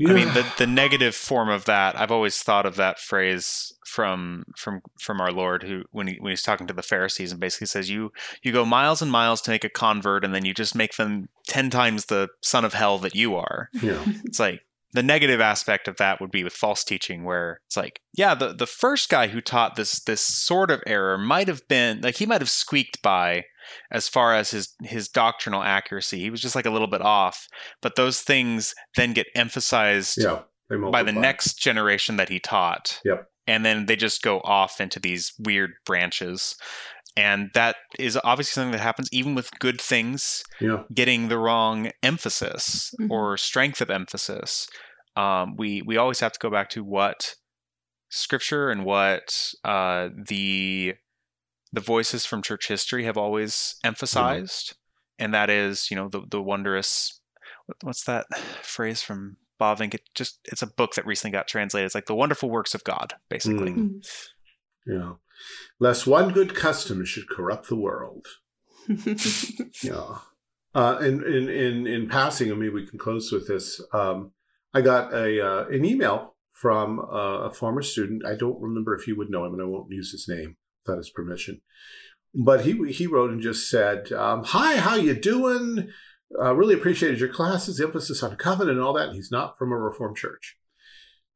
lives. 0.07 0.21
I 0.21 0.25
mean, 0.25 0.33
the, 0.33 0.53
the 0.57 0.67
negative 0.67 1.15
form 1.15 1.49
of 1.49 1.65
that, 1.65 1.99
I've 1.99 2.11
always 2.11 2.37
thought 2.37 2.65
of 2.65 2.75
that 2.77 2.99
phrase 2.99 3.73
from 3.85 4.45
from 4.55 4.81
from 4.99 5.19
our 5.19 5.31
Lord, 5.31 5.63
who 5.63 5.83
when 5.91 6.07
he 6.07 6.17
when 6.19 6.31
he's 6.31 6.41
talking 6.41 6.67
to 6.67 6.73
the 6.73 6.83
Pharisees 6.83 7.31
and 7.31 7.39
basically 7.39 7.67
says, 7.67 7.89
"You 7.89 8.11
you 8.43 8.51
go 8.51 8.65
miles 8.65 9.01
and 9.01 9.11
miles 9.11 9.41
to 9.41 9.51
make 9.51 9.63
a 9.63 9.69
convert, 9.69 10.23
and 10.23 10.33
then 10.33 10.45
you 10.45 10.53
just 10.53 10.75
make 10.75 10.95
them 10.95 11.29
ten 11.47 11.69
times 11.69 12.05
the 12.05 12.29
son 12.41 12.65
of 12.65 12.73
hell 12.73 12.97
that 12.99 13.15
you 13.15 13.35
are." 13.35 13.69
yeah, 13.81 14.03
It's 14.25 14.39
like 14.39 14.61
the 14.91 15.03
negative 15.03 15.39
aspect 15.39 15.87
of 15.87 15.97
that 15.97 16.19
would 16.19 16.31
be 16.31 16.43
with 16.43 16.53
false 16.53 16.83
teaching, 16.83 17.23
where 17.23 17.61
it's 17.67 17.77
like, 17.77 18.01
yeah, 18.13 18.33
the 18.35 18.53
the 18.53 18.67
first 18.67 19.09
guy 19.09 19.27
who 19.27 19.41
taught 19.41 19.75
this 19.75 19.99
this 19.99 20.21
sort 20.21 20.71
of 20.71 20.81
error 20.87 21.17
might 21.17 21.47
have 21.47 21.67
been 21.67 22.01
like 22.01 22.15
he 22.15 22.25
might 22.25 22.41
have 22.41 22.49
squeaked 22.49 23.01
by 23.01 23.43
as 23.91 24.07
far 24.07 24.33
as 24.33 24.51
his 24.51 24.73
his 24.83 25.07
doctrinal 25.07 25.61
accuracy. 25.63 26.19
He 26.19 26.29
was 26.29 26.41
just 26.41 26.55
like 26.55 26.65
a 26.65 26.71
little 26.71 26.87
bit 26.87 27.01
off, 27.01 27.47
but 27.81 27.95
those 27.95 28.21
things 28.21 28.73
then 28.95 29.13
get 29.13 29.27
emphasized 29.35 30.17
yeah. 30.21 30.41
By 30.91 31.01
the 31.01 31.11
next 31.11 31.55
generation 31.59 32.17
that 32.17 32.29
he 32.29 32.39
taught. 32.39 33.01
Yep. 33.03 33.27
And 33.47 33.65
then 33.65 33.87
they 33.87 33.95
just 33.95 34.21
go 34.21 34.39
off 34.41 34.79
into 34.79 34.99
these 34.99 35.33
weird 35.39 35.71
branches. 35.83 36.55
And 37.17 37.49
that 37.55 37.77
is 37.97 38.19
obviously 38.23 38.51
something 38.61 38.73
that 38.73 38.81
happens 38.83 39.09
even 39.11 39.33
with 39.33 39.49
good 39.59 39.81
things 39.81 40.43
Yeah, 40.61 40.83
getting 40.93 41.27
the 41.27 41.39
wrong 41.39 41.91
emphasis 42.03 42.93
Mhm. 42.99 43.09
or 43.09 43.35
strength 43.35 43.81
of 43.81 43.89
emphasis. 43.89 44.69
Um, 45.15 45.55
we 45.57 45.81
we 45.81 45.97
always 45.97 46.19
have 46.19 46.33
to 46.33 46.39
go 46.39 46.51
back 46.51 46.69
to 46.69 46.83
what 46.83 47.33
scripture 48.09 48.69
and 48.69 48.85
what 48.85 49.53
uh, 49.63 50.09
the 50.27 50.93
the 51.71 51.81
voices 51.81 52.25
from 52.25 52.41
church 52.41 52.67
history 52.67 53.03
have 53.05 53.17
always 53.17 53.75
emphasized, 53.83 54.75
and 55.17 55.33
that 55.33 55.49
is 55.49 55.89
you 55.91 55.95
know 55.95 56.09
the 56.09 56.21
the 56.29 56.41
wondrous 56.41 57.19
what's 57.81 58.03
that 58.05 58.25
phrase 58.61 59.01
from 59.01 59.37
Bavinck? 59.59 59.93
It 59.93 60.01
just 60.15 60.39
it's 60.45 60.61
a 60.61 60.67
book 60.67 60.95
that 60.95 61.05
recently 61.05 61.31
got 61.31 61.47
translated. 61.47 61.85
It's 61.85 61.95
like 61.95 62.07
the 62.07 62.15
wonderful 62.15 62.49
works 62.49 62.73
of 62.73 62.83
God, 62.83 63.13
basically. 63.29 63.71
Mm. 63.71 64.05
yeah. 64.85 65.13
Lest 65.79 66.05
one 66.05 66.33
good 66.33 66.53
custom 66.53 67.05
should 67.05 67.29
corrupt 67.29 67.69
the 67.69 67.75
world. 67.75 68.25
Yeah. 69.83 70.17
Uh, 70.75 70.97
and 71.01 71.23
in, 71.23 71.49
in, 71.49 71.87
in 71.87 72.07
passing, 72.07 72.51
I 72.51 72.55
mean, 72.55 72.73
we 72.73 72.85
can 72.85 72.99
close 72.99 73.31
with 73.31 73.47
this. 73.47 73.81
Um, 73.91 74.33
I 74.71 74.81
got 74.81 75.11
a 75.13 75.43
uh, 75.43 75.65
an 75.67 75.83
email 75.83 76.35
from 76.53 76.99
uh, 76.99 77.47
a 77.47 77.51
former 77.51 77.81
student. 77.81 78.23
I 78.23 78.35
don't 78.35 78.61
remember 78.61 78.95
if 78.95 79.07
you 79.07 79.15
would 79.17 79.31
know 79.31 79.45
him, 79.45 79.53
and 79.53 79.61
I 79.63 79.65
won't 79.65 79.91
use 79.91 80.11
his 80.11 80.27
name 80.27 80.57
without 80.89 80.97
his 80.97 81.09
permission. 81.09 81.61
But 82.33 82.61
he 82.61 82.91
he 82.91 83.07
wrote 83.07 83.31
and 83.31 83.41
just 83.41 83.69
said, 83.69 84.11
um, 84.11 84.43
"Hi, 84.45 84.77
how 84.77 84.95
you 84.95 85.13
doing? 85.13 85.89
Uh, 86.39 86.53
really 86.53 86.75
appreciated 86.75 87.19
your 87.19 87.29
classes, 87.29 87.81
emphasis 87.81 88.21
on 88.21 88.35
covenant 88.35 88.77
and 88.77 88.85
all 88.85 88.93
that." 88.93 89.07
And 89.07 89.15
he's 89.15 89.31
not 89.31 89.57
from 89.57 89.71
a 89.71 89.77
Reformed 89.77 90.17
church, 90.17 90.57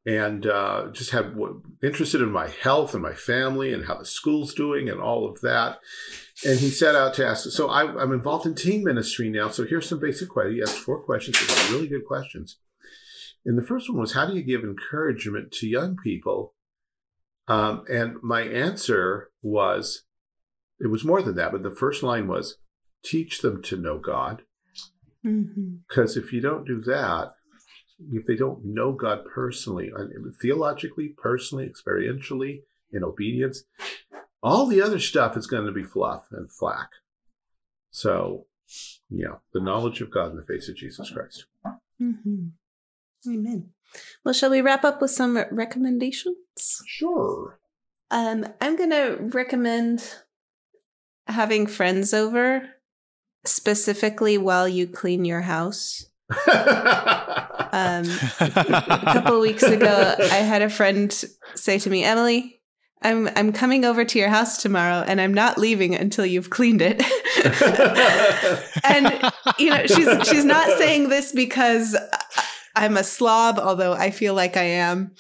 and 0.06 0.46
uh, 0.46 0.90
just 0.92 1.10
had 1.10 1.36
interested 1.82 2.22
in 2.22 2.32
my 2.32 2.48
health 2.48 2.94
and 2.94 3.02
my 3.02 3.14
family 3.14 3.74
and 3.74 3.86
how 3.86 3.98
the 3.98 4.06
school's 4.06 4.54
doing 4.54 4.90
and 4.90 5.00
all 5.00 5.28
of 5.28 5.42
that. 5.42 5.80
And 6.46 6.60
he 6.60 6.70
set 6.70 6.96
out 6.96 7.16
to 7.16 7.26
ask. 7.26 7.50
So 7.50 7.70
I, 7.70 7.84
I'm 8.02 8.12
involved 8.12 8.46
in 8.46 8.54
teen 8.54 8.84
ministry 8.84 9.30
now. 9.30 9.50
So 9.50 9.66
here's 9.66 9.90
some 9.90 10.00
basic 10.00 10.30
questions. 10.30 10.56
He 10.56 10.62
asked 10.62 10.84
four 10.84 11.02
questions. 11.02 11.38
Really 11.72 11.88
good 11.88 12.06
questions. 12.06 12.58
And 13.46 13.58
the 13.58 13.64
first 13.66 13.90
one 13.90 14.00
was, 14.00 14.14
how 14.14 14.26
do 14.26 14.36
you 14.36 14.42
give 14.42 14.64
encouragement 14.64 15.52
to 15.54 15.68
young 15.68 15.98
people? 16.02 16.54
Um, 17.48 17.84
and 17.90 18.16
my 18.22 18.42
answer 18.42 19.30
was, 19.42 20.04
it 20.80 20.88
was 20.88 21.04
more 21.04 21.22
than 21.22 21.36
that. 21.36 21.52
But 21.52 21.64
the 21.64 21.76
first 21.76 22.04
line 22.04 22.28
was, 22.28 22.58
teach 23.04 23.42
them 23.42 23.62
to 23.64 23.78
know 23.78 23.98
God. 23.98 24.44
Because 25.88 26.18
if 26.18 26.34
you 26.34 26.42
don't 26.42 26.66
do 26.66 26.82
that, 26.82 27.32
if 28.12 28.26
they 28.26 28.36
don't 28.36 28.66
know 28.66 28.92
God 28.92 29.20
personally, 29.34 29.92
theologically, 30.42 31.14
personally, 31.18 31.70
experientially, 31.70 32.62
in 32.92 33.04
obedience, 33.04 33.64
all 34.42 34.68
the 34.68 34.82
other 34.82 35.00
stuff 35.00 35.38
is 35.38 35.48
going 35.48 35.66
to 35.66 35.72
be 35.72 35.84
fluff 35.84 36.26
and 36.32 36.52
flack. 36.52 36.90
So, 37.92 38.48
yeah, 39.10 39.36
the 39.54 39.62
knowledge 39.62 40.02
of 40.02 40.12
God 40.12 40.32
in 40.32 40.38
the 40.38 40.46
face 40.46 40.68
of 40.68 40.76
Jesus 40.76 41.12
Christ. 41.12 41.46
Mhm. 42.02 42.52
Amen. 43.28 43.74
Well, 44.24 44.34
shall 44.34 44.50
we 44.50 44.62
wrap 44.62 44.84
up 44.84 45.02
with 45.02 45.12
some 45.12 45.44
recommendations? 45.52 46.36
Sure. 46.86 47.60
Um, 48.12 48.46
I'm 48.62 48.76
gonna 48.76 49.18
recommend 49.20 50.04
having 51.28 51.68
friends 51.68 52.14
over, 52.14 52.70
specifically 53.46 54.38
while 54.38 54.68
you 54.68 54.88
clean 54.88 55.26
your 55.26 55.42
house. 55.42 56.06
Um, 57.74 58.06
a 58.40 59.02
couple 59.14 59.38
of 59.38 59.42
weeks 59.42 59.64
ago, 59.64 60.14
I 60.20 60.36
had 60.36 60.62
a 60.62 60.70
friend 60.70 61.12
say 61.56 61.80
to 61.80 61.90
me, 61.90 62.04
"Emily, 62.04 62.62
I'm 63.02 63.28
I'm 63.36 63.52
coming 63.52 63.84
over 63.84 64.06
to 64.06 64.20
your 64.20 64.30
house 64.30 64.62
tomorrow, 64.62 65.04
and 65.08 65.20
I'm 65.20 65.34
not 65.34 65.58
leaving 65.58 65.96
until 65.96 66.24
you've 66.24 66.52
cleaned 66.52 66.84
it." 66.84 67.02
and 68.84 69.32
you 69.58 69.72
know, 69.72 69.88
she's 69.88 70.28
she's 70.28 70.46
not 70.46 70.68
saying 70.78 71.10
this 71.10 71.32
because 71.32 71.98
I'm 72.76 72.98
a 72.98 73.04
slob, 73.04 73.60
although 73.60 73.94
I 73.94 74.12
feel 74.12 74.34
like 74.34 74.58
I 74.58 74.64
am. 74.64 75.12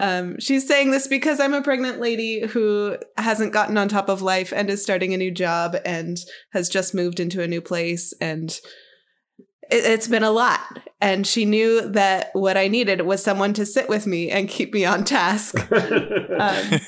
Um, 0.00 0.38
she's 0.38 0.66
saying 0.66 0.90
this 0.92 1.08
because 1.08 1.40
I'm 1.40 1.54
a 1.54 1.62
pregnant 1.62 2.00
lady 2.00 2.46
who 2.46 2.96
hasn't 3.16 3.52
gotten 3.52 3.76
on 3.76 3.88
top 3.88 4.08
of 4.08 4.22
life 4.22 4.52
and 4.52 4.70
is 4.70 4.82
starting 4.82 5.12
a 5.12 5.18
new 5.18 5.30
job 5.30 5.76
and 5.84 6.16
has 6.52 6.68
just 6.68 6.94
moved 6.94 7.18
into 7.18 7.42
a 7.42 7.48
new 7.48 7.60
place 7.60 8.14
and 8.20 8.50
it, 9.70 9.84
it's 9.84 10.08
been 10.08 10.22
a 10.22 10.30
lot. 10.30 10.60
And 11.00 11.26
she 11.26 11.44
knew 11.44 11.88
that 11.90 12.30
what 12.32 12.56
I 12.56 12.68
needed 12.68 13.02
was 13.02 13.22
someone 13.22 13.54
to 13.54 13.66
sit 13.66 13.88
with 13.88 14.06
me 14.06 14.30
and 14.30 14.48
keep 14.48 14.72
me 14.72 14.84
on 14.84 15.04
task. 15.04 15.54
Um, 16.38 16.78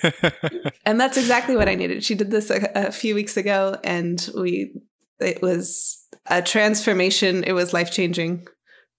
and 0.86 1.00
that's 1.00 1.16
exactly 1.16 1.56
what 1.56 1.68
I 1.68 1.74
needed. 1.74 2.04
She 2.04 2.14
did 2.14 2.30
this 2.30 2.50
a, 2.50 2.70
a 2.72 2.92
few 2.92 3.16
weeks 3.16 3.36
ago, 3.36 3.76
and 3.82 4.30
we 4.36 4.72
it 5.18 5.42
was 5.42 6.06
a 6.26 6.40
transformation. 6.40 7.42
It 7.42 7.50
was 7.50 7.72
life 7.72 7.90
changing, 7.90 8.46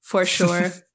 for 0.01 0.26
sure. 0.26 0.74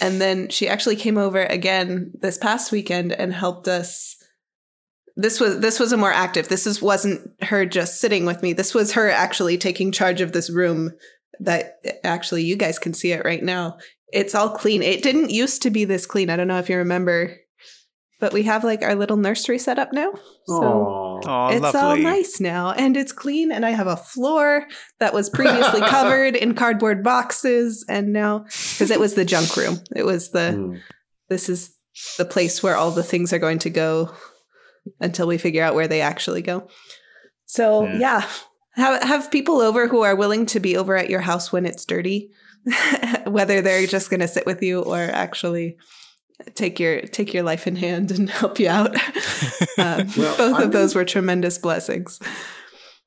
and 0.00 0.20
then 0.20 0.48
she 0.48 0.68
actually 0.68 0.96
came 0.96 1.18
over 1.18 1.42
again 1.42 2.12
this 2.20 2.38
past 2.38 2.72
weekend 2.72 3.12
and 3.12 3.32
helped 3.32 3.68
us. 3.68 4.16
This 5.16 5.40
was 5.40 5.60
this 5.60 5.80
was 5.80 5.92
a 5.92 5.96
more 5.96 6.12
active. 6.12 6.48
This 6.48 6.66
is 6.66 6.80
wasn't 6.80 7.30
her 7.42 7.66
just 7.66 8.00
sitting 8.00 8.26
with 8.26 8.42
me. 8.42 8.52
This 8.52 8.74
was 8.74 8.92
her 8.92 9.10
actually 9.10 9.58
taking 9.58 9.92
charge 9.92 10.20
of 10.20 10.32
this 10.32 10.50
room. 10.50 10.92
That 11.40 11.78
actually 12.04 12.44
you 12.44 12.56
guys 12.56 12.78
can 12.78 12.92
see 12.92 13.12
it 13.12 13.24
right 13.24 13.42
now. 13.42 13.78
It's 14.12 14.34
all 14.34 14.50
clean. 14.50 14.82
It 14.82 15.02
didn't 15.02 15.30
used 15.30 15.62
to 15.62 15.70
be 15.70 15.84
this 15.84 16.06
clean. 16.06 16.30
I 16.30 16.36
don't 16.36 16.48
know 16.48 16.58
if 16.58 16.68
you 16.68 16.76
remember 16.76 17.36
but 18.20 18.32
we 18.34 18.44
have 18.44 18.62
like 18.62 18.82
our 18.82 18.94
little 18.94 19.16
nursery 19.16 19.58
set 19.58 19.78
up 19.78 19.92
now. 19.92 20.12
So 20.46 20.62
Aw. 20.62 21.09
It's 21.52 21.74
all 21.74 21.96
nice 22.02 22.40
now 22.40 22.72
and 22.72 22.96
it's 22.96 23.12
clean 23.12 23.50
and 23.52 23.64
I 23.66 23.70
have 23.70 23.86
a 23.86 23.96
floor 23.96 24.66
that 24.98 25.12
was 25.14 25.28
previously 25.30 25.80
covered 25.96 26.36
in 26.36 26.54
cardboard 26.54 27.02
boxes 27.02 27.84
and 27.88 28.12
now 28.12 28.40
because 28.40 28.90
it 28.90 29.00
was 29.00 29.14
the 29.14 29.24
junk 29.24 29.56
room. 29.56 29.78
It 29.94 30.04
was 30.04 30.30
the 30.30 30.54
Mm. 30.56 30.80
this 31.28 31.48
is 31.48 31.74
the 32.18 32.24
place 32.24 32.62
where 32.62 32.76
all 32.76 32.90
the 32.90 33.02
things 33.02 33.32
are 33.32 33.38
going 33.38 33.58
to 33.60 33.70
go 33.70 34.12
until 35.00 35.26
we 35.26 35.38
figure 35.38 35.62
out 35.62 35.74
where 35.74 35.88
they 35.88 36.00
actually 36.00 36.42
go. 36.42 36.68
So, 37.46 37.86
Hmm. 37.86 38.00
yeah, 38.00 38.26
have 38.76 39.02
have 39.02 39.30
people 39.30 39.60
over 39.60 39.88
who 39.88 40.02
are 40.02 40.14
willing 40.16 40.46
to 40.46 40.60
be 40.60 40.76
over 40.76 40.96
at 40.96 41.10
your 41.10 41.20
house 41.20 41.52
when 41.52 41.66
it's 41.66 41.84
dirty, 41.84 42.30
whether 43.26 43.60
they're 43.60 43.86
just 43.86 44.08
going 44.10 44.20
to 44.20 44.28
sit 44.28 44.46
with 44.46 44.62
you 44.62 44.80
or 44.80 44.98
actually 44.98 45.76
take 46.54 46.78
your 46.80 47.00
take 47.02 47.32
your 47.34 47.42
life 47.42 47.66
in 47.66 47.76
hand 47.76 48.10
and 48.10 48.28
help 48.42 48.58
you 48.58 48.68
out. 48.68 48.94
um, 49.78 50.08
Well, 50.16 50.36
both 50.36 50.54
I'm 50.54 50.62
of 50.62 50.72
those 50.72 50.94
were 50.94 51.04
tremendous 51.04 51.58
blessings. 51.58 52.20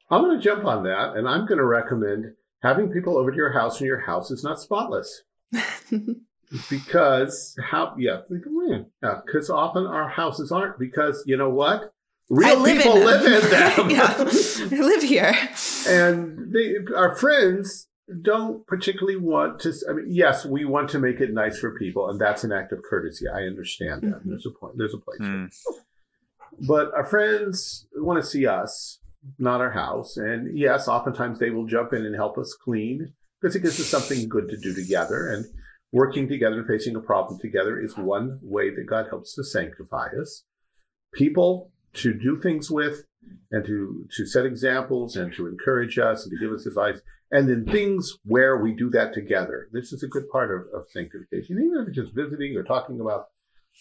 I'm 0.09 0.21
going 0.21 0.37
to 0.37 0.43
jump 0.43 0.65
on 0.65 0.83
that, 0.83 1.15
and 1.15 1.27
I'm 1.27 1.45
going 1.47 1.57
to 1.57 1.65
recommend 1.65 2.33
having 2.61 2.89
people 2.89 3.17
over 3.17 3.31
to 3.31 3.37
your 3.37 3.51
house 3.51 3.79
when 3.79 3.87
your 3.87 3.99
house 3.99 4.31
is 4.31 4.43
not 4.43 4.59
spotless. 4.59 5.23
Because 6.69 7.55
how? 7.63 7.95
Yeah, 7.97 8.21
yeah. 9.01 9.21
Because 9.25 9.49
often 9.49 9.87
our 9.87 10.07
houses 10.07 10.51
aren't. 10.51 10.77
Because 10.77 11.23
you 11.25 11.35
know 11.35 11.49
what? 11.49 11.91
Real 12.29 12.59
live 12.59 12.77
people 12.77 12.97
in 12.97 13.05
live 13.05 13.25
in 13.25 13.49
them. 13.49 13.89
yeah, 13.89 14.15
I 14.17 14.81
live 14.81 15.03
here. 15.03 15.33
and 15.87 16.53
they, 16.53 16.75
our 16.95 17.15
friends 17.15 17.87
don't 18.21 18.65
particularly 18.67 19.17
want 19.17 19.61
to. 19.61 19.73
I 19.89 19.93
mean, 19.93 20.07
yes, 20.09 20.45
we 20.45 20.65
want 20.65 20.89
to 20.89 20.99
make 20.99 21.21
it 21.21 21.33
nice 21.33 21.57
for 21.57 21.77
people, 21.77 22.09
and 22.09 22.19
that's 22.19 22.43
an 22.43 22.51
act 22.51 22.71
of 22.71 22.83
courtesy. 22.83 23.27
I 23.27 23.43
understand 23.43 24.01
that. 24.01 24.23
Mhm. 24.23 24.29
There's 24.29 24.45
a 24.45 24.51
point. 24.51 24.77
There's 24.77 24.93
a 24.93 24.97
place. 24.97 25.19
Hmm. 25.19 25.45
But 26.67 26.93
our 26.93 27.05
friends 27.05 27.87
want 27.95 28.21
to 28.21 28.29
see 28.29 28.45
us, 28.45 28.99
not 29.39 29.61
our 29.61 29.71
house. 29.71 30.17
And 30.17 30.57
yes, 30.57 30.87
oftentimes 30.87 31.39
they 31.39 31.49
will 31.49 31.65
jump 31.65 31.93
in 31.93 32.05
and 32.05 32.15
help 32.15 32.37
us 32.37 32.53
clean 32.53 33.13
because 33.41 33.55
it 33.55 33.61
gives 33.61 33.79
us 33.79 33.87
something 33.87 34.29
good 34.29 34.49
to 34.49 34.57
do 34.57 34.73
together. 34.73 35.27
And 35.27 35.45
working 35.91 36.27
together 36.27 36.59
and 36.59 36.67
facing 36.67 36.95
a 36.95 36.99
problem 37.01 37.39
together 37.39 37.79
is 37.79 37.97
one 37.97 38.39
way 38.41 38.69
that 38.69 38.85
God 38.85 39.07
helps 39.09 39.33
to 39.35 39.43
sanctify 39.43 40.09
us. 40.21 40.43
People 41.13 41.71
to 41.93 42.13
do 42.13 42.39
things 42.41 42.69
with 42.69 43.05
and 43.51 43.65
to 43.65 44.05
to 44.17 44.25
set 44.25 44.45
examples 44.45 45.15
and 45.15 45.33
to 45.33 45.47
encourage 45.47 45.97
us 45.97 46.23
and 46.25 46.31
to 46.31 46.45
give 46.45 46.53
us 46.53 46.65
advice 46.65 46.99
and 47.33 47.49
then 47.49 47.65
things 47.65 48.13
where 48.23 48.55
we 48.57 48.71
do 48.83 48.89
that 48.91 49.13
together 49.13 49.67
this 49.73 49.91
is 49.91 50.03
a 50.03 50.07
good 50.07 50.27
part 50.29 50.49
of, 50.55 50.61
of 50.79 50.85
sanctification 50.89 51.57
even 51.65 51.81
if 51.81 51.87
it's 51.89 51.97
just 51.97 52.13
visiting 52.15 52.55
or 52.55 52.63
talking 52.63 52.99
about 53.01 53.23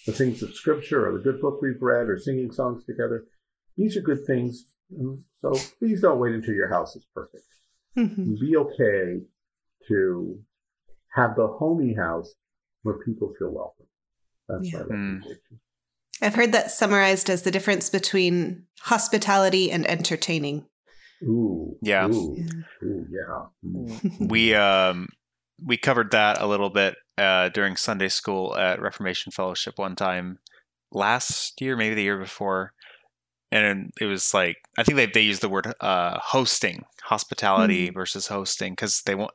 the 0.07 0.13
things 0.13 0.43
of 0.43 0.55
scripture 0.55 1.07
or 1.07 1.13
the 1.13 1.23
good 1.27 1.41
book 1.41 1.61
we've 1.63 1.81
read 1.83 2.09
or 2.09 2.19
singing 2.19 2.51
songs 2.51 2.85
together 2.85 3.25
these 3.77 3.97
are 3.97 4.01
good 4.11 4.25
things 4.27 4.65
so 5.43 5.53
please 5.79 6.01
don't 6.01 6.19
wait 6.19 6.35
until 6.35 6.55
your 6.55 6.69
house 6.77 6.97
is 6.97 7.05
perfect 7.15 7.45
Mhm. 7.97 8.41
be 8.41 8.57
okay 8.57 9.21
to 9.89 10.39
have 11.15 11.37
the 11.37 11.47
homey 11.47 11.93
house 11.95 12.31
where 12.85 12.99
people 13.07 13.35
feel 13.39 13.51
welcome 13.51 13.87
that's 14.49 14.73
Yeah. 14.73 14.79
my 14.81 14.85
Hmm. 14.85 14.91
recommendation 14.93 15.61
I've 16.21 16.35
heard 16.37 16.53
that 16.53 16.71
summarized 16.71 17.29
as 17.29 17.43
the 17.43 17.51
difference 17.51 17.91
between 17.91 18.67
hospitality 18.81 19.73
and 19.73 19.85
entertaining. 19.91 20.67
Ooh 21.23 21.77
Yeah. 21.83 22.09
ooh, 22.09 22.37
ooh 22.83 23.07
yeah 23.11 23.47
Mm. 23.65 24.29
we 24.31 24.55
um 24.55 25.09
we 25.65 25.77
covered 25.77 26.11
that 26.11 26.41
a 26.41 26.47
little 26.47 26.71
bit 26.71 26.97
uh, 27.19 27.49
during 27.51 27.77
Sunday 27.77 28.09
school 28.09 28.57
at 28.57 28.81
Reformation 28.81 29.31
Fellowship 29.31 29.79
one 29.79 29.95
time 29.95 30.39
last 30.91 31.61
year, 31.61 31.77
maybe 31.77 31.95
the 31.95 32.03
year 32.03 32.19
before, 32.19 32.73
and 33.53 33.93
it 34.01 34.07
was 34.07 34.35
like 34.35 34.57
I 34.79 34.83
think 34.83 34.97
they 34.97 35.07
they 35.07 35.21
used 35.21 35.43
the 35.43 35.49
word 35.49 35.73
uh, 35.81 36.19
hosting, 36.21 36.85
hospitality 37.03 37.91
versus 37.91 38.27
hosting, 38.27 38.73
because 38.73 39.03
they 39.03 39.15
want 39.15 39.31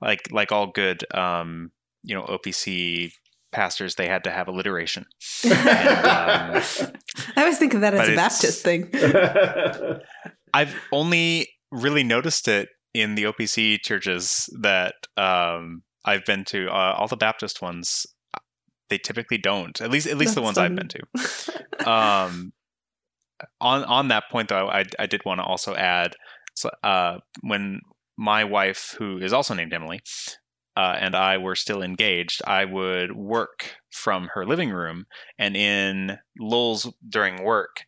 like 0.00 0.28
like 0.32 0.50
all 0.50 0.66
good 0.68 1.04
um, 1.14 1.70
you 2.02 2.14
know 2.16 2.22
OPC 2.24 3.12
pastors, 3.52 3.94
they 3.94 4.08
had 4.08 4.24
to 4.24 4.30
have 4.30 4.48
alliteration. 4.48 5.06
um, 5.44 5.52
I 5.52 6.92
always 7.36 7.58
think 7.58 7.74
of 7.74 7.82
that 7.82 7.94
as 7.94 8.08
a 8.08 8.16
Baptist 8.16 8.64
thing. 8.64 8.90
I've 10.54 10.74
only 10.92 11.48
really 11.70 12.04
noticed 12.04 12.48
it 12.48 12.68
in 12.94 13.14
the 13.14 13.24
OPC 13.24 13.80
churches 13.80 14.48
that 14.60 14.94
um, 15.16 15.82
I've 16.04 16.24
been 16.24 16.44
to. 16.46 16.68
Uh, 16.68 16.94
all 16.96 17.08
the 17.08 17.16
Baptist 17.16 17.62
ones, 17.62 18.06
they 18.88 18.98
typically 18.98 19.38
don't. 19.38 19.80
At 19.80 19.90
least, 19.90 20.06
at 20.06 20.16
least 20.16 20.34
the 20.34 20.40
That's 20.40 20.56
ones 20.56 20.58
I've 20.58 20.74
been 20.74 20.88
to. 20.88 21.58
Um, 21.86 22.52
on 23.60 23.84
on 23.84 24.08
that 24.08 24.24
point, 24.32 24.48
though, 24.48 24.68
I 24.68 24.84
I 24.98 25.06
did 25.06 25.24
want 25.24 25.38
to 25.38 25.44
also 25.44 25.76
add, 25.76 26.16
so, 26.54 26.70
uh, 26.82 27.18
when 27.40 27.80
my 28.16 28.42
wife, 28.42 28.96
who 28.98 29.18
is 29.18 29.32
also 29.32 29.54
named 29.54 29.72
Emily, 29.72 30.00
uh, 30.76 30.96
and 31.00 31.14
I 31.14 31.38
were 31.38 31.54
still 31.54 31.80
engaged, 31.80 32.42
I 32.46 32.64
would 32.64 33.12
work 33.16 33.76
from 33.92 34.30
her 34.34 34.44
living 34.44 34.70
room, 34.70 35.06
and 35.38 35.56
in 35.56 36.18
lulls 36.38 36.92
during 37.08 37.44
work, 37.44 37.84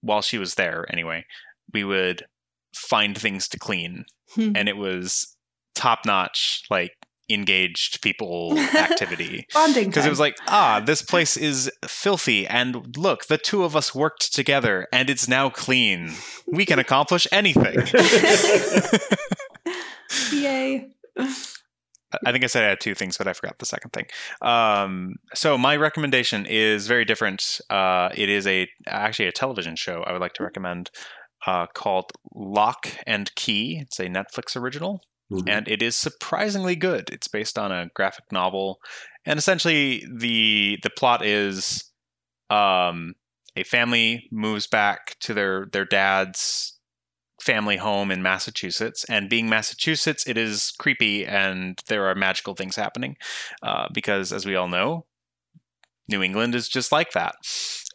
while 0.00 0.22
she 0.22 0.38
was 0.38 0.54
there, 0.54 0.86
anyway, 0.90 1.26
we 1.72 1.84
would 1.84 2.24
find 2.74 3.16
things 3.16 3.48
to 3.48 3.58
clean, 3.58 4.04
Hmm. 4.34 4.52
and 4.54 4.68
it 4.68 4.76
was 4.76 5.36
top 5.74 6.00
notch, 6.04 6.62
like 6.70 6.92
engaged 7.30 8.00
people 8.02 8.58
activity. 8.74 9.46
Bonding 9.52 9.88
Because 9.88 10.06
it 10.06 10.10
was 10.10 10.20
like, 10.20 10.36
ah, 10.46 10.80
this 10.84 11.02
place 11.02 11.36
is 11.36 11.70
filthy, 11.86 12.46
and 12.46 12.96
look, 12.96 13.26
the 13.26 13.36
two 13.38 13.64
of 13.64 13.76
us 13.76 13.94
worked 13.94 14.34
together, 14.34 14.86
and 14.92 15.10
it's 15.10 15.28
now 15.28 15.50
clean. 15.50 16.12
We 16.46 16.64
can 16.66 16.78
accomplish 16.78 17.26
anything. 17.32 17.76
Yay. 20.32 20.88
I 22.24 22.32
think 22.32 22.42
I 22.42 22.46
said 22.46 22.64
I 22.64 22.68
had 22.68 22.80
two 22.80 22.94
things, 22.94 23.18
but 23.18 23.28
I 23.28 23.34
forgot 23.34 23.58
the 23.58 23.66
second 23.66 23.90
thing. 23.92 24.06
Um, 24.40 25.16
so 25.34 25.58
my 25.58 25.76
recommendation 25.76 26.46
is 26.46 26.86
very 26.86 27.04
different. 27.04 27.60
Uh, 27.68 28.08
it 28.14 28.30
is 28.30 28.46
a 28.46 28.66
actually 28.86 29.28
a 29.28 29.32
television 29.32 29.76
show 29.76 30.02
I 30.06 30.12
would 30.12 30.20
like 30.22 30.32
to 30.34 30.42
recommend 30.42 30.90
uh, 31.48 31.66
called 31.80 32.08
Locke 32.34 32.88
and 33.06 33.34
Key. 33.34 33.78
It's 33.82 33.98
a 34.00 34.06
Netflix 34.06 34.56
original. 34.62 35.00
Mhm. 35.30 35.44
and 35.46 35.68
it 35.68 35.82
is 35.82 35.94
surprisingly 35.94 36.74
good. 36.74 37.10
It's 37.12 37.28
based 37.28 37.58
on 37.58 37.70
a 37.70 37.90
graphic 37.94 38.24
novel, 38.32 38.78
and 39.26 39.38
essentially 39.38 40.02
the 40.24 40.78
the 40.82 40.88
plot 41.00 41.20
is 41.22 41.92
um, 42.48 43.14
a 43.54 43.62
family 43.64 44.26
moves 44.32 44.66
back 44.66 45.16
to 45.20 45.34
their 45.34 45.66
their 45.74 45.84
dad's 45.84 46.78
family 47.42 47.76
home 47.76 48.10
in 48.10 48.22
Massachusetts, 48.22 49.04
and 49.10 49.28
being 49.28 49.50
Massachusetts, 49.50 50.26
it 50.26 50.38
is 50.38 50.72
creepy 50.78 51.26
and 51.26 51.78
there 51.88 52.06
are 52.08 52.14
magical 52.14 52.54
things 52.54 52.76
happening 52.76 53.16
uh, 53.62 53.86
because, 53.92 54.32
as 54.32 54.46
we 54.46 54.56
all 54.56 54.68
know, 54.68 55.04
New 56.08 56.22
England 56.22 56.54
is 56.54 56.68
just 56.70 56.90
like 56.90 57.10
that. 57.12 57.34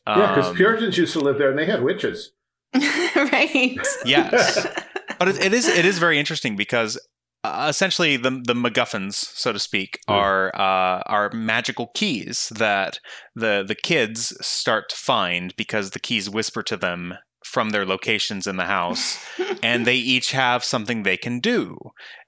yeah, 0.07 0.35
because 0.35 0.49
Um, 0.51 0.55
Puritans 0.55 0.97
used 0.99 1.13
to 1.13 1.19
live 1.19 1.39
there 1.39 1.49
and 1.49 1.57
they 1.57 1.65
had 1.65 1.81
witches. 1.81 2.31
right. 3.15 3.77
Yes. 4.05 4.67
but 5.19 5.27
it, 5.27 5.39
it 5.43 5.53
is 5.53 5.67
it 5.67 5.85
is 5.85 5.99
very 5.99 6.19
interesting 6.19 6.55
because 6.55 6.99
uh, 7.43 7.67
essentially 7.69 8.15
the 8.17 8.31
the 8.45 8.53
MacGuffins, 8.53 9.13
so 9.15 9.51
to 9.51 9.59
speak, 9.59 9.99
Mm. 10.09 10.13
are 10.13 10.55
uh, 10.55 11.01
are 11.05 11.29
magical 11.33 11.87
keys 11.93 12.51
that 12.55 12.99
the 13.35 13.63
the 13.67 13.75
kids 13.75 14.35
start 14.45 14.89
to 14.89 14.95
find 14.95 15.55
because 15.55 15.91
the 15.91 15.99
keys 15.99 16.29
whisper 16.29 16.63
to 16.63 16.77
them 16.77 17.15
from 17.45 17.71
their 17.71 17.85
locations 17.85 18.47
in 18.47 18.55
the 18.55 18.63
house 18.65 19.19
and 19.61 19.85
they 19.85 19.95
each 20.15 20.31
have 20.31 20.63
something 20.63 21.03
they 21.03 21.17
can 21.17 21.41
do 21.41 21.75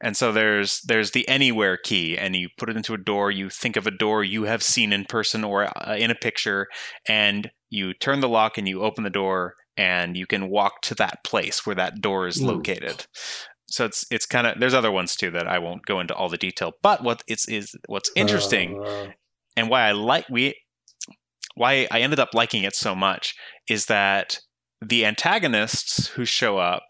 and 0.02 0.18
so 0.18 0.34
there's 0.34 0.82
there's 0.82 1.12
the 1.12 1.26
anywhere 1.30 1.78
key 1.82 2.18
and 2.18 2.36
you 2.36 2.50
put 2.58 2.70
it 2.70 2.76
into 2.76 2.94
a 2.94 2.98
door 2.98 3.32
you 3.32 3.50
think 3.50 3.78
of 3.78 3.88
a 3.88 3.92
door 3.92 4.26
you 4.26 4.44
have 4.44 4.62
seen 4.62 4.92
in 4.92 5.06
person 5.06 5.42
or 5.46 5.70
uh, 5.88 5.96
in 5.96 6.12
a 6.12 6.16
picture 6.16 6.68
and 7.08 7.50
you 7.70 7.94
turn 7.94 8.20
the 8.20 8.28
lock 8.28 8.58
and 8.58 8.68
you 8.68 8.82
open 8.82 9.06
the 9.06 9.10
door 9.10 9.56
and 9.78 10.16
you 10.18 10.26
can 10.26 10.50
walk 10.50 10.82
to 10.84 10.96
that 10.96 11.24
place 11.24 11.66
where 11.66 11.76
that 11.76 12.02
door 12.02 12.28
is 12.28 12.42
located. 12.42 13.06
So 13.68 13.86
it's 13.86 14.06
it's 14.12 14.26
kind 14.26 14.48
of 14.48 14.60
there's 14.60 14.74
other 14.74 14.92
ones 14.92 15.16
too 15.16 15.32
that 15.32 15.48
I 15.48 15.60
won't 15.60 15.86
go 15.86 16.00
into 16.00 16.14
all 16.14 16.30
the 16.30 16.38
detail 16.38 16.74
but 16.82 17.04
what 17.04 17.24
it's 17.28 17.48
is 17.48 17.76
what's 17.88 18.12
interesting 18.16 18.80
Uh, 18.82 19.08
and 19.58 19.70
why 19.70 19.82
I 19.88 19.92
like 19.94 20.26
we 20.30 20.54
why 21.56 21.88
I 21.90 22.02
ended 22.02 22.20
up 22.20 22.34
liking 22.34 22.64
it 22.64 22.76
so 22.76 22.94
much 22.96 23.34
is 23.68 23.86
that 23.88 24.40
the 24.86 25.06
antagonists 25.06 26.08
who 26.10 26.26
show 26.26 26.58
up 26.58 26.84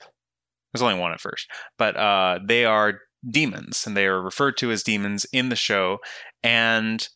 there's 0.74 0.82
only 0.82 1.00
one 1.00 1.14
at 1.14 1.22
first 1.22 1.48
but 1.78 1.96
uh, 1.96 2.40
they 2.46 2.66
are 2.66 3.00
demons 3.28 3.88
and 3.88 3.96
they 3.96 4.06
are 4.06 4.22
referred 4.22 4.58
to 4.58 4.70
as 4.72 4.84
demons 4.84 5.26
in 5.32 5.50
the 5.50 5.56
show 5.56 6.00
and 6.44 7.08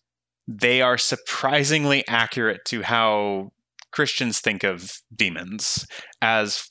they 0.47 0.82
are 0.82 0.97
surprisingly 0.97 2.07
accurate 2.07 2.61
to 2.65 2.82
how 2.82 3.51
Christians 3.92 4.40
think 4.40 4.64
of 4.64 4.92
demons 5.16 5.86
as 6.22 6.64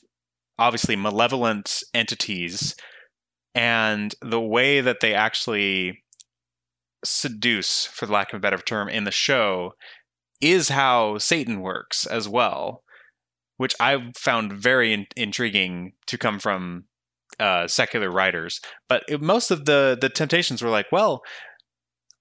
obviously 0.58 0.96
malevolent 0.96 1.82
entities 1.94 2.74
and 3.54 4.14
the 4.20 4.40
way 4.40 4.80
that 4.80 5.00
they 5.00 5.14
actually 5.14 6.02
seduce, 7.04 7.86
for 7.86 8.06
the 8.06 8.12
lack 8.12 8.32
of 8.32 8.38
a 8.38 8.40
better 8.40 8.58
term, 8.58 8.88
in 8.88 9.04
the 9.04 9.10
show 9.10 9.72
is 10.40 10.68
how 10.68 11.18
Satan 11.18 11.60
works 11.60 12.06
as 12.06 12.28
well, 12.28 12.82
which 13.56 13.74
I 13.80 14.12
found 14.16 14.52
very 14.52 14.92
in- 14.92 15.06
intriguing 15.16 15.92
to 16.06 16.18
come 16.18 16.38
from 16.38 16.84
uh, 17.40 17.66
secular 17.66 18.10
writers. 18.10 18.60
But 18.88 19.02
it, 19.08 19.20
most 19.20 19.50
of 19.50 19.64
the 19.64 19.96
the 20.00 20.08
temptations 20.08 20.62
were 20.62 20.70
like, 20.70 20.86
well, 20.92 21.22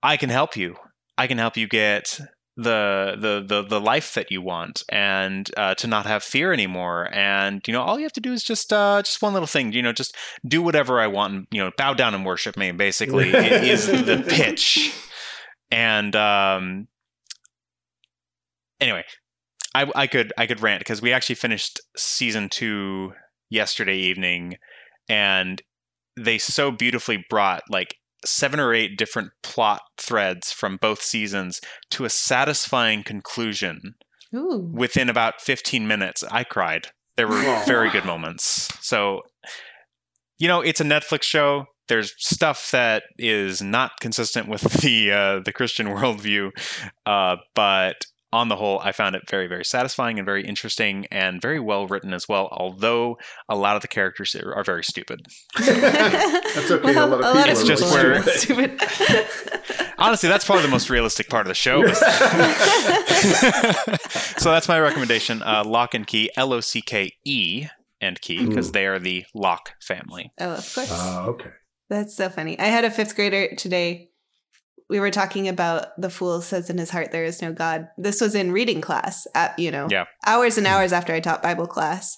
I 0.01 0.17
can 0.17 0.29
help 0.29 0.55
you. 0.55 0.75
I 1.17 1.27
can 1.27 1.37
help 1.37 1.57
you 1.57 1.67
get 1.67 2.19
the 2.57 3.15
the 3.19 3.45
the, 3.47 3.61
the 3.61 3.79
life 3.79 4.15
that 4.15 4.31
you 4.31 4.41
want 4.41 4.83
and 4.89 5.49
uh, 5.55 5.75
to 5.75 5.85
not 5.85 6.07
have 6.07 6.23
fear 6.23 6.51
anymore. 6.51 7.07
And 7.13 7.61
you 7.67 7.73
know 7.73 7.81
all 7.81 7.99
you 7.99 8.03
have 8.03 8.13
to 8.13 8.19
do 8.19 8.33
is 8.33 8.43
just 8.43 8.73
uh 8.73 9.01
just 9.03 9.21
one 9.21 9.33
little 9.33 9.47
thing 9.47 9.71
you 9.71 9.81
know 9.81 9.93
just 9.93 10.15
do 10.45 10.61
whatever 10.61 10.99
i 10.99 11.07
want 11.07 11.33
and 11.33 11.47
you 11.51 11.63
know 11.63 11.71
bow 11.77 11.93
down 11.93 12.15
and 12.15 12.25
worship 12.25 12.57
me 12.57 12.71
basically 12.71 13.29
it 13.29 13.63
is 13.63 13.87
the 13.87 14.23
pitch. 14.27 14.93
And 15.69 16.15
um 16.15 16.87
anyway 18.79 19.03
i 19.75 19.89
i 19.95 20.07
could 20.07 20.33
i 20.37 20.47
could 20.47 20.61
rant 20.61 20.79
because 20.79 21.01
we 21.01 21.13
actually 21.13 21.35
finished 21.35 21.79
season 21.95 22.49
two 22.49 23.13
yesterday 23.49 23.97
evening 23.97 24.55
and 25.09 25.61
they 26.17 26.37
so 26.37 26.71
beautifully 26.71 27.23
brought 27.29 27.63
like 27.69 27.95
seven 28.27 28.59
or 28.59 28.73
eight 28.73 28.97
different 28.97 29.31
plot 29.43 29.81
threads 29.97 30.51
from 30.51 30.77
both 30.77 31.01
seasons 31.01 31.61
to 31.89 32.05
a 32.05 32.09
satisfying 32.09 33.03
conclusion 33.03 33.95
Ooh. 34.35 34.69
within 34.73 35.09
about 35.09 35.41
15 35.41 35.87
minutes 35.87 36.23
i 36.31 36.43
cried 36.43 36.87
there 37.15 37.27
were 37.27 37.37
Aw. 37.37 37.63
very 37.65 37.89
good 37.89 38.05
moments 38.05 38.69
so 38.81 39.21
you 40.37 40.47
know 40.47 40.61
it's 40.61 40.81
a 40.81 40.85
netflix 40.85 41.23
show 41.23 41.65
there's 41.87 42.13
stuff 42.17 42.71
that 42.71 43.03
is 43.17 43.61
not 43.61 43.91
consistent 44.01 44.47
with 44.49 44.61
the 44.81 45.11
uh, 45.11 45.39
the 45.43 45.53
christian 45.53 45.87
worldview 45.87 46.51
uh, 47.05 47.37
but 47.55 47.95
on 48.33 48.49
the 48.49 48.55
whole, 48.57 48.79
I 48.79 48.91
found 48.91 49.15
it 49.15 49.23
very, 49.29 49.47
very 49.47 49.63
satisfying 49.63 50.19
and 50.19 50.25
very 50.25 50.45
interesting 50.45 51.05
and 51.11 51.41
very 51.41 51.59
well 51.59 51.87
written 51.87 52.13
as 52.13 52.27
well. 52.27 52.49
Although 52.51 53.17
a 53.47 53.55
lot 53.55 53.75
of 53.77 53.81
the 53.81 53.87
characters 53.87 54.35
are 54.35 54.53
are 54.53 54.63
very 54.63 54.83
stupid. 54.83 55.21
That's 55.57 56.71
okay. 56.71 56.93
a 56.95 57.05
lot 57.05 57.13
of 57.13 57.19
people 57.19 57.51
It's 57.51 57.63
are 57.63 57.65
just 57.65 57.83
really 57.95 58.09
where- 58.19 58.23
stupid. 58.23 58.81
Stupid. 58.81 59.93
Honestly, 59.99 60.29
that's 60.29 60.45
probably 60.45 60.61
the 60.61 60.69
most 60.69 60.91
realistic 60.91 61.27
part 61.27 61.47
of 61.47 61.49
the 61.49 61.55
show. 61.55 61.81
so 64.37 64.51
that's 64.51 64.67
my 64.67 64.79
recommendation. 64.79 65.41
Uh, 65.41 65.63
Locke 65.65 65.93
and 65.95 66.05
Key, 66.05 66.29
L 66.37 66.53
O 66.53 66.59
C 66.59 66.81
K 66.81 67.11
E 67.25 67.65
and 67.99 68.21
Key, 68.21 68.45
because 68.45 68.71
they 68.73 68.85
are 68.85 68.99
the 68.99 69.25
Locke 69.33 69.71
family. 69.81 70.31
oh, 70.39 70.51
of 70.51 70.73
course. 70.75 70.89
Ah, 70.91 71.25
okay. 71.25 71.49
That's 71.89 72.15
so 72.15 72.29
funny. 72.29 72.59
I 72.59 72.65
had 72.65 72.85
a 72.85 72.91
fifth 72.91 73.15
grader 73.15 73.55
today. 73.55 74.09
We 74.89 74.99
were 74.99 75.11
talking 75.11 75.47
about 75.47 75.87
the 75.99 76.09
fool 76.09 76.41
says 76.41 76.69
in 76.69 76.77
his 76.77 76.89
heart 76.89 77.11
there 77.11 77.25
is 77.25 77.41
no 77.41 77.51
God. 77.51 77.87
This 77.97 78.21
was 78.21 78.35
in 78.35 78.51
reading 78.53 78.79
class 78.81 79.27
at, 79.35 79.57
you 79.59 79.69
know, 79.71 79.87
Yeah. 79.89 80.05
hours 80.25 80.57
and 80.57 80.65
mm-hmm. 80.65 80.75
hours 80.75 80.93
after 80.93 81.13
I 81.13 81.19
taught 81.19 81.43
Bible 81.43 81.67
class. 81.67 82.17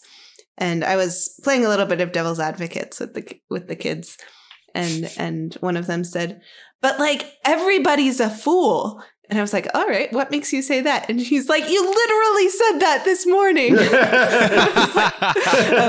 And 0.58 0.84
I 0.84 0.96
was 0.96 1.40
playing 1.44 1.66
a 1.66 1.70
little 1.70 1.86
bit 1.86 2.02
of 2.02 2.12
devil's 2.12 2.40
advocates 2.40 3.00
with 3.00 3.14
the 3.14 3.40
with 3.50 3.68
the 3.68 3.76
kids. 3.76 4.18
And 4.76 5.12
and 5.18 5.54
one 5.62 5.78
of 5.78 5.88
them 5.88 6.04
said, 6.04 6.42
"But 6.82 7.00
like 7.00 7.26
everybody's 7.46 8.20
a 8.20 8.30
fool." 8.30 9.02
And 9.30 9.40
I 9.40 9.42
was 9.42 9.54
like, 9.54 9.68
"All 9.74 9.88
right, 9.88 10.12
what 10.12 10.32
makes 10.32 10.52
you 10.54 10.62
say 10.62 10.82
that?" 10.82 11.10
And 11.10 11.20
he's 11.20 11.48
like, 11.50 11.68
"You 11.70 11.82
literally 11.82 12.50
said 12.50 12.80
that 12.80 13.04
this 13.06 13.26
morning." 13.26 13.74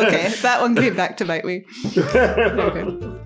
okay, 0.06 0.32
that 0.42 0.58
one 0.60 0.76
came 0.76 0.94
back 0.94 1.16
to 1.18 1.24
bite 1.24 1.44
me. 1.44 1.64
Okay. 1.96 3.16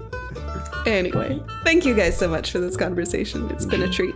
Anyway, 0.86 1.42
thank 1.64 1.84
you 1.84 1.94
guys 1.94 2.18
so 2.18 2.28
much 2.28 2.50
for 2.50 2.58
this 2.58 2.76
conversation. 2.76 3.50
It's 3.50 3.66
been 3.66 3.82
a 3.82 3.88
treat. 3.88 4.14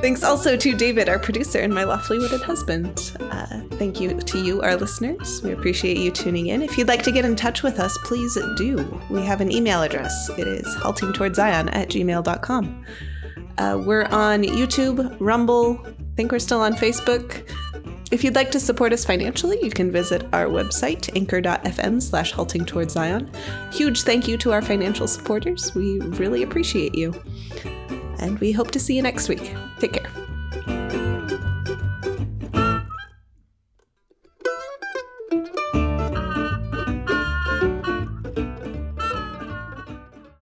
Thanks 0.00 0.24
also 0.24 0.56
to 0.56 0.74
David, 0.74 1.10
our 1.10 1.18
producer, 1.18 1.58
and 1.58 1.74
my 1.74 1.84
lawfully 1.84 2.18
wedded 2.18 2.40
husband. 2.40 3.14
Uh, 3.20 3.60
thank 3.72 4.00
you 4.00 4.18
to 4.18 4.42
you, 4.42 4.62
our 4.62 4.74
listeners. 4.74 5.42
We 5.42 5.52
appreciate 5.52 5.98
you 5.98 6.10
tuning 6.10 6.46
in. 6.46 6.62
If 6.62 6.78
you'd 6.78 6.88
like 6.88 7.02
to 7.02 7.12
get 7.12 7.26
in 7.26 7.36
touch 7.36 7.62
with 7.62 7.78
us, 7.78 7.98
please 8.04 8.38
do. 8.56 8.98
We 9.10 9.20
have 9.26 9.42
an 9.42 9.52
email 9.52 9.82
address. 9.82 10.30
It 10.38 10.46
is 10.48 10.66
haltingtowardszion 10.76 11.74
at 11.74 11.90
gmail.com. 11.90 12.86
Uh, 13.58 13.82
we're 13.84 14.04
on 14.04 14.42
YouTube, 14.42 15.16
Rumble. 15.20 15.78
I 15.86 15.92
think 16.16 16.32
we're 16.32 16.38
still 16.38 16.62
on 16.62 16.72
Facebook. 16.72 17.46
If 18.10 18.24
you'd 18.24 18.34
like 18.34 18.50
to 18.50 18.60
support 18.60 18.92
us 18.92 19.04
financially, 19.04 19.58
you 19.62 19.70
can 19.70 19.92
visit 19.92 20.24
our 20.32 20.46
website, 20.46 21.14
anchor.fm 21.14 22.02
slash 22.02 22.32
halting 22.32 22.64
towards 22.64 22.94
Zion. 22.94 23.30
Huge 23.72 24.02
thank 24.02 24.26
you 24.26 24.36
to 24.38 24.52
our 24.52 24.62
financial 24.62 25.06
supporters. 25.06 25.74
We 25.74 26.00
really 26.00 26.42
appreciate 26.42 26.96
you. 26.96 27.14
And 28.18 28.38
we 28.40 28.50
hope 28.50 28.72
to 28.72 28.80
see 28.80 28.96
you 28.96 29.02
next 29.02 29.28
week. 29.28 29.54
Take 29.78 29.92
care. 29.92 31.09